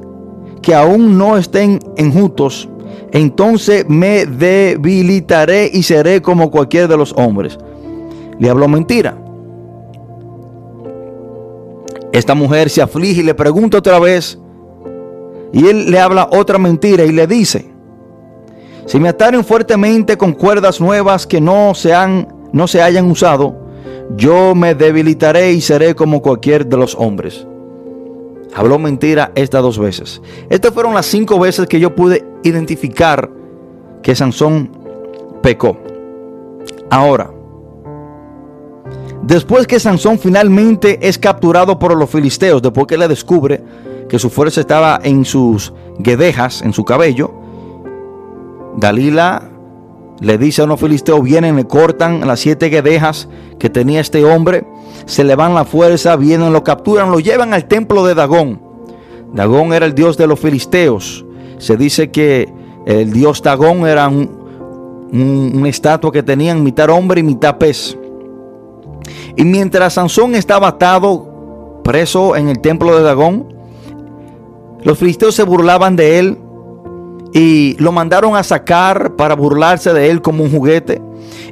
que 0.63 0.73
aún 0.73 1.19
no 1.19 1.37
estén 1.37 1.81
enjutos, 1.97 2.69
entonces 3.11 3.87
me 3.89 4.25
debilitaré 4.25 5.69
y 5.73 5.83
seré 5.83 6.23
como 6.23 6.49
cualquier 6.53 6.87
de 6.87 6.97
los 6.97 7.13
hombres. 7.15 7.59
Le 8.39 8.49
habló 8.49 8.69
mentira. 8.69 9.21
Esta 12.13 12.37
mujer 12.37 12.71
se 12.71 12.83
aflige 12.83 13.23
y 13.23 13.25
le 13.25 13.35
pregunta 13.35 13.79
otra 13.79 13.99
vez. 13.99 14.39
Y 15.53 15.67
él 15.67 15.91
le 15.91 15.99
habla 15.99 16.29
otra 16.31 16.57
mentira 16.57 17.05
y 17.05 17.11
le 17.11 17.27
dice, 17.27 17.69
si 18.87 19.01
me 19.01 19.09
ataren 19.09 19.45
fuertemente 19.45 20.17
con 20.17 20.35
cuerdas 20.35 20.81
nuevas 20.81 21.27
que 21.27 21.41
no 21.41 21.75
se 21.75 21.93
han 21.93 22.29
no 22.53 22.69
se 22.69 22.81
hayan 22.81 23.11
usado, 23.11 23.60
yo 24.17 24.55
me 24.55 24.75
debilitaré 24.75 25.53
y 25.53 25.61
seré 25.61 25.95
como 25.95 26.23
cualquier 26.23 26.67
de 26.67 26.77
los 26.77 26.95
hombres. 26.95 27.47
Habló 28.55 28.79
mentira 28.79 29.31
estas 29.35 29.63
dos 29.63 29.79
veces. 29.79 30.21
Estas 30.49 30.75
fueron 30.75 30.95
las 30.95 31.07
cinco 31.07 31.39
veces 31.39 31.67
que 31.67 31.79
yo 31.79 31.95
pude 31.95 32.25
identificar 32.43 33.31
que 34.03 34.15
Sansón 34.15 34.71
pecó. 35.43 35.79
Ahora, 36.91 37.31
después 39.23 39.67
que 39.67 39.79
Sansón 39.79 40.19
finalmente 40.19 40.99
es 41.07 41.19
capturado 41.19 41.79
por 41.79 41.97
los 41.97 42.11
filisteos, 42.11 42.61
después 42.61 42.87
que 42.87 42.99
le 42.99 43.07
descubre 43.07 43.63
que 44.09 44.19
su 44.19 44.31
fuerza 44.31 44.61
estaba 44.61 45.01
en 45.05 45.25
sus 45.25 45.73
guedejas, 45.99 46.63
en 46.63 46.73
su 46.73 46.85
cabello, 46.85 47.33
Dalila 48.77 49.50
le 50.21 50.37
dice 50.37 50.63
a 50.63 50.65
unos 50.65 50.81
filisteos, 50.81 51.23
vienen, 51.23 51.57
le 51.57 51.67
cortan 51.67 52.27
las 52.27 52.41
siete 52.41 52.69
guedejas 52.69 53.29
que 53.59 53.71
tenía 53.71 54.01
este 54.01 54.25
hombre, 54.25 54.67
se 55.07 55.25
le 55.25 55.35
van 55.35 55.55
la 55.55 55.65
fuerza, 55.65 56.17
vienen, 56.17 56.53
lo 56.53 56.63
capturan, 56.63 57.11
lo 57.11 57.21
llevan 57.21 57.55
al 57.55 57.67
templo 57.67 58.05
de 58.05 58.15
Dagón. 58.15 58.61
Dagón 59.33 59.73
era 59.73 59.87
el 59.87 59.95
dios 59.95 60.17
de 60.17 60.27
los 60.27 60.39
filisteos. 60.39 61.25
Se 61.59 61.77
dice 61.77 62.11
que 62.11 62.53
el 62.87 63.13
dios 63.13 63.43
Dagón 63.43 63.87
era 63.87 64.09
un, 64.09 64.41
una 65.13 65.69
estatua 65.69 66.13
que 66.13 66.23
tenían 66.23 66.63
mitad 66.63 66.91
hombre 66.91 67.21
y 67.21 67.25
mitad 67.25 67.57
pez. 67.57 67.97
Y 69.37 69.45
mientras 69.45 69.95
Sansón 69.95 70.35
estaba 70.35 70.69
atado, 70.69 71.81
preso 71.83 72.37
en 72.37 72.49
el 72.49 72.61
templo 72.61 72.97
de 72.97 73.03
Dagón, 73.03 73.55
los 74.83 74.99
filisteos 74.99 75.35
se 75.35 75.45
burlaban 75.45 75.97
de 75.97 76.19
él 76.19 76.39
y 77.33 77.77
lo 77.79 77.93
mandaron 77.93 78.37
a 78.37 78.43
sacar 78.43 79.17
para 79.17 79.35
burlarse 79.35 79.93
de 79.93 80.11
él 80.11 80.23
como 80.23 80.45
un 80.45 80.51
juguete. 80.51 81.01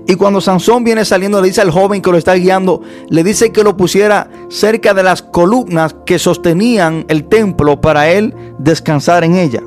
Y 0.07 0.15
cuando 0.15 0.41
Sansón 0.41 0.85
viene 0.85 1.05
saliendo, 1.05 1.41
le 1.41 1.49
dice 1.49 1.61
al 1.61 1.71
joven 1.71 2.01
que 2.01 2.11
lo 2.11 2.17
está 2.17 2.35
guiando, 2.35 2.81
le 3.09 3.23
dice 3.23 3.53
que 3.53 3.63
lo 3.63 3.77
pusiera 3.77 4.29
cerca 4.49 4.95
de 4.95 5.03
las 5.03 5.23
columnas 5.23 5.95
que 6.07 6.19
sostenían 6.19 7.05
el 7.09 7.25
templo 7.25 7.81
para 7.81 8.09
él 8.09 8.35
descansar 8.59 9.25
en 9.25 9.37
ella. 9.37 9.63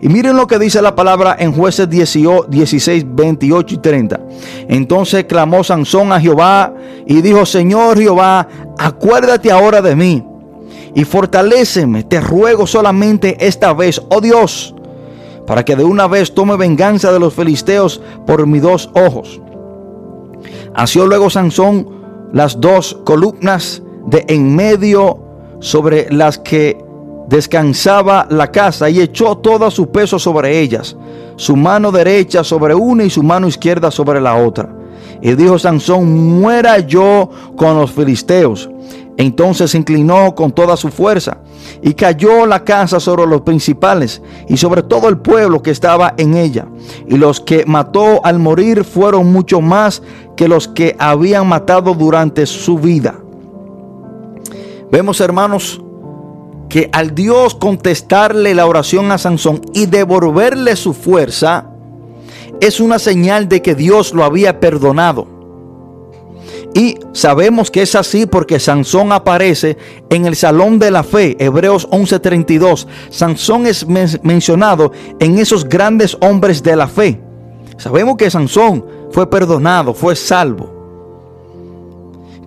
Y 0.00 0.08
miren 0.08 0.36
lo 0.36 0.46
que 0.46 0.58
dice 0.58 0.80
la 0.80 0.94
palabra 0.94 1.36
en 1.38 1.52
jueces 1.52 1.90
16, 1.90 3.04
28 3.08 3.74
y 3.74 3.78
30. 3.78 4.20
Entonces 4.68 5.24
clamó 5.24 5.64
Sansón 5.64 6.12
a 6.12 6.20
Jehová 6.20 6.72
y 7.04 7.20
dijo, 7.20 7.44
Señor 7.44 7.98
Jehová, 7.98 8.46
acuérdate 8.78 9.50
ahora 9.50 9.82
de 9.82 9.96
mí 9.96 10.24
y 10.94 11.04
fortaléceme, 11.04 12.04
te 12.04 12.20
ruego 12.20 12.66
solamente 12.66 13.36
esta 13.46 13.72
vez, 13.72 14.00
oh 14.08 14.20
Dios, 14.20 14.74
para 15.48 15.64
que 15.64 15.74
de 15.74 15.82
una 15.82 16.06
vez 16.06 16.34
tome 16.34 16.58
venganza 16.58 17.10
de 17.10 17.18
los 17.18 17.32
filisteos 17.32 18.02
por 18.26 18.46
mis 18.46 18.60
dos 18.60 18.90
ojos. 18.92 19.40
Asió 20.74 21.06
luego 21.06 21.30
Sansón 21.30 21.88
las 22.34 22.60
dos 22.60 22.98
columnas 23.04 23.82
de 24.06 24.26
en 24.28 24.54
medio 24.54 25.18
sobre 25.60 26.12
las 26.12 26.36
que 26.36 26.76
descansaba 27.28 28.26
la 28.28 28.52
casa 28.52 28.90
y 28.90 29.00
echó 29.00 29.38
todo 29.38 29.70
su 29.70 29.90
peso 29.90 30.18
sobre 30.18 30.60
ellas, 30.60 30.94
su 31.36 31.56
mano 31.56 31.90
derecha 31.92 32.44
sobre 32.44 32.74
una 32.74 33.04
y 33.04 33.10
su 33.10 33.22
mano 33.22 33.48
izquierda 33.48 33.90
sobre 33.90 34.20
la 34.20 34.34
otra. 34.34 34.68
Y 35.22 35.32
dijo 35.32 35.58
Sansón, 35.58 36.40
muera 36.40 36.78
yo 36.80 37.30
con 37.56 37.78
los 37.78 37.90
filisteos. 37.90 38.68
Entonces 39.18 39.72
se 39.72 39.78
inclinó 39.78 40.36
con 40.36 40.52
toda 40.52 40.76
su 40.76 40.90
fuerza 40.90 41.38
y 41.82 41.94
cayó 41.94 42.46
la 42.46 42.62
casa 42.62 43.00
sobre 43.00 43.26
los 43.26 43.40
principales 43.40 44.22
y 44.48 44.56
sobre 44.56 44.84
todo 44.84 45.08
el 45.08 45.18
pueblo 45.18 45.60
que 45.60 45.72
estaba 45.72 46.14
en 46.16 46.36
ella. 46.36 46.66
Y 47.08 47.16
los 47.16 47.40
que 47.40 47.66
mató 47.66 48.24
al 48.24 48.38
morir 48.38 48.84
fueron 48.84 49.32
mucho 49.32 49.60
más 49.60 50.02
que 50.36 50.46
los 50.46 50.68
que 50.68 50.94
habían 51.00 51.48
matado 51.48 51.94
durante 51.94 52.46
su 52.46 52.78
vida. 52.78 53.16
Vemos 54.92 55.20
hermanos 55.20 55.82
que 56.68 56.88
al 56.92 57.12
Dios 57.12 57.56
contestarle 57.56 58.54
la 58.54 58.66
oración 58.66 59.10
a 59.10 59.18
Sansón 59.18 59.62
y 59.74 59.86
devolverle 59.86 60.76
su 60.76 60.94
fuerza, 60.94 61.70
es 62.60 62.78
una 62.78 63.00
señal 63.00 63.48
de 63.48 63.62
que 63.62 63.74
Dios 63.74 64.14
lo 64.14 64.22
había 64.22 64.60
perdonado. 64.60 65.37
Y 66.74 66.98
sabemos 67.12 67.70
que 67.70 67.82
es 67.82 67.94
así 67.94 68.26
porque 68.26 68.60
Sansón 68.60 69.12
aparece 69.12 69.76
en 70.10 70.26
el 70.26 70.36
Salón 70.36 70.78
de 70.78 70.90
la 70.90 71.02
Fe, 71.02 71.36
Hebreos 71.38 71.88
11:32. 71.90 72.86
Sansón 73.10 73.66
es 73.66 73.86
mencionado 73.86 74.92
en 75.18 75.38
esos 75.38 75.68
grandes 75.68 76.16
hombres 76.20 76.62
de 76.62 76.76
la 76.76 76.88
fe. 76.88 77.20
Sabemos 77.76 78.16
que 78.16 78.30
Sansón 78.30 78.84
fue 79.10 79.30
perdonado, 79.30 79.94
fue 79.94 80.16
salvo. 80.16 80.78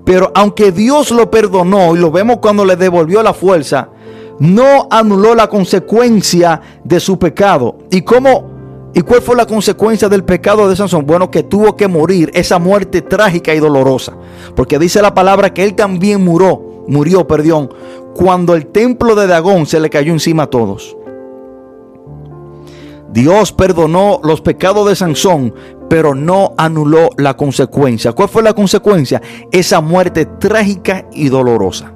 Pero 0.05 0.31
aunque 0.35 0.71
Dios 0.71 1.11
lo 1.11 1.29
perdonó 1.29 1.95
y 1.95 1.99
lo 1.99 2.11
vemos 2.11 2.37
cuando 2.37 2.65
le 2.65 2.75
devolvió 2.75 3.23
la 3.23 3.33
fuerza, 3.33 3.89
no 4.39 4.87
anuló 4.89 5.35
la 5.35 5.47
consecuencia 5.47 6.59
de 6.83 6.99
su 6.99 7.19
pecado. 7.19 7.77
¿Y 7.91 8.01
cómo 8.01 8.50
¿Y 8.93 9.01
cuál 9.01 9.21
fue 9.21 9.35
la 9.35 9.45
consecuencia 9.45 10.09
del 10.09 10.23
pecado 10.23 10.67
de 10.67 10.75
Sansón? 10.75 11.05
Bueno, 11.05 11.31
que 11.31 11.43
tuvo 11.43 11.77
que 11.77 11.87
morir 11.87 12.29
esa 12.33 12.59
muerte 12.59 13.01
trágica 13.01 13.53
y 13.53 13.59
dolorosa. 13.59 14.17
Porque 14.55 14.79
dice 14.79 15.01
la 15.01 15.13
palabra 15.13 15.53
que 15.53 15.63
él 15.63 15.75
también 15.75 16.23
murió, 16.23 16.61
murió, 16.87 17.25
perdón, 17.25 17.69
cuando 18.13 18.53
el 18.53 18.67
templo 18.67 19.15
de 19.15 19.27
Dagón 19.27 19.65
se 19.65 19.79
le 19.79 19.89
cayó 19.89 20.11
encima 20.11 20.43
a 20.43 20.49
todos. 20.49 20.97
Dios 23.13 23.51
perdonó 23.51 24.19
los 24.23 24.41
pecados 24.41 24.87
de 24.87 24.95
Sansón, 24.95 25.53
pero 25.89 26.15
no 26.15 26.53
anuló 26.57 27.09
la 27.17 27.35
consecuencia. 27.35 28.13
¿Cuál 28.13 28.29
fue 28.29 28.43
la 28.43 28.53
consecuencia? 28.53 29.21
Esa 29.51 29.81
muerte 29.81 30.25
trágica 30.25 31.05
y 31.11 31.29
dolorosa. 31.29 31.93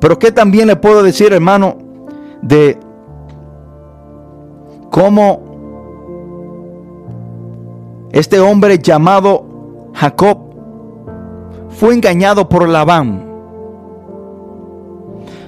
Pero 0.00 0.18
¿qué 0.18 0.32
también 0.32 0.66
le 0.66 0.76
puedo 0.76 1.02
decir, 1.02 1.32
hermano, 1.32 1.78
de 2.42 2.78
cómo 4.92 5.40
este 8.12 8.38
hombre 8.38 8.78
llamado 8.78 9.90
Jacob 9.94 10.38
fue 11.70 11.94
engañado 11.94 12.46
por 12.46 12.68
Labán. 12.68 13.26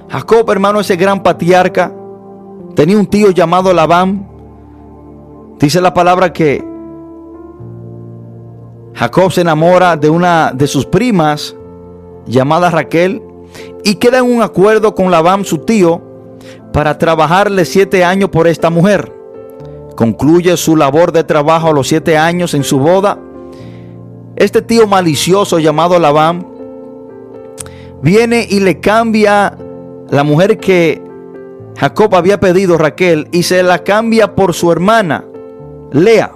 Jacob, 0.08 0.50
hermano, 0.50 0.80
ese 0.80 0.96
gran 0.96 1.22
patriarca, 1.22 1.92
tenía 2.74 2.98
un 2.98 3.06
tío 3.06 3.30
llamado 3.32 3.72
Labán. 3.74 4.26
Dice 5.58 5.80
la 5.82 5.92
palabra 5.92 6.32
que 6.32 6.64
Jacob 8.94 9.30
se 9.30 9.42
enamora 9.42 9.98
de 9.98 10.08
una 10.08 10.52
de 10.54 10.66
sus 10.66 10.86
primas 10.86 11.54
llamada 12.26 12.70
Raquel 12.70 13.22
y 13.84 13.96
queda 13.96 14.20
en 14.20 14.36
un 14.36 14.40
acuerdo 14.40 14.94
con 14.94 15.10
Labán, 15.10 15.44
su 15.44 15.58
tío, 15.58 16.00
para 16.72 16.96
trabajarle 16.96 17.66
siete 17.66 18.02
años 18.02 18.30
por 18.30 18.46
esta 18.46 18.70
mujer 18.70 19.13
concluye 19.94 20.56
su 20.56 20.76
labor 20.76 21.12
de 21.12 21.24
trabajo 21.24 21.68
a 21.68 21.72
los 21.72 21.88
siete 21.88 22.16
años 22.16 22.54
en 22.54 22.64
su 22.64 22.78
boda. 22.78 23.18
Este 24.36 24.62
tío 24.62 24.86
malicioso 24.86 25.58
llamado 25.58 25.98
Labán 25.98 26.46
viene 28.02 28.46
y 28.48 28.60
le 28.60 28.80
cambia 28.80 29.56
la 30.10 30.24
mujer 30.24 30.58
que 30.58 31.02
Jacob 31.76 32.14
había 32.14 32.40
pedido, 32.40 32.78
Raquel, 32.78 33.28
y 33.32 33.44
se 33.44 33.62
la 33.62 33.84
cambia 33.84 34.34
por 34.34 34.54
su 34.54 34.70
hermana, 34.70 35.24
Lea. 35.92 36.32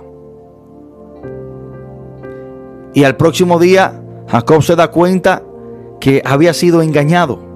Y 2.95 3.05
al 3.05 3.17
próximo 3.17 3.59
día, 3.59 4.03
Jacob 4.29 4.63
se 4.63 4.77
da 4.77 4.91
cuenta 4.91 5.43
que 6.01 6.23
había 6.25 6.55
sido 6.55 6.83
engañado 6.83 7.48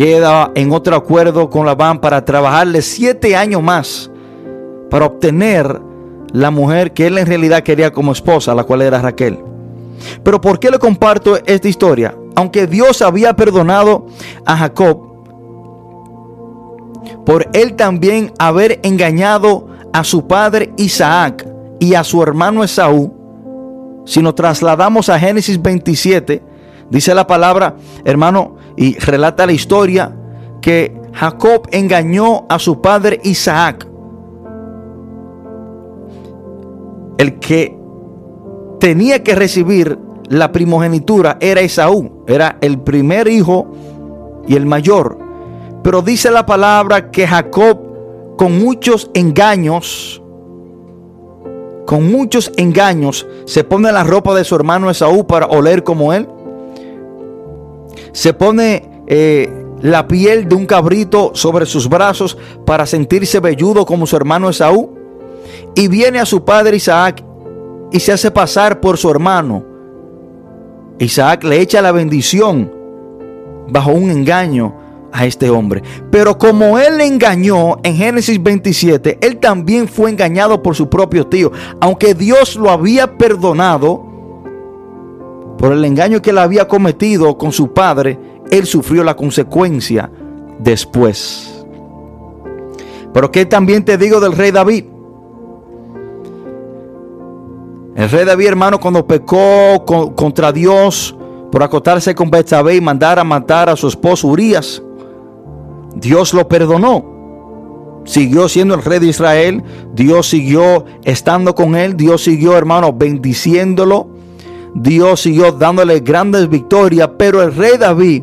queda 0.00 0.50
en 0.54 0.72
otro 0.72 0.96
acuerdo 0.96 1.50
con 1.50 1.66
Labán 1.66 2.00
para 2.00 2.24
trabajarle 2.24 2.80
siete 2.80 3.36
años 3.36 3.62
más 3.62 4.10
para 4.88 5.04
obtener 5.04 5.78
la 6.32 6.50
mujer 6.50 6.94
que 6.94 7.08
él 7.08 7.18
en 7.18 7.26
realidad 7.26 7.62
quería 7.62 7.92
como 7.92 8.12
esposa, 8.12 8.54
la 8.54 8.64
cual 8.64 8.80
era 8.80 9.02
Raquel. 9.02 9.38
Pero 10.24 10.40
¿por 10.40 10.58
qué 10.58 10.70
le 10.70 10.78
comparto 10.78 11.36
esta 11.44 11.68
historia? 11.68 12.16
Aunque 12.34 12.66
Dios 12.66 13.02
había 13.02 13.36
perdonado 13.36 14.06
a 14.46 14.56
Jacob 14.56 15.06
por 17.26 17.50
él 17.52 17.76
también 17.76 18.32
haber 18.38 18.80
engañado 18.82 19.68
a 19.92 20.02
su 20.02 20.26
padre 20.26 20.72
Isaac 20.78 21.46
y 21.78 21.92
a 21.92 22.04
su 22.04 22.22
hermano 22.22 22.64
Esaú, 22.64 23.12
si 24.06 24.22
nos 24.22 24.34
trasladamos 24.34 25.10
a 25.10 25.18
Génesis 25.18 25.60
27, 25.60 26.42
dice 26.88 27.14
la 27.14 27.26
palabra, 27.26 27.76
hermano, 28.06 28.56
y 28.80 28.98
relata 28.98 29.44
la 29.44 29.52
historia 29.52 30.16
que 30.62 30.98
Jacob 31.12 31.68
engañó 31.70 32.46
a 32.48 32.58
su 32.58 32.80
padre 32.80 33.20
Isaac. 33.24 33.86
El 37.18 37.38
que 37.38 37.76
tenía 38.80 39.22
que 39.22 39.34
recibir 39.34 39.98
la 40.30 40.50
primogenitura 40.50 41.36
era 41.42 41.60
Esaú, 41.60 42.24
era 42.26 42.56
el 42.62 42.80
primer 42.80 43.28
hijo 43.28 43.70
y 44.48 44.56
el 44.56 44.64
mayor. 44.64 45.18
Pero 45.82 46.00
dice 46.00 46.30
la 46.30 46.46
palabra 46.46 47.10
que 47.10 47.26
Jacob 47.26 47.78
con 48.38 48.58
muchos 48.58 49.10
engaños 49.12 50.22
con 51.84 52.08
muchos 52.08 52.52
engaños, 52.56 53.26
se 53.46 53.64
pone 53.64 53.90
la 53.90 54.04
ropa 54.04 54.32
de 54.36 54.44
su 54.44 54.54
hermano 54.54 54.90
Esaú 54.90 55.26
para 55.26 55.46
oler 55.46 55.82
como 55.82 56.12
él. 56.12 56.28
Se 58.12 58.32
pone 58.32 59.02
eh, 59.06 59.50
la 59.82 60.06
piel 60.06 60.48
de 60.48 60.54
un 60.54 60.66
cabrito 60.66 61.32
sobre 61.34 61.66
sus 61.66 61.88
brazos 61.88 62.36
para 62.64 62.86
sentirse 62.86 63.40
velludo 63.40 63.86
como 63.86 64.06
su 64.06 64.16
hermano 64.16 64.50
Esaú. 64.50 64.96
Y 65.74 65.88
viene 65.88 66.18
a 66.18 66.26
su 66.26 66.44
padre 66.44 66.76
Isaac 66.76 67.24
y 67.92 68.00
se 68.00 68.12
hace 68.12 68.30
pasar 68.30 68.80
por 68.80 68.98
su 68.98 69.10
hermano. 69.10 69.64
Isaac 70.98 71.44
le 71.44 71.60
echa 71.60 71.80
la 71.80 71.92
bendición 71.92 72.72
bajo 73.68 73.92
un 73.92 74.10
engaño 74.10 74.74
a 75.12 75.26
este 75.26 75.50
hombre. 75.50 75.82
Pero 76.10 76.38
como 76.38 76.78
él 76.78 77.00
engañó 77.00 77.78
en 77.82 77.96
Génesis 77.96 78.42
27, 78.42 79.18
él 79.20 79.38
también 79.38 79.88
fue 79.88 80.10
engañado 80.10 80.62
por 80.62 80.76
su 80.76 80.88
propio 80.88 81.26
tío. 81.26 81.52
Aunque 81.80 82.14
Dios 82.14 82.56
lo 82.56 82.70
había 82.70 83.18
perdonado 83.18 84.09
por 85.60 85.74
el 85.74 85.84
engaño 85.84 86.22
que 86.22 86.30
él 86.30 86.38
había 86.38 86.66
cometido 86.66 87.36
con 87.36 87.52
su 87.52 87.74
padre, 87.74 88.18
él 88.50 88.64
sufrió 88.64 89.04
la 89.04 89.14
consecuencia 89.14 90.10
después. 90.58 91.66
Pero 93.12 93.30
que 93.30 93.44
también 93.44 93.84
te 93.84 93.98
digo 93.98 94.20
del 94.20 94.32
rey 94.32 94.52
David. 94.52 94.86
El 97.94 98.08
rey 98.08 98.24
David, 98.24 98.46
hermano, 98.46 98.80
cuando 98.80 99.06
pecó 99.06 99.84
contra 100.16 100.50
Dios 100.50 101.14
por 101.52 101.62
acotarse 101.62 102.14
con 102.14 102.30
Betsabé 102.30 102.76
y 102.76 102.80
mandar 102.80 103.18
a 103.18 103.24
matar 103.24 103.68
a 103.68 103.76
su 103.76 103.86
esposo 103.86 104.28
Urias, 104.28 104.82
Dios 105.94 106.32
lo 106.32 106.48
perdonó. 106.48 108.00
Siguió 108.06 108.48
siendo 108.48 108.74
el 108.74 108.82
rey 108.82 108.98
de 108.98 109.08
Israel. 109.08 109.62
Dios 109.92 110.26
siguió 110.26 110.86
estando 111.04 111.54
con 111.54 111.76
él. 111.76 111.98
Dios 111.98 112.24
siguió, 112.24 112.56
hermano, 112.56 112.94
bendiciéndolo. 112.94 114.09
Dios 114.74 115.20
siguió 115.22 115.52
dándole 115.52 116.00
grandes 116.00 116.48
victorias. 116.48 117.10
Pero 117.18 117.42
el 117.42 117.54
rey 117.54 117.76
David, 117.78 118.22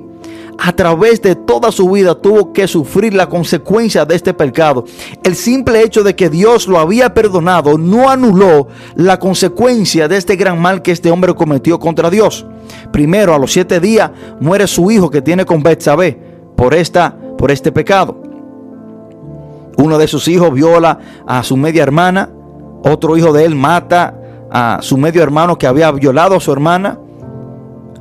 a 0.58 0.72
través 0.74 1.22
de 1.22 1.36
toda 1.36 1.72
su 1.72 1.90
vida, 1.92 2.16
tuvo 2.16 2.54
que 2.54 2.68
sufrir 2.68 3.14
la 3.14 3.28
consecuencia 3.30 4.06
de 4.06 4.16
este 4.16 4.34
pecado. 4.34 4.86
El 5.24 5.36
simple 5.36 5.82
hecho 5.84 6.04
de 6.04 6.16
que 6.16 6.30
Dios 6.30 6.68
lo 6.68 6.80
había 6.80 7.14
perdonado 7.14 7.78
no 7.78 8.10
anuló 8.10 8.68
la 8.96 9.20
consecuencia 9.20 10.08
de 10.08 10.18
este 10.18 10.36
gran 10.36 10.62
mal 10.62 10.82
que 10.82 10.92
este 10.92 11.12
hombre 11.12 11.34
cometió 11.36 11.80
contra 11.80 12.10
Dios. 12.10 12.46
Primero, 12.92 13.34
a 13.34 13.40
los 13.40 13.52
siete 13.52 13.80
días, 13.80 14.12
muere 14.40 14.68
su 14.68 14.90
hijo 14.92 15.10
que 15.10 15.22
tiene 15.22 15.46
con 15.46 15.64
Betsabé 15.64 16.18
por 16.56 16.76
por 17.38 17.52
este 17.52 17.72
pecado. 17.72 18.22
Uno 19.78 20.00
de 20.00 20.08
sus 20.08 20.28
hijos 20.28 20.52
viola 20.52 21.00
a 21.28 21.44
su 21.44 21.56
media 21.56 21.84
hermana, 21.84 22.32
otro 22.84 23.16
hijo 23.16 23.32
de 23.32 23.46
él 23.46 23.54
mata 23.56 24.17
a 24.52 24.80
su 24.82 24.98
medio 24.98 25.24
hermano 25.24 25.58
que 25.58 25.68
había 25.68 25.92
violado 25.92 26.36
a 26.36 26.40
su 26.40 26.52
hermana, 26.52 27.00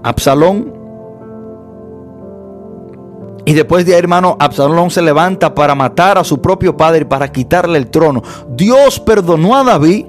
Absalón. 0.02 0.72
Y 3.44 3.54
después 3.54 3.86
de 3.86 3.94
ahí, 3.94 3.98
hermano, 3.98 4.36
Absalón 4.38 4.90
se 4.90 5.02
levanta 5.02 5.54
para 5.54 5.74
matar 5.74 6.18
a 6.18 6.24
su 6.24 6.40
propio 6.40 6.76
padre, 6.76 7.06
para 7.06 7.30
quitarle 7.30 7.78
el 7.78 7.88
trono. 7.88 8.22
Dios 8.56 8.98
perdonó 9.00 9.56
a 9.56 9.64
David, 9.64 10.06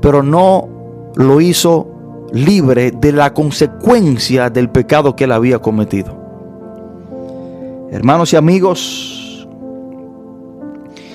pero 0.00 0.22
no 0.22 0.68
lo 1.14 1.40
hizo 1.40 1.88
libre 2.32 2.90
de 2.90 3.12
la 3.12 3.32
consecuencia 3.32 4.50
del 4.50 4.68
pecado 4.68 5.14
que 5.14 5.24
él 5.24 5.32
había 5.32 5.60
cometido. 5.60 6.16
Hermanos 7.90 8.32
y 8.32 8.36
amigos, 8.36 9.46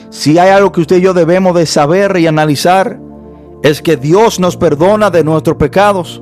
si 0.09 0.37
hay 0.37 0.49
algo 0.49 0.71
que 0.71 0.81
usted 0.81 0.97
y 0.97 1.01
yo 1.01 1.13
debemos 1.13 1.53
de 1.55 1.65
saber 1.65 2.17
y 2.17 2.27
analizar, 2.27 2.97
es 3.63 3.81
que 3.81 3.97
Dios 3.97 4.39
nos 4.39 4.57
perdona 4.57 5.09
de 5.09 5.23
nuestros 5.23 5.57
pecados, 5.57 6.21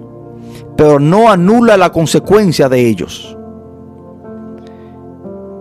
pero 0.75 0.99
no 0.99 1.29
anula 1.29 1.77
la 1.77 1.91
consecuencia 1.91 2.69
de 2.69 2.87
ellos. 2.87 3.35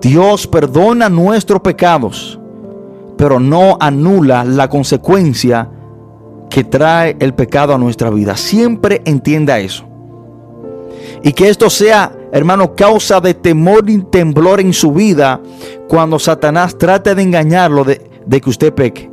Dios 0.00 0.46
perdona 0.46 1.08
nuestros 1.08 1.60
pecados, 1.60 2.38
pero 3.16 3.40
no 3.40 3.76
anula 3.80 4.44
la 4.44 4.68
consecuencia 4.68 5.68
que 6.50 6.64
trae 6.64 7.16
el 7.18 7.34
pecado 7.34 7.74
a 7.74 7.78
nuestra 7.78 8.10
vida. 8.10 8.36
Siempre 8.36 9.02
entienda 9.04 9.58
eso. 9.58 9.84
Y 11.22 11.32
que 11.32 11.48
esto 11.48 11.68
sea 11.68 12.12
hermano, 12.32 12.74
causa 12.74 13.20
de 13.20 13.34
temor 13.34 13.88
y 13.88 13.98
temblor 13.98 14.60
en 14.60 14.72
su 14.72 14.92
vida 14.92 15.40
cuando 15.88 16.18
Satanás 16.18 16.76
trate 16.76 17.14
de 17.14 17.22
engañarlo 17.22 17.84
de, 17.84 18.00
que 18.40 18.50
usted 18.50 18.72
peque. 18.72 19.10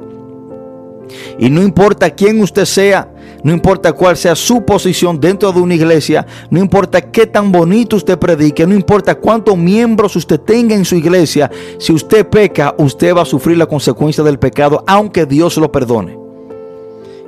Y 1.38 1.50
no 1.50 1.62
importa 1.62 2.10
quién 2.10 2.42
usted 2.42 2.66
sea, 2.66 3.10
no 3.44 3.52
importa 3.52 3.94
cuál 3.94 4.18
sea 4.18 4.36
su 4.36 4.66
posición 4.66 5.20
dentro 5.20 5.52
de 5.52 5.60
una 5.60 5.76
iglesia, 5.76 6.26
no 6.50 6.60
importa 6.60 7.00
qué 7.00 7.28
tan 7.28 7.52
bonito 7.52 7.96
usted 7.96 8.18
predique, 8.18 8.66
no 8.66 8.74
importa 8.74 9.16
cuántos 9.16 9.56
miembros 9.58 10.16
usted 10.16 10.40
tenga 10.40 10.74
en 10.74 10.86
su 10.86 10.96
iglesia, 10.96 11.52
si 11.78 11.94
usted 11.94 12.28
peca, 12.28 12.74
usted 12.78 13.16
va 13.16 13.22
a 13.22 13.26
sufrir 13.26 13.58
la 13.58 13.68
consecuencia 13.68 14.24
del 14.24 14.40
pecado, 14.40 14.84
aunque 14.88 15.26
Dios 15.26 15.58
lo 15.58 15.72
perdone. 15.72 16.18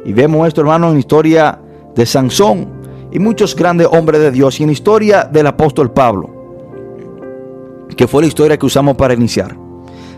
Y 0.06 0.14
vemos 0.14 0.48
esto, 0.48 0.62
hermano, 0.62 0.88
en 0.88 0.94
la 0.94 1.00
historia 1.00 1.60
de 1.94 2.06
Sansón 2.06 2.68
y 3.12 3.20
muchos 3.20 3.56
grandes 3.56 3.88
hombres 3.92 4.22
de 4.22 4.32
Dios 4.32 4.60
y 4.60 4.64
en 4.64 4.70
la 4.70 4.74
historia 4.74 5.24
del 5.24 5.48
apóstol 5.48 5.92
Pablo, 5.92 6.30
que 7.96 8.08
fue 8.08 8.22
la 8.22 8.28
historia 8.28 8.58
que 8.58 8.66
usamos 8.66 8.96
para 8.96 9.14
iniciar. 9.14 9.56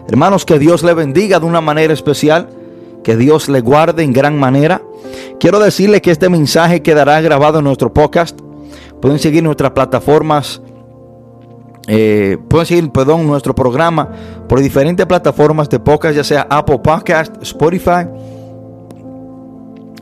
Hermanos, 0.08 0.46
que 0.46 0.60
Dios 0.60 0.84
le 0.84 0.94
bendiga 0.94 1.40
de 1.40 1.46
una 1.46 1.62
manera 1.62 1.94
especial, 1.94 2.50
que 3.10 3.18
Dios 3.18 3.50
le 3.50 3.62
guarde 3.62 4.04
en 4.04 4.14
gran 4.14 4.38
manera. 4.38 4.84
Quiero 5.40 5.58
decirle 5.58 6.00
que 6.00 6.12
este 6.12 6.30
mensaje 6.30 6.84
quedará 6.84 7.20
grabado 7.22 7.58
en 7.58 7.64
nuestro 7.64 7.92
podcast. 7.92 8.40
Pueden 9.02 9.18
seguir 9.18 9.42
nuestras 9.42 9.72
plataformas, 9.72 10.62
eh, 11.88 12.38
pueden 12.48 12.68
seguir, 12.68 12.92
perdón, 12.92 13.26
nuestro 13.26 13.56
programa 13.56 14.12
por 14.48 14.60
diferentes 14.60 15.08
plataformas 15.08 15.68
de 15.72 15.80
podcast, 15.80 16.18
ya 16.18 16.24
sea 16.24 16.46
Apple 16.52 16.78
Podcast, 16.84 17.36
Spotify, 17.42 18.06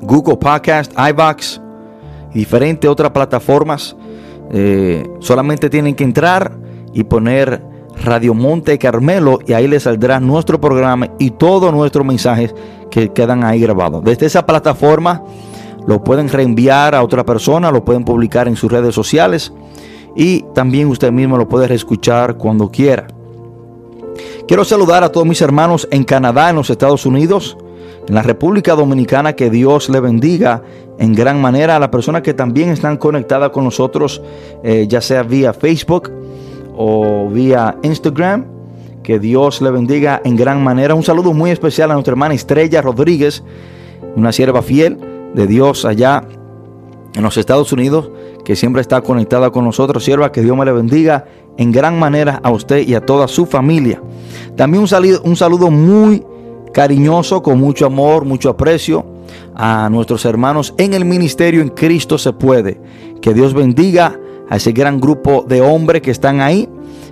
Google 0.01 0.35
Podcast, 0.35 0.91
iVox, 0.97 1.61
diferentes 2.33 2.89
otras 2.89 3.11
plataformas. 3.11 3.95
Eh, 4.51 5.09
solamente 5.21 5.69
tienen 5.69 5.95
que 5.95 6.03
entrar 6.03 6.51
y 6.93 7.05
poner 7.05 7.61
Radio 8.03 8.33
Monte 8.33 8.77
Carmelo 8.77 9.39
y 9.45 9.53
ahí 9.53 9.67
les 9.67 9.83
saldrá 9.83 10.19
nuestro 10.19 10.59
programa 10.61 11.09
y 11.19 11.31
todos 11.31 11.73
nuestros 11.73 12.05
mensajes 12.05 12.53
que 12.89 13.09
quedan 13.09 13.43
ahí 13.43 13.59
grabados. 13.59 14.03
Desde 14.03 14.25
esa 14.25 14.45
plataforma 14.45 15.23
lo 15.85 16.03
pueden 16.03 16.29
reenviar 16.29 16.95
a 16.95 17.03
otra 17.03 17.25
persona, 17.25 17.71
lo 17.71 17.83
pueden 17.83 18.03
publicar 18.03 18.47
en 18.47 18.55
sus 18.55 18.71
redes 18.71 18.93
sociales 18.93 19.53
y 20.15 20.43
también 20.53 20.87
usted 20.87 21.11
mismo 21.11 21.37
lo 21.37 21.47
puede 21.47 21.67
reescuchar 21.67 22.37
cuando 22.37 22.69
quiera. 22.69 23.07
Quiero 24.47 24.63
saludar 24.63 25.03
a 25.03 25.11
todos 25.11 25.27
mis 25.27 25.41
hermanos 25.41 25.87
en 25.91 26.03
Canadá, 26.03 26.49
en 26.49 26.55
los 26.55 26.69
Estados 26.69 27.05
Unidos, 27.05 27.57
en 28.07 28.15
la 28.15 28.21
República 28.21 28.75
Dominicana, 28.75 29.33
que 29.33 29.49
Dios 29.49 29.89
le 29.89 29.99
bendiga 29.99 30.63
en 30.97 31.13
gran 31.13 31.41
manera 31.41 31.75
a 31.75 31.79
las 31.79 31.89
personas 31.89 32.21
que 32.21 32.33
también 32.33 32.69
están 32.69 32.97
conectadas 32.97 33.49
con 33.49 33.65
nosotros, 33.65 34.21
eh, 34.63 34.85
ya 34.87 35.01
sea 35.01 35.23
vía 35.23 35.53
Facebook 35.53 36.11
o 36.77 37.27
vía 37.29 37.77
Instagram. 37.83 38.45
Que 39.03 39.19
Dios 39.19 39.61
le 39.61 39.71
bendiga 39.71 40.21
en 40.23 40.35
gran 40.35 40.63
manera. 40.63 40.93
Un 40.93 41.03
saludo 41.03 41.33
muy 41.33 41.51
especial 41.51 41.91
a 41.91 41.93
nuestra 41.93 42.11
hermana 42.11 42.33
Estrella 42.33 42.81
Rodríguez, 42.81 43.43
una 44.15 44.31
sierva 44.31 44.61
fiel 44.61 44.97
de 45.33 45.47
Dios 45.47 45.85
allá 45.85 46.23
en 47.13 47.23
los 47.23 47.37
Estados 47.37 47.71
Unidos, 47.71 48.11
que 48.43 48.55
siempre 48.55 48.81
está 48.81 49.01
conectada 49.01 49.49
con 49.49 49.63
nosotros. 49.63 50.03
Sierva, 50.03 50.31
que 50.31 50.41
Dios 50.41 50.57
me 50.57 50.65
le 50.65 50.73
bendiga 50.73 51.25
en 51.57 51.71
gran 51.71 51.97
manera 51.97 52.39
a 52.43 52.51
usted 52.51 52.85
y 52.85 52.95
a 52.95 53.01
toda 53.01 53.27
su 53.27 53.45
familia. 53.45 54.01
También 54.55 54.81
un 54.81 54.87
saludo, 54.87 55.21
un 55.23 55.35
saludo 55.35 55.71
muy 55.71 56.23
cariñoso, 56.73 57.41
con 57.41 57.59
mucho 57.59 57.85
amor, 57.85 58.25
mucho 58.25 58.49
aprecio 58.49 59.05
a 59.55 59.89
nuestros 59.89 60.25
hermanos 60.25 60.73
en 60.77 60.93
el 60.93 61.05
ministerio 61.05 61.61
en 61.61 61.69
Cristo 61.69 62.17
se 62.17 62.33
puede. 62.33 62.79
Que 63.21 63.33
Dios 63.33 63.53
bendiga 63.53 64.19
a 64.49 64.55
ese 64.55 64.71
gran 64.71 64.99
grupo 64.99 65.45
de 65.47 65.61
hombres 65.61 66.01
que 66.01 66.11
están 66.11 66.41
ahí, 66.41 66.69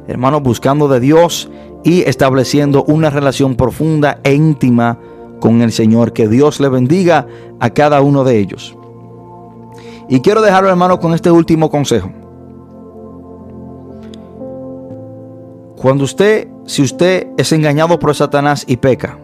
hermanos, 0.07 0.43
buscando 0.43 0.87
de 0.87 0.99
Dios 0.99 1.49
y 1.83 2.01
estableciendo 2.01 2.83
una 2.85 3.09
relación 3.09 3.55
profunda 3.55 4.19
e 4.23 4.33
íntima 4.33 4.99
con 5.39 5.61
el 5.61 5.71
Señor. 5.71 6.13
Que 6.13 6.27
Dios 6.27 6.59
le 6.59 6.69
bendiga 6.69 7.27
a 7.59 7.69
cada 7.69 8.01
uno 8.01 8.23
de 8.23 8.39
ellos. 8.39 8.75
Y 10.09 10.21
quiero 10.21 10.41
dejarlo, 10.41 10.69
hermano, 10.69 10.99
con 10.99 11.13
este 11.13 11.31
último 11.31 11.69
consejo. 11.69 12.11
Cuando 15.75 16.03
usted, 16.03 16.47
si 16.65 16.81
usted 16.81 17.27
es 17.37 17.51
engañado 17.51 17.99
por 17.99 18.15
Satanás 18.15 18.63
y 18.67 18.77
peca, 18.77 19.19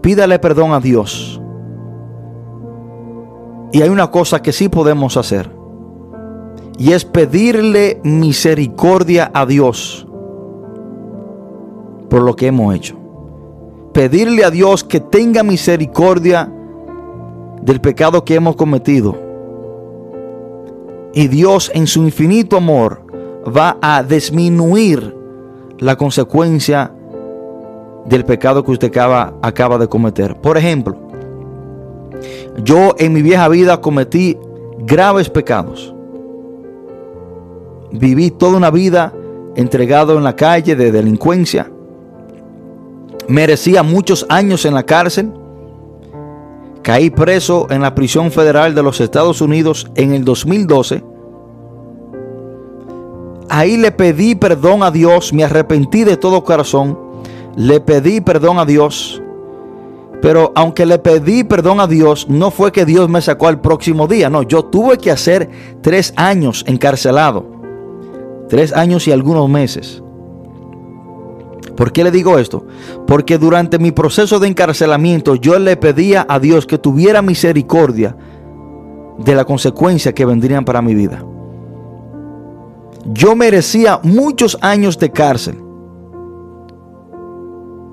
pídale 0.00 0.38
perdón 0.38 0.72
a 0.72 0.80
Dios. 0.80 1.40
Y 3.72 3.82
hay 3.82 3.88
una 3.88 4.10
cosa 4.10 4.40
que 4.40 4.52
sí 4.52 4.68
podemos 4.68 5.16
hacer. 5.16 5.50
Y 6.78 6.92
es 6.92 7.04
pedirle 7.04 8.00
misericordia 8.04 9.30
a 9.34 9.44
Dios 9.46 10.06
por 12.08 12.22
lo 12.22 12.34
que 12.36 12.46
hemos 12.46 12.74
hecho. 12.74 12.96
pedirle 13.92 14.44
a 14.44 14.50
Dios 14.50 14.84
que 14.84 15.00
tenga 15.00 15.42
misericordia 15.42 16.48
del 17.62 17.80
pecado 17.80 18.24
que 18.24 18.36
hemos 18.36 18.54
cometido. 18.54 19.18
Y 21.12 21.26
Dios 21.26 21.70
en 21.74 21.88
su 21.88 22.02
infinito 22.02 22.56
amor 22.56 23.02
va 23.44 23.76
a 23.80 24.04
disminuir 24.04 25.16
la 25.78 25.96
consecuencia 25.96 26.92
del 28.04 28.24
pecado 28.24 28.62
que 28.62 28.70
usted 28.70 28.88
acaba, 28.88 29.34
acaba 29.42 29.78
de 29.78 29.88
cometer. 29.88 30.36
Por 30.40 30.56
ejemplo, 30.56 30.96
yo 32.62 32.94
en 32.98 33.12
mi 33.12 33.22
vieja 33.22 33.48
vida 33.48 33.80
cometí 33.80 34.36
graves 34.78 35.30
pecados. 35.30 35.94
Viví 37.90 38.30
toda 38.30 38.56
una 38.56 38.70
vida 38.70 39.14
entregado 39.56 40.16
en 40.16 40.24
la 40.24 40.36
calle 40.36 40.76
de 40.76 40.92
delincuencia. 40.92 41.70
Merecía 43.28 43.82
muchos 43.82 44.26
años 44.28 44.64
en 44.64 44.74
la 44.74 44.84
cárcel. 44.84 45.32
Caí 46.82 47.10
preso 47.10 47.66
en 47.70 47.82
la 47.82 47.94
prisión 47.94 48.30
federal 48.30 48.74
de 48.74 48.82
los 48.82 49.00
Estados 49.00 49.40
Unidos 49.40 49.90
en 49.94 50.12
el 50.12 50.24
2012. 50.24 51.02
Ahí 53.50 53.76
le 53.76 53.92
pedí 53.92 54.34
perdón 54.34 54.82
a 54.82 54.90
Dios, 54.90 55.32
me 55.32 55.44
arrepentí 55.44 56.04
de 56.04 56.16
todo 56.16 56.44
corazón, 56.44 56.98
le 57.56 57.80
pedí 57.80 58.20
perdón 58.20 58.58
a 58.58 58.66
Dios. 58.66 59.22
Pero 60.20 60.52
aunque 60.54 60.84
le 60.84 60.98
pedí 60.98 61.44
perdón 61.44 61.80
a 61.80 61.86
Dios, 61.86 62.28
no 62.28 62.50
fue 62.50 62.72
que 62.72 62.84
Dios 62.84 63.08
me 63.08 63.22
sacó 63.22 63.46
al 63.48 63.60
próximo 63.60 64.08
día, 64.08 64.28
no, 64.28 64.42
yo 64.42 64.64
tuve 64.64 64.98
que 64.98 65.10
hacer 65.10 65.48
tres 65.80 66.12
años 66.16 66.64
encarcelado, 66.66 67.46
tres 68.48 68.72
años 68.72 69.06
y 69.06 69.12
algunos 69.12 69.48
meses. 69.48 70.02
¿Por 71.76 71.92
qué 71.92 72.02
le 72.02 72.10
digo 72.10 72.38
esto? 72.38 72.66
Porque 73.06 73.38
durante 73.38 73.78
mi 73.78 73.92
proceso 73.92 74.40
de 74.40 74.48
encarcelamiento 74.48 75.36
yo 75.36 75.56
le 75.60 75.76
pedía 75.76 76.26
a 76.28 76.40
Dios 76.40 76.66
que 76.66 76.78
tuviera 76.78 77.22
misericordia 77.22 78.16
de 79.18 79.34
la 79.36 79.44
consecuencia 79.44 80.12
que 80.12 80.24
vendrían 80.24 80.64
para 80.64 80.82
mi 80.82 80.96
vida. 80.96 81.24
Yo 83.12 83.36
merecía 83.36 84.00
muchos 84.02 84.58
años 84.60 84.98
de 84.98 85.12
cárcel. 85.12 85.67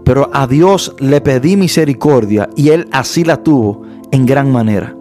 Pero 0.06 0.30
a 0.32 0.47
Dios 0.47 0.95
le 0.99 1.20
pedí 1.20 1.58
misericordia 1.58 2.49
y 2.56 2.70
Él 2.70 2.88
así 2.93 3.26
la 3.26 3.43
tuvo 3.43 3.82
en 4.12 4.26
gran 4.26 4.51
manera. 4.51 4.95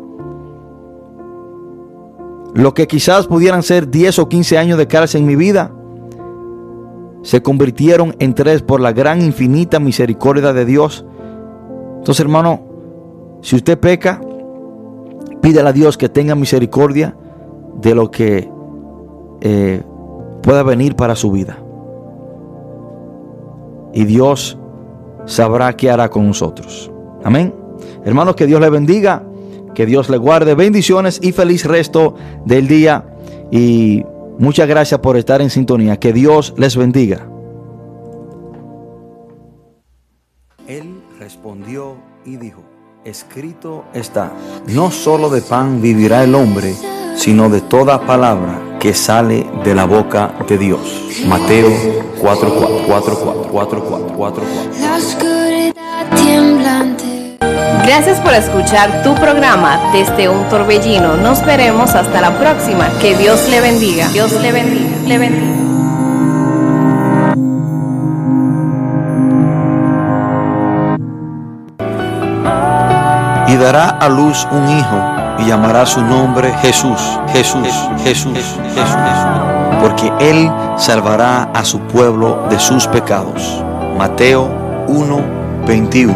Lo 2.55 2.73
que 2.73 2.87
quizás 2.87 3.27
pudieran 3.27 3.63
ser 3.63 3.91
10 3.91 4.19
o 4.21 4.29
15 4.29 4.59
años 4.59 4.79
de 4.79 4.87
cárcel 4.89 5.21
en 5.21 5.27
mi 5.27 5.37
vida, 5.37 5.73
se 7.23 7.43
convirtieron 7.43 8.15
en 8.19 8.35
tres 8.35 8.63
por 8.63 8.81
la 8.81 8.93
gran 8.93 9.23
infinita 9.23 9.81
misericordia 9.81 10.53
de 10.53 10.65
Dios. 10.65 11.05
Entonces, 11.99 12.21
hermano, 12.21 12.61
si 13.41 13.57
usted 13.57 13.79
peca, 13.79 14.21
pídele 15.41 15.69
a 15.69 15.73
Dios 15.73 15.99
que 15.99 16.09
tenga 16.09 16.35
misericordia 16.35 17.17
de 17.81 17.95
lo 17.95 18.11
que 18.11 18.49
eh, 19.41 19.83
pueda 20.43 20.63
venir 20.63 20.97
para 20.97 21.17
su 21.17 21.31
vida. 21.31 21.59
Y 23.95 24.05
Dios 24.05 24.59
sabrá 25.27 25.77
qué 25.77 25.91
hará 25.91 26.09
con 26.09 26.27
nosotros. 26.27 26.91
Amén. 27.23 27.55
Hermanos, 28.05 28.37
que 28.37 28.47
Dios 28.47 28.61
le 28.61 28.71
bendiga, 28.71 29.23
que 29.75 29.87
Dios 29.87 30.09
le 30.09 30.19
guarde 30.19 30.55
bendiciones 30.55 31.19
y 31.23 31.33
feliz 31.33 31.65
resto 31.65 32.15
del 32.45 32.69
día. 32.69 33.05
Y 33.51 34.05
Muchas 34.39 34.67
gracias 34.67 35.01
por 35.01 35.17
estar 35.17 35.41
en 35.41 35.51
sintonía. 35.51 35.99
Que 35.99 36.13
Dios 36.13 36.55
les 36.57 36.77
bendiga. 36.77 37.29
Él 40.67 41.03
respondió 41.21 41.97
y 42.25 42.37
dijo, 42.37 42.63
escrito 43.05 43.85
está, 43.93 44.33
no 44.69 44.91
solo 44.91 45.29
de 45.29 45.43
pan 45.43 45.81
vivirá 45.83 46.25
el 46.25 46.35
hombre, 46.35 46.75
sino 47.17 47.51
de 47.51 47.61
toda 47.61 48.07
palabra 48.07 48.74
que 48.85 48.93
sale 48.93 49.47
de 49.65 49.75
la 49.75 49.87
boca 49.87 50.33
de 50.47 50.59
Dios. 50.59 50.79
Mateo 51.27 51.71
4, 52.21 52.55
4, 52.55 52.85
4, 52.87 53.17
4, 53.51 53.83
4, 53.83 54.07
4, 54.15 54.45
La 54.79 54.97
oscuridad 54.97 55.73
temblante. 56.15 57.39
Gracias 57.87 58.21
por 58.21 58.35
escuchar 58.35 59.03
tu 59.03 59.15
programa 59.15 59.91
desde 59.95 60.29
un 60.29 60.47
torbellino. 60.51 61.17
Nos 61.17 61.43
veremos 61.47 61.95
hasta 61.95 62.21
la 62.21 62.39
próxima. 62.39 62.91
Que 63.01 63.17
Dios 63.17 63.49
le 63.49 63.63
bendiga. 63.63 64.07
Dios 64.09 64.33
le 64.43 64.53
bendiga. 64.53 64.99
Le 65.07 65.17
bendiga. 65.17 65.55
Y 73.49 73.57
dará 73.57 73.89
a 73.89 74.11
luz 74.11 74.47
un 74.53 74.69
hijo 74.69 75.24
y 75.39 75.47
llamará 75.47 75.87
su 75.87 76.03
nombre 76.03 76.53
Jesús, 76.63 77.01
Jesús, 77.29 77.69
Jesús, 78.03 78.39
Jesús, 78.75 78.97
porque 79.81 80.13
él 80.21 80.51
salvará 80.77 81.51
a 81.55 81.65
su 81.65 81.81
pueblo 81.81 82.47
de 82.51 82.59
sus 82.59 82.87
pecados. 82.87 83.63
Mateo 83.97 84.49
1, 84.89 85.21
21. 85.67 86.15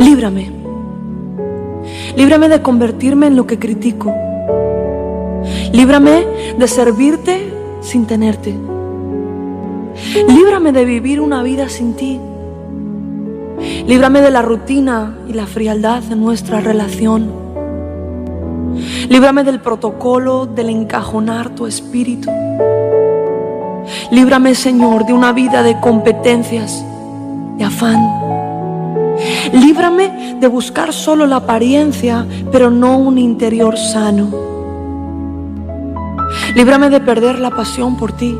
Líbrame. 0.00 0.52
Líbrame 2.16 2.48
de 2.48 2.62
convertirme 2.62 3.26
en 3.26 3.36
lo 3.36 3.46
que 3.46 3.58
critico. 3.58 4.14
Líbrame 5.72 6.26
de 6.58 6.68
servirte 6.68 7.52
sin 7.80 8.06
tenerte. 8.06 8.54
Líbrame 10.14 10.70
de 10.70 10.84
vivir 10.84 11.20
una 11.20 11.42
vida 11.42 11.68
sin 11.68 11.94
ti. 11.94 12.20
Líbrame 13.86 14.20
de 14.20 14.30
la 14.30 14.42
rutina 14.42 15.18
y 15.28 15.32
la 15.32 15.46
frialdad 15.46 16.02
de 16.04 16.14
nuestra 16.14 16.60
relación. 16.60 17.32
Líbrame 19.08 19.42
del 19.42 19.60
protocolo 19.60 20.46
del 20.46 20.70
encajonar 20.70 21.50
tu 21.50 21.66
espíritu. 21.66 22.30
Líbrame, 24.12 24.54
Señor, 24.54 25.04
de 25.04 25.12
una 25.12 25.32
vida 25.32 25.62
de 25.64 25.80
competencias, 25.80 26.84
de 27.58 27.64
afán. 27.64 27.98
Líbrame 29.52 30.36
de 30.38 30.46
buscar 30.46 30.92
solo 30.92 31.26
la 31.26 31.36
apariencia, 31.36 32.24
pero 32.52 32.70
no 32.70 32.98
un 32.98 33.18
interior 33.18 33.76
sano. 33.76 34.30
Líbrame 36.54 36.88
de 36.88 37.00
perder 37.00 37.40
la 37.40 37.50
pasión 37.50 37.96
por 37.96 38.12
ti. 38.12 38.36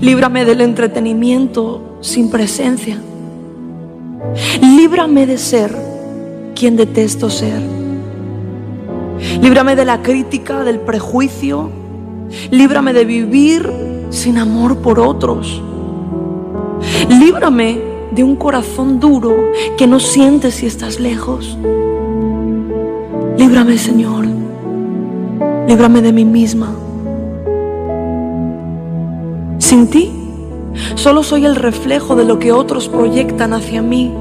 Líbrame 0.00 0.44
del 0.44 0.60
entretenimiento 0.60 1.98
sin 2.00 2.30
presencia. 2.30 3.00
Líbrame 4.60 5.26
de 5.26 5.38
ser 5.38 5.74
quien 6.54 6.76
detesto 6.76 7.30
ser. 7.30 7.60
Líbrame 9.40 9.76
de 9.76 9.84
la 9.84 10.02
crítica, 10.02 10.64
del 10.64 10.80
prejuicio. 10.80 11.70
Líbrame 12.50 12.92
de 12.92 13.04
vivir 13.04 13.70
sin 14.10 14.38
amor 14.38 14.78
por 14.78 15.00
otros. 15.00 15.62
Líbrame 17.08 17.80
de 18.10 18.24
un 18.24 18.36
corazón 18.36 19.00
duro 19.00 19.34
que 19.76 19.86
no 19.86 20.00
siente 20.00 20.50
si 20.50 20.66
estás 20.66 20.98
lejos. 21.00 21.56
Líbrame, 23.36 23.78
Señor. 23.78 24.26
Líbrame 25.66 26.02
de 26.02 26.12
mí 26.12 26.24
misma. 26.24 26.74
Sin 29.68 29.88
ti, 29.88 30.10
solo 30.94 31.22
soy 31.22 31.44
el 31.44 31.54
reflejo 31.54 32.16
de 32.16 32.24
lo 32.24 32.38
que 32.38 32.52
otros 32.52 32.88
proyectan 32.88 33.52
hacia 33.52 33.82
mí. 33.82 34.14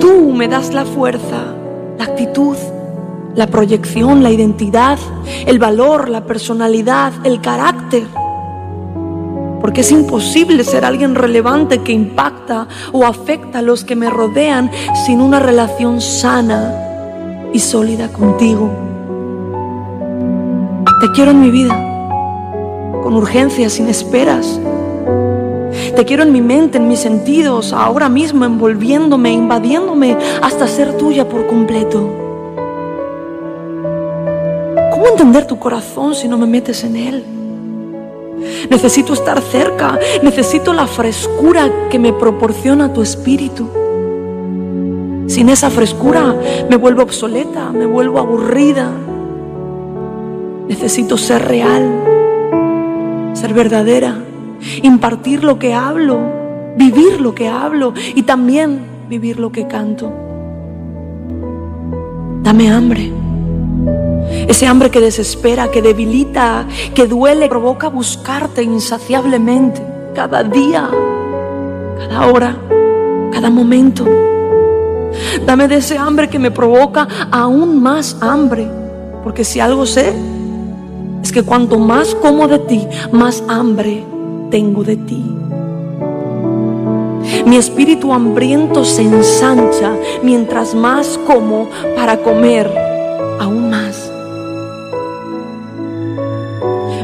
Tú 0.00 0.32
me 0.32 0.48
das 0.48 0.72
la 0.72 0.86
fuerza, 0.86 1.54
la 1.98 2.04
actitud, 2.04 2.56
la 3.34 3.48
proyección, 3.48 4.22
la 4.22 4.30
identidad, 4.30 4.98
el 5.44 5.58
valor, 5.58 6.08
la 6.08 6.24
personalidad, 6.24 7.12
el 7.24 7.42
carácter. 7.42 8.04
Porque 9.60 9.82
es 9.82 9.92
imposible 9.92 10.64
ser 10.64 10.86
alguien 10.86 11.14
relevante 11.14 11.82
que 11.82 11.92
impacta 11.92 12.68
o 12.92 13.04
afecta 13.04 13.58
a 13.58 13.62
los 13.62 13.84
que 13.84 13.96
me 13.96 14.08
rodean 14.08 14.70
sin 15.04 15.20
una 15.20 15.40
relación 15.40 16.00
sana 16.00 16.72
y 17.52 17.58
sólida 17.58 18.08
contigo. 18.08 18.70
Te 21.02 21.10
quiero 21.12 21.32
en 21.32 21.42
mi 21.42 21.50
vida, 21.50 21.89
con 23.02 23.14
urgencia, 23.14 23.70
sin 23.70 23.88
esperas. 23.88 24.60
Te 25.94 26.04
quiero 26.04 26.22
en 26.22 26.32
mi 26.32 26.40
mente, 26.40 26.78
en 26.78 26.88
mis 26.88 27.00
sentidos, 27.00 27.72
ahora 27.72 28.08
mismo 28.08 28.44
envolviéndome, 28.44 29.32
invadiéndome 29.32 30.16
hasta 30.42 30.66
ser 30.66 30.96
tuya 30.96 31.28
por 31.28 31.46
completo. 31.46 32.08
¿Cómo 34.92 35.06
entender 35.08 35.46
tu 35.46 35.58
corazón 35.58 36.14
si 36.14 36.28
no 36.28 36.38
me 36.38 36.46
metes 36.46 36.84
en 36.84 36.96
él? 36.96 37.24
Necesito 38.70 39.12
estar 39.12 39.40
cerca, 39.40 39.98
necesito 40.22 40.72
la 40.72 40.86
frescura 40.86 41.88
que 41.90 41.98
me 41.98 42.12
proporciona 42.12 42.92
tu 42.92 43.02
espíritu. 43.02 43.68
Sin 45.26 45.48
esa 45.48 45.70
frescura 45.70 46.34
me 46.68 46.76
vuelvo 46.76 47.02
obsoleta, 47.02 47.70
me 47.70 47.86
vuelvo 47.86 48.18
aburrida. 48.18 48.90
Necesito 50.68 51.16
ser 51.16 51.46
real, 51.46 52.09
ser 53.40 53.54
verdadera, 53.54 54.18
impartir 54.82 55.44
lo 55.44 55.58
que 55.58 55.72
hablo, 55.72 56.20
vivir 56.76 57.22
lo 57.22 57.34
que 57.34 57.48
hablo 57.48 57.94
y 58.14 58.24
también 58.24 58.80
vivir 59.08 59.40
lo 59.40 59.50
que 59.50 59.66
canto. 59.66 60.12
Dame 62.42 62.70
hambre. 62.70 63.10
Ese 64.46 64.66
hambre 64.66 64.90
que 64.90 65.00
desespera, 65.00 65.70
que 65.70 65.80
debilita, 65.80 66.66
que 66.94 67.06
duele, 67.06 67.48
provoca 67.48 67.88
buscarte 67.88 68.62
insaciablemente 68.62 69.82
cada 70.14 70.42
día, 70.42 70.90
cada 71.98 72.26
hora, 72.26 72.56
cada 73.32 73.48
momento. 73.48 74.06
Dame 75.46 75.66
de 75.66 75.76
ese 75.76 75.96
hambre 75.96 76.28
que 76.28 76.38
me 76.38 76.50
provoca 76.50 77.08
aún 77.30 77.82
más 77.82 78.18
hambre. 78.20 78.68
Porque 79.22 79.44
si 79.44 79.60
algo 79.60 79.86
sé, 79.86 80.12
es 81.22 81.32
que 81.32 81.42
cuanto 81.42 81.78
más 81.78 82.14
como 82.14 82.48
de 82.48 82.58
ti, 82.60 82.86
más 83.12 83.42
hambre 83.48 84.04
tengo 84.50 84.84
de 84.84 84.96
ti. 84.96 85.24
Mi 87.46 87.56
espíritu 87.56 88.12
hambriento 88.12 88.84
se 88.84 89.02
ensancha 89.02 89.92
mientras 90.22 90.74
más 90.74 91.18
como 91.26 91.68
para 91.96 92.18
comer 92.18 92.70
aún 93.38 93.70
más. 93.70 94.10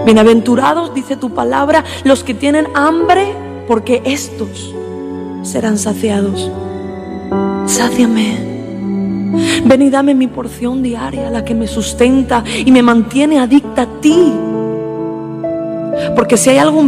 Bienaventurados, 0.05 0.95
dice 0.95 1.17
tu 1.17 1.31
palabra, 1.31 1.85
los 2.05 2.23
que 2.23 2.33
tienen 2.33 2.69
hambre, 2.75 3.35
porque 3.67 4.03
estos 4.05 4.73
serán 5.43 5.79
saciados. 5.79 6.51
Sáciame. 7.67 8.46
Ven 9.65 9.83
y 9.83 9.91
dame 9.91 10.15
mi 10.15 10.27
porción 10.27 10.83
diaria, 10.83 11.31
la 11.31 11.45
que 11.45 11.55
me 11.55 11.67
sustenta 11.67 12.45
y 12.47 12.71
me 12.71 12.83
mantiene 12.83 13.39
adicta 13.39 13.83
a 13.83 14.01
ti. 14.01 14.33
Porque 16.15 16.37
si 16.37 16.51
hay 16.51 16.59
algún 16.59 16.85